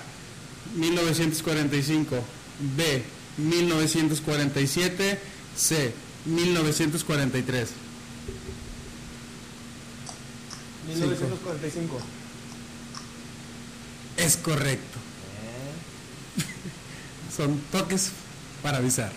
[0.74, 2.22] 1945.
[2.76, 3.02] B.
[3.38, 5.20] 1947.
[5.56, 5.92] C.
[6.26, 7.68] 1943.
[10.88, 11.98] 1945.
[14.16, 14.98] Es correcto.
[17.36, 18.10] Son toques
[18.62, 19.12] para avisar.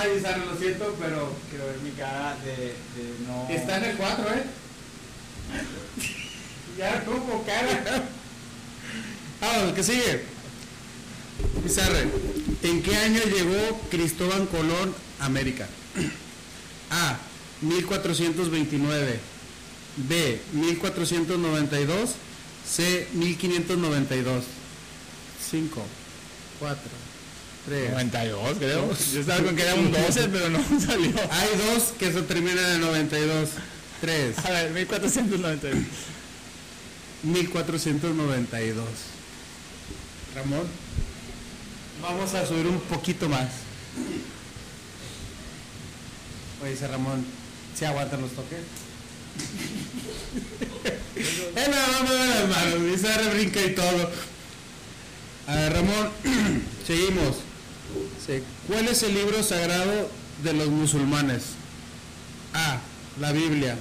[0.00, 2.74] Ay, lo siento, pero Quiero ver mi cara de, de
[3.28, 3.46] no.
[3.50, 4.42] está en el 4, ¿eh?
[6.78, 8.04] ya tuvo cara.
[9.42, 10.24] Vamos, ¿qué sigue?
[11.62, 12.08] Pizarre,
[12.62, 15.66] ¿en qué año llegó Cristóbal Colón a América?
[16.90, 17.18] A.
[17.60, 19.20] 1429.
[19.96, 20.40] B.
[20.52, 22.10] 1492.
[22.66, 23.06] C.
[23.12, 24.44] 1592.
[25.50, 25.82] 5,
[26.58, 26.80] 4,
[27.66, 27.90] 3.
[27.90, 28.90] 92, creo.
[29.12, 31.12] Yo estaba con que era un 12, pero no salió.
[31.30, 33.50] Hay dos que se terminan en 92.
[34.00, 34.38] 3.
[34.38, 35.84] A ver, 1492.
[37.22, 38.86] 1492.
[40.34, 40.66] Ramón,
[42.00, 43.48] vamos a subir un poquito más.
[46.62, 47.24] Oye, dice Ramón,
[47.76, 48.60] ¿se aguantan los toques?
[51.56, 54.10] no, no me las manos, dice brinca y todo.
[55.46, 56.10] A ver, Ramón,
[56.86, 57.49] seguimos.
[58.26, 60.10] Sí, ¿Cuál es el libro sagrado
[60.42, 61.42] de los musulmanes?
[62.54, 62.80] A.
[63.20, 63.76] La Biblia.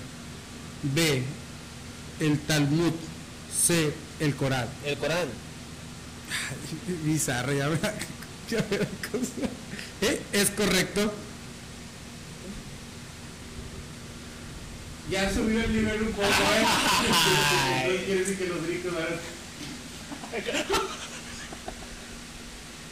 [0.84, 1.24] B.
[2.20, 2.94] El Talmud.
[3.66, 3.94] C.
[4.20, 4.68] El Corán.
[4.86, 5.28] El Corán.
[7.04, 7.94] Bizarro, ya verá,
[8.50, 8.60] ya.
[10.02, 10.22] ¿Eh?
[10.32, 11.12] Es correcto.
[15.10, 16.66] Ya subió el nivel un poco, ¿eh?
[17.90, 18.58] No quiere decir que los
[18.94, 19.20] ahora-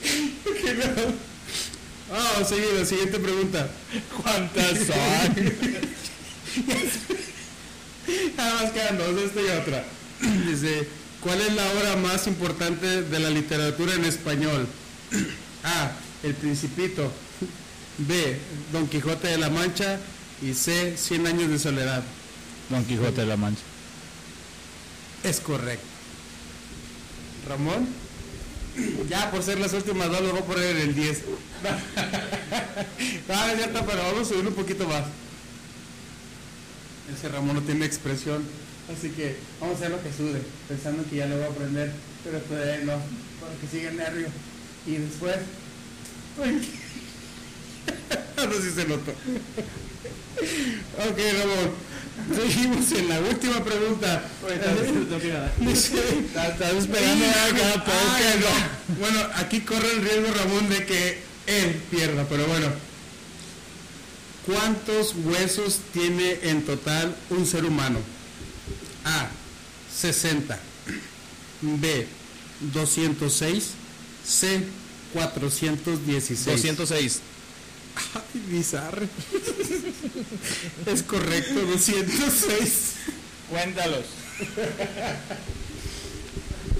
[0.01, 1.27] ¿Qué no?
[2.09, 3.69] Vamos, seguido, siguiente pregunta.
[4.21, 4.87] ¿Cuántas son?
[8.37, 9.83] Nada más quedan dos, esta y otra.
[10.47, 10.87] Dice,
[11.21, 14.65] ¿cuál es la obra más importante de la literatura en español?
[15.63, 15.91] A.
[16.23, 17.11] El Principito.
[17.97, 18.39] B.
[18.71, 19.99] Don Quijote de la Mancha.
[20.41, 20.95] Y C.
[20.97, 22.03] Cien años de soledad.
[22.69, 23.63] Don Quijote de la Mancha.
[25.23, 25.85] Es correcto.
[27.47, 27.87] Ramón.
[29.09, 31.23] Ya por ser las últimas dos lo voy a poner en el 10.
[33.27, 35.03] No, es cierto, pero vamos a subir un poquito más.
[37.13, 38.43] Ese Ramón no tiene expresión.
[38.95, 41.91] Así que vamos a hacer lo que sude, pensando que ya lo voy a aprender,
[42.23, 42.93] pero todavía no,
[43.39, 44.27] porque sigue el nervio.
[44.85, 45.37] Y después.
[48.37, 49.13] No sé si se notó.
[51.09, 51.87] Ok, Ramón.
[52.35, 54.23] Seguimos en la última pregunta.
[55.61, 58.39] Estás esperando a cada podcast.
[58.39, 58.95] no.
[58.99, 62.67] Bueno, aquí corre el riesgo, Ramón, de que él pierda, pero bueno.
[64.45, 67.99] ¿Cuántos huesos tiene en total un ser humano?
[69.05, 69.27] A.
[69.93, 70.57] 60.
[71.61, 72.07] B.
[72.73, 73.71] 206.
[74.25, 74.63] C.
[75.13, 76.45] 416.
[76.45, 77.21] 206.
[78.15, 79.05] Ay, bizarro.
[80.85, 82.93] es correcto, 206.
[83.49, 84.05] Cuéntalos.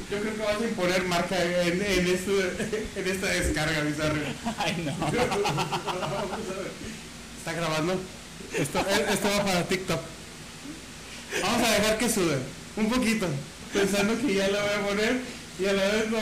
[0.10, 4.22] Yo creo que vas a imponer marca en, en, este- en esta descarga, bizarro.
[4.58, 4.92] Ay, no.
[7.40, 8.00] ¿Está grabando?
[8.58, 10.00] Esto, eh, esto va para TikTok.
[11.42, 12.38] Vamos a dejar que sude.
[12.78, 13.28] Un poquito.
[13.74, 15.20] Pensando que ya lo voy a poner
[15.60, 16.18] y a la vez no.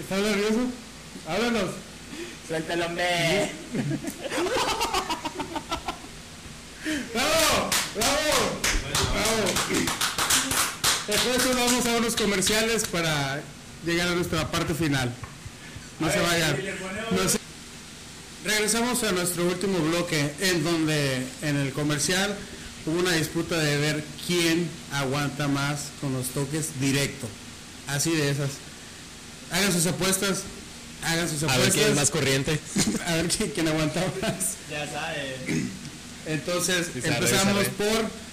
[0.00, 0.60] ¿Estás nervioso?
[1.28, 1.70] Háblanos.
[2.48, 3.50] Suéltalo, hombre.
[7.14, 7.70] ¡Bravo!
[7.94, 8.48] ¡Bravo!
[11.06, 13.40] Después de eso vamos a unos comerciales para
[13.84, 15.12] llegar a nuestra parte final.
[16.00, 16.56] No se vayan.
[17.10, 17.38] No se-
[18.44, 22.34] Regresamos a nuestro último bloque, en donde en el comercial
[22.86, 27.26] hubo una disputa de ver quién aguanta más con los toques directo.
[27.88, 28.50] Así de esas.
[29.50, 30.42] Hagan sus apuestas.
[31.02, 31.74] Hagan sus A ver apuestas.
[31.74, 32.58] quién es más corriente.
[33.06, 34.34] A ver quién, quién aguanta más.
[34.70, 35.36] Ya sabes.
[36.26, 37.70] Entonces empezamos bizarre.
[37.78, 38.28] por.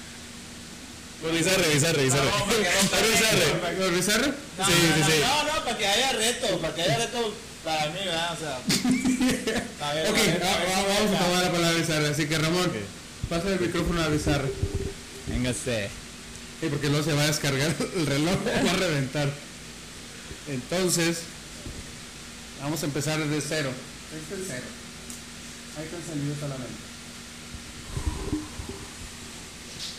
[1.30, 1.52] Revisa,
[1.94, 2.18] revisa.
[2.24, 3.30] No, porque no Revisa,
[3.80, 4.28] ¿Por Bizarre?
[4.58, 5.20] No, Sí, no, sí, sí.
[5.22, 7.34] No, no, para que haya reto, para que haya reto
[7.64, 8.34] para mí, ¿verdad?
[8.34, 8.60] O sea.
[9.90, 12.08] A ver, Ok, a ver, va- a ver, va- vamos a tomar la palabra Bizarre.
[12.10, 12.72] Así que Ramón,
[13.30, 14.52] pasa el micrófono a Bizarre.
[15.28, 15.90] Véngase.
[16.62, 18.36] Sí, porque luego se va a descargar el reloj,
[18.66, 19.30] va a reventar.
[20.48, 21.20] Entonces,
[22.66, 23.70] vamos a empezar desde cero.
[23.70, 24.66] Este es cero.
[25.78, 26.74] Ahí está encendido solamente.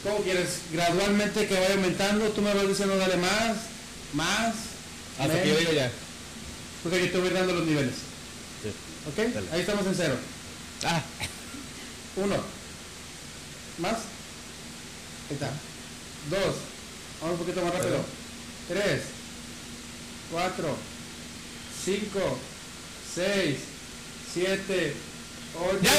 [0.02, 0.48] ¿Cómo quieres?
[0.72, 3.56] Gradualmente que vaya aumentando, tú me vas diciendo dale más,
[4.14, 4.54] más.
[5.18, 5.92] Hasta que yo digo ya.
[6.82, 7.94] Porque yo te voy dando los niveles.
[8.62, 8.72] Sí.
[9.10, 9.32] ¿Ok?
[9.32, 9.46] Dale.
[9.52, 10.16] Ahí estamos en cero.
[10.84, 11.02] Ah,
[12.16, 12.36] Uno.
[13.78, 13.94] ¿Más?
[15.30, 15.50] Ahí está.
[16.30, 16.56] Dos.
[17.20, 18.04] Vamos un poquito más rápido.
[18.68, 19.02] Tres.
[20.32, 20.76] Cuatro.
[21.84, 22.38] Cinco.
[23.16, 23.56] Seis.
[24.32, 24.92] Siete.
[25.58, 25.80] Ocho.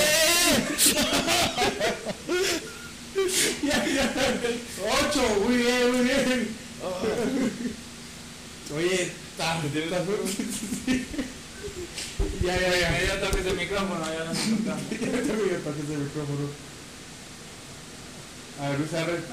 [3.64, 4.06] Ya, ya.
[4.86, 5.24] Ocho.
[5.44, 6.48] Muy bien, muy bien.
[8.76, 9.62] Oye, está-
[12.44, 12.90] Ya, ya, ya.
[13.02, 14.84] Dio toques de micrófono, ya no tocando.
[15.50, 16.46] Ya tocar ese micrófono.
[18.62, 18.94] A ver, Luis.
[18.94, 19.24] A ver,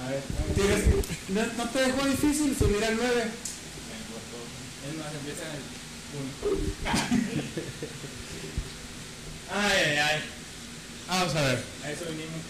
[0.54, 0.88] Tienes-
[1.28, 3.22] no, no te dejó difícil subir al 9.
[3.22, 5.83] es más, empieza en el.
[9.52, 10.20] Ay, ay, ay.
[11.08, 11.58] Vamos a ver.
[11.84, 12.40] A eso vinimos.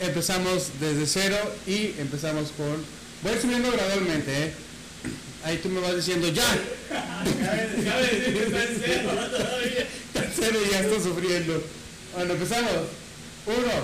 [0.00, 1.36] Empezamos desde cero
[1.66, 2.84] y empezamos con.
[3.22, 4.52] Voy a ir subiendo gradualmente, ¿eh?
[5.44, 6.44] Ahí tú me vas diciendo ya.
[6.90, 9.86] Cabe decir que está en cero todavía.
[10.14, 11.62] En cero y ya estoy sufriendo.
[12.14, 12.72] Bueno, empezamos.
[13.46, 13.74] Uno,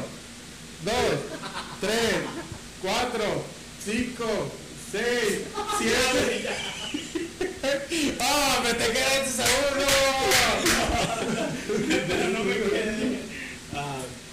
[0.85, 1.21] dos,
[1.81, 2.15] tres,
[2.81, 3.45] cuatro,
[3.85, 4.51] cinco,
[4.93, 5.41] seis,
[5.79, 6.49] siete.
[8.21, 8.61] ¡Ah!
[8.63, 9.87] ¡Me te quedaste a uno!
[12.09, 13.21] Pero no me quedé.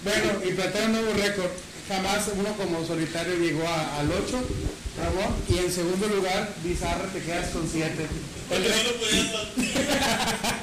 [0.04, 1.50] Bueno, y plantear un nuevo récord.
[1.88, 4.38] Jamás uno como solitario llegó a- al 8,
[4.98, 5.34] Ramón.
[5.48, 8.06] Y en segundo lugar, Bizarra, te quedas con 7.
[8.50, 9.00] El no récord,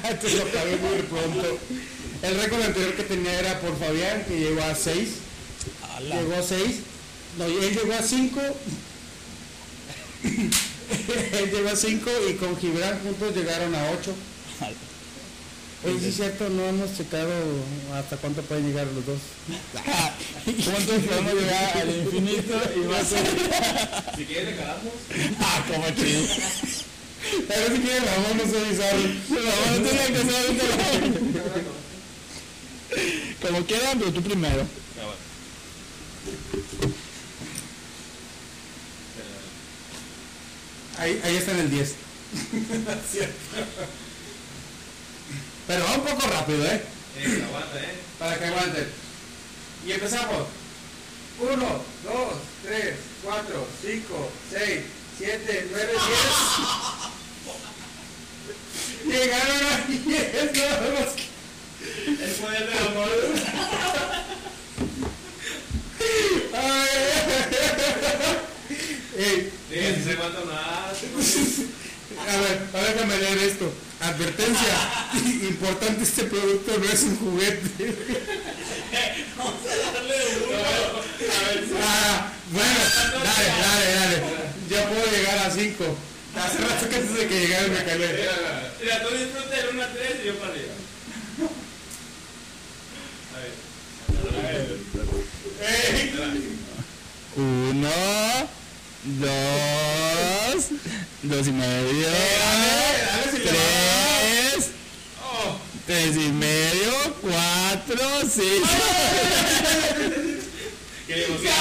[0.04, 0.44] lo te lo
[0.88, 1.58] muy pronto.
[2.22, 5.08] El récord anterior que tenía era por Fabián, que llegó a 6.
[6.00, 6.76] Llegó a 6.
[7.38, 8.40] No, él llegó a 5.
[10.88, 14.14] Él llegó a 5 y con Gibran juntos llegaron a 8.
[15.84, 17.30] Oye, sí es cierto, no hemos checado
[17.94, 19.18] hasta cuánto pueden llegar los dos.
[20.44, 23.26] Juntos podemos llegar al infinito y ser.
[24.16, 24.92] Si quieres, le calamos.
[25.38, 26.22] Ah, como chido.
[27.46, 28.98] Pero si quieren, Ramón, no soy bizarro.
[29.30, 30.46] Ramón, no tiene que ser.
[33.42, 34.66] Como quieran, pero tú primero.
[40.98, 41.88] Ahí, ahí está en el 10.
[45.66, 46.82] Pero va un poco rápido, ¿eh?
[47.18, 47.94] Eh, aguanta, eh.
[48.18, 48.88] Para que aguanten.
[49.86, 50.46] Y empezamos.
[51.38, 51.66] 1, 2,
[52.64, 54.80] 3, 4, 5, 6,
[55.18, 55.92] 7, 9,
[59.04, 59.20] 10.
[59.20, 60.52] Llegaron a 10.
[60.54, 61.26] nada más que-
[62.24, 63.10] El poder del amor.
[66.54, 67.15] Ay.
[69.18, 69.50] Ey,
[70.12, 70.92] aguanta nada.
[72.28, 73.72] A ver, déjame leer esto.
[74.00, 74.74] Advertencia.
[75.48, 77.68] Importante, este producto no es un juguete.
[79.94, 80.16] Darle
[80.46, 80.56] uno.
[80.56, 80.60] A
[81.48, 82.80] ver, Ah, bueno,
[83.24, 84.22] dale, dale, dale.
[84.70, 85.84] Ya puedo llegar a 5.
[86.36, 88.08] Hace rato que antes de que llegara me calé.
[88.08, 90.74] Mira, mira, tú disfruta el 1 a 3 y yo para arriba.
[93.34, 93.52] A ver.
[94.28, 94.76] A ver.
[95.62, 96.14] Ey,
[97.36, 97.88] Uno,
[99.04, 100.64] dos,
[101.36, 102.08] dos y medio,
[103.30, 104.70] si le tres,
[105.84, 108.66] tres y medio, cuatro, cinco.
[111.06, 111.52] Qué emoción.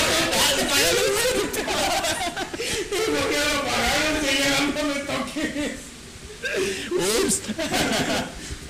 [2.90, 5.72] ¿Y por qué lo pagaron si llegando me toques?
[6.92, 7.36] Ups.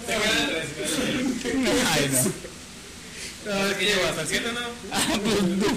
[0.06, 1.56] Se quedan 3, se quedan 3.
[1.94, 2.19] Ay, no.
[3.53, 4.03] ¿Hasta qué llegó?
[4.07, 4.60] ¿Hasta el 7 no?
[4.91, 5.68] Ah, pues no.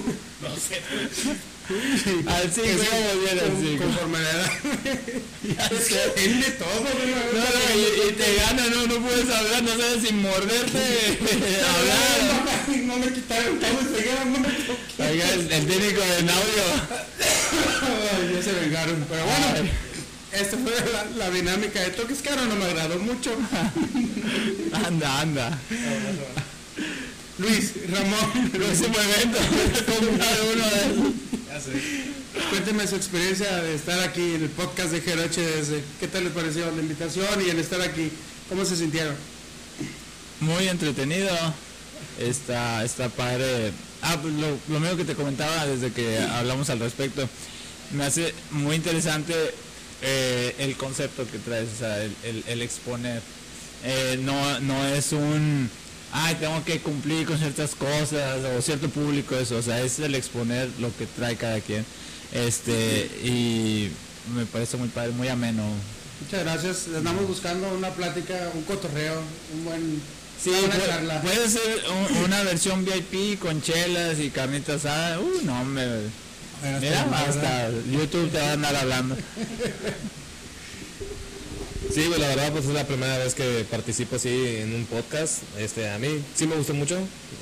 [0.40, 0.80] No sé.
[1.68, 3.84] Bien al cinco.
[3.84, 4.50] Conforme la edad.
[5.68, 10.78] De todo, No, no, y, te gana, no, no puedes hablar, no sabes si morderte,
[11.68, 12.84] hablar.
[12.84, 15.10] No me quitaron todo se.
[15.10, 16.64] Oiga, el, el técnico de audio.
[18.34, 19.04] Ya se vengaron.
[19.08, 19.70] Pero bueno,
[20.32, 23.30] esta fue la, la dinámica de toques que ahora no me agradó mucho.
[24.86, 25.58] Anda, anda.
[27.38, 29.38] Luis, Ramón, Próximo evento.
[29.86, 31.27] comprar uno de esos.
[32.50, 35.82] Cuénteme su experiencia de estar aquí en el podcast de Gero HDS.
[36.00, 38.10] ¿Qué tal les pareció la invitación y el estar aquí?
[38.48, 39.14] ¿Cómo se sintieron?
[40.40, 41.30] Muy entretenido.
[42.18, 43.72] Está, está padre.
[44.02, 47.28] Ah, pues lo, lo mismo que te comentaba desde que hablamos al respecto.
[47.92, 49.34] Me hace muy interesante
[50.02, 51.68] eh, el concepto que traes,
[52.46, 53.22] el exponer.
[53.84, 55.70] Eh, no, no es un,
[56.12, 60.14] ay, tengo que cumplir con ciertas cosas o cierto público, eso, o sea, es el
[60.14, 61.84] exponer lo que trae cada quien.
[62.32, 63.90] Este, y
[64.34, 65.62] me parece muy padre, muy ameno.
[66.20, 66.86] Muchas gracias.
[66.96, 69.20] Andamos buscando una plática, un cotorreo,
[69.54, 70.02] un buen...
[70.42, 70.52] Sí,
[71.22, 75.18] puede, ser un- una versión VIP con chelas y carnitas asadas.
[75.20, 75.84] Uh, no, me,
[76.80, 79.16] mira, hasta YouTube te va a andar hablando.
[81.92, 85.38] Sí, pues la verdad pues es la primera vez que participo así en un podcast.
[85.58, 86.98] Este, a mí sí me gustó mucho.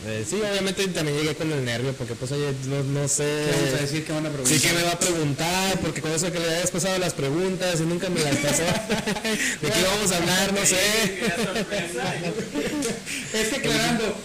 [0.06, 3.24] Eh, sí, obviamente también llegué con el nervio porque pues oye, no, no sé.
[3.24, 4.04] ¿Qué vamos a decir?
[4.04, 4.58] ¿Qué van a preguntar?
[4.58, 7.80] Sí que me va a preguntar, porque con eso que le habías pasado las preguntas
[7.80, 8.62] y nunca me las pasó.
[9.62, 10.52] ¿De qué vamos a hablar?
[10.52, 10.76] No sé.
[13.32, 14.16] Es que aclarando,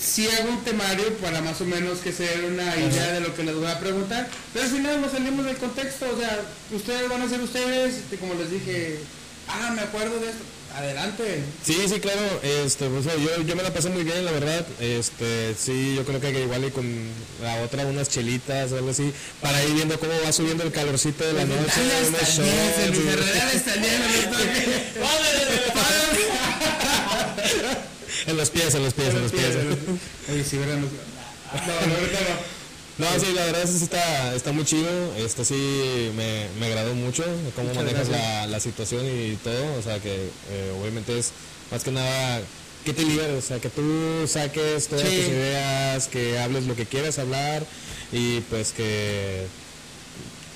[0.00, 0.26] sí.
[0.28, 3.54] hago un temario para más o menos que sea una idea de lo que les
[3.54, 6.40] voy a preguntar, pero al final nos salimos del contexto, o sea,
[6.72, 8.98] ustedes van a ser ustedes, y como les dije,
[9.48, 10.44] ah, me acuerdo de esto,
[10.74, 11.42] adelante.
[11.64, 15.54] Sí, sí, claro, este, pues, yo, yo me la pasé muy bien, la verdad, este,
[15.58, 16.84] sí, yo creo que igual y con
[17.42, 21.32] la otra unas chelitas algo así, para ir viendo cómo va subiendo el calorcito de
[21.32, 21.80] la noche,
[28.26, 29.56] en los pies, en los pies, en los pies.
[30.30, 30.82] Oye, sí, verán.
[30.82, 30.88] No,
[31.86, 32.55] no, ahorita no.
[32.98, 37.24] No, sí, la verdad sí está, está muy chido, este sí me, me agradó mucho
[37.54, 40.14] cómo Muchas manejas la, la situación y todo, o sea que
[40.50, 41.32] eh, obviamente es
[41.70, 42.40] más que nada
[42.86, 45.14] que te liberes, o sea que tú saques todas Sí.
[45.16, 47.66] tus ideas, que hables lo que quieras hablar
[48.12, 49.46] y pues que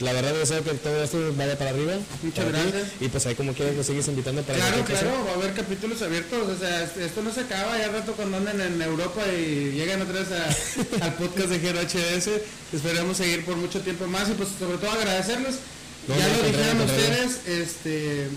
[0.01, 1.93] la verdad deseo que todo esto vaya para arriba.
[2.22, 2.93] Muchas para ti, gracias.
[3.01, 4.98] Y pues ahí como quieras lo sigues invitando para Claro, cosa.
[5.01, 8.12] claro, va a haber capítulos abiertos, o sea, esto no se acaba, ya al rato
[8.14, 12.28] cuando anden en Europa y llegan otra vez a- al podcast de Gero HDS,
[12.72, 15.56] esperemos seguir por mucho tiempo más y pues sobre todo agradecerles,
[16.09, 18.28] No, ya lo dijeron ustedes, este,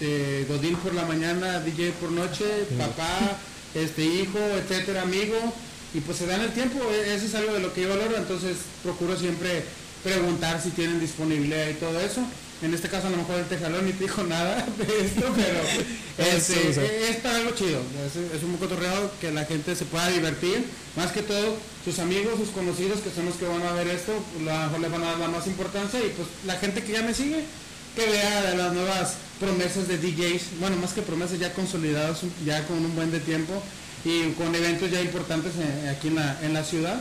[0.00, 2.44] eh, Godín por la mañana, DJ por noche,
[2.78, 3.38] papá,
[3.74, 5.36] este hijo, etcétera, amigo,
[5.94, 8.16] y pues se dan el tiempo, e- eso es algo de lo que yo valoro,
[8.18, 9.64] entonces procuro siempre
[10.10, 12.20] preguntar si tienen disponibilidad y todo eso.
[12.62, 15.60] En este caso a lo mejor el tejalón ni te dijo nada de esto, pero
[16.36, 16.80] este, Sí, sí.
[17.10, 20.64] es para algo chido, es, es un cotorreo que la gente se pueda divertir,
[20.96, 24.12] más que todo sus amigos, sus conocidos que son los que van a ver esto,
[24.34, 26.82] pues, a lo mejor le van a dar la más importancia y pues la gente
[26.82, 27.44] que ya me sigue,
[27.94, 32.66] que vea de las nuevas promesas de DJs, bueno más que promesas ya consolidadas, ya
[32.66, 33.52] con un buen de tiempo
[34.02, 36.98] y con eventos ya importantes en- aquí en la, en la ciudad.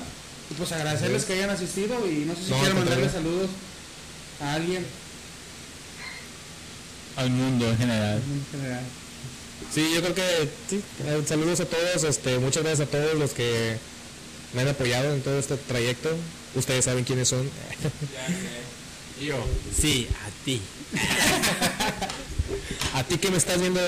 [0.52, 3.50] Y pues agradecerles que hayan asistido y no sé si No, quieren al mandarle saludos
[4.42, 4.86] a alguien
[7.16, 8.18] Al mundo en general.
[8.22, 8.84] en general.
[9.74, 10.82] Sí, yo creo que sí.
[11.06, 13.78] Eh, saludos a todos, este, muchas gracias a todos los que
[14.54, 16.10] me han apoyado en todo este trayecto.
[16.56, 17.50] Ustedes saben quiénes son.
[19.22, 19.44] Yo.
[19.80, 20.62] Sí, a ti.
[22.94, 23.80] A ti que me estás viendo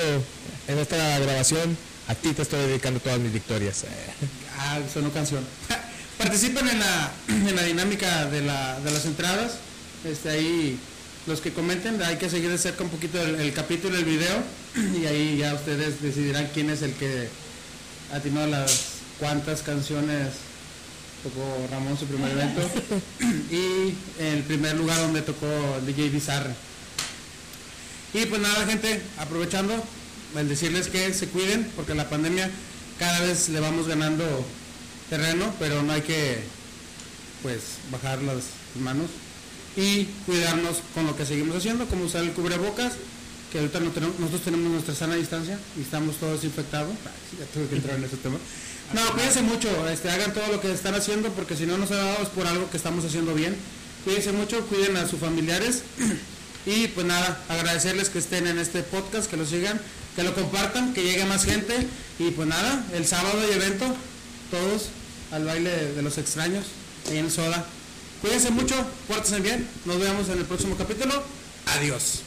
[0.67, 1.77] en esta grabación,
[2.07, 3.83] a ti te estoy dedicando todas mis victorias.
[4.57, 5.45] Ah, sonó canción.
[6.17, 9.57] Participen en la, en la dinámica de, la, de las entradas.
[10.03, 10.79] Este, ahí
[11.27, 14.43] los que comenten, hay que seguir de cerca un poquito el, el capítulo, el video.
[14.99, 17.29] Y ahí ya ustedes decidirán quién es el que
[18.13, 20.29] atinó las cuántas canciones
[21.23, 22.61] tocó Ramón su primer evento.
[23.51, 25.47] y el primer lugar donde tocó
[25.85, 26.53] DJ Bizarre.
[28.13, 29.83] Y pues nada, gente, aprovechando,
[30.35, 32.49] el decirles que se cuiden, porque la pandemia
[32.97, 34.45] cada vez le vamos ganando
[35.09, 36.39] terreno, pero no hay que
[37.43, 37.59] pues
[37.91, 38.43] bajar las
[38.81, 39.07] manos
[39.75, 42.93] y cuidarnos con lo que seguimos haciendo, como usar el cubrebocas,
[43.51, 46.91] que ahorita no tenemos- nosotros tenemos nuestra sana distancia y estamos todos infectados.
[47.05, 48.37] Ay, sí, ya tuve que entrar en ese tema.
[48.93, 51.97] No, cuídense mucho, este, hagan todo lo que están haciendo, porque si no nos ha
[51.97, 53.53] dado es por algo que estamos haciendo bien.
[54.05, 55.83] Cuídense mucho, cuiden a sus familiares.
[56.65, 59.79] Y pues nada, agradecerles que estén en este podcast, que lo sigan,
[60.17, 61.73] que lo compartan, que llegue más gente.
[62.19, 63.85] Y pues nada, el sábado hay evento,
[64.49, 64.89] todos
[65.31, 66.65] al baile de, los extraños,
[67.09, 67.65] ahí en el Soda.
[68.21, 68.75] Cuídense mucho,
[69.07, 71.23] pórtense bien, nos vemos en el próximo capítulo.
[71.77, 72.23] Adiós.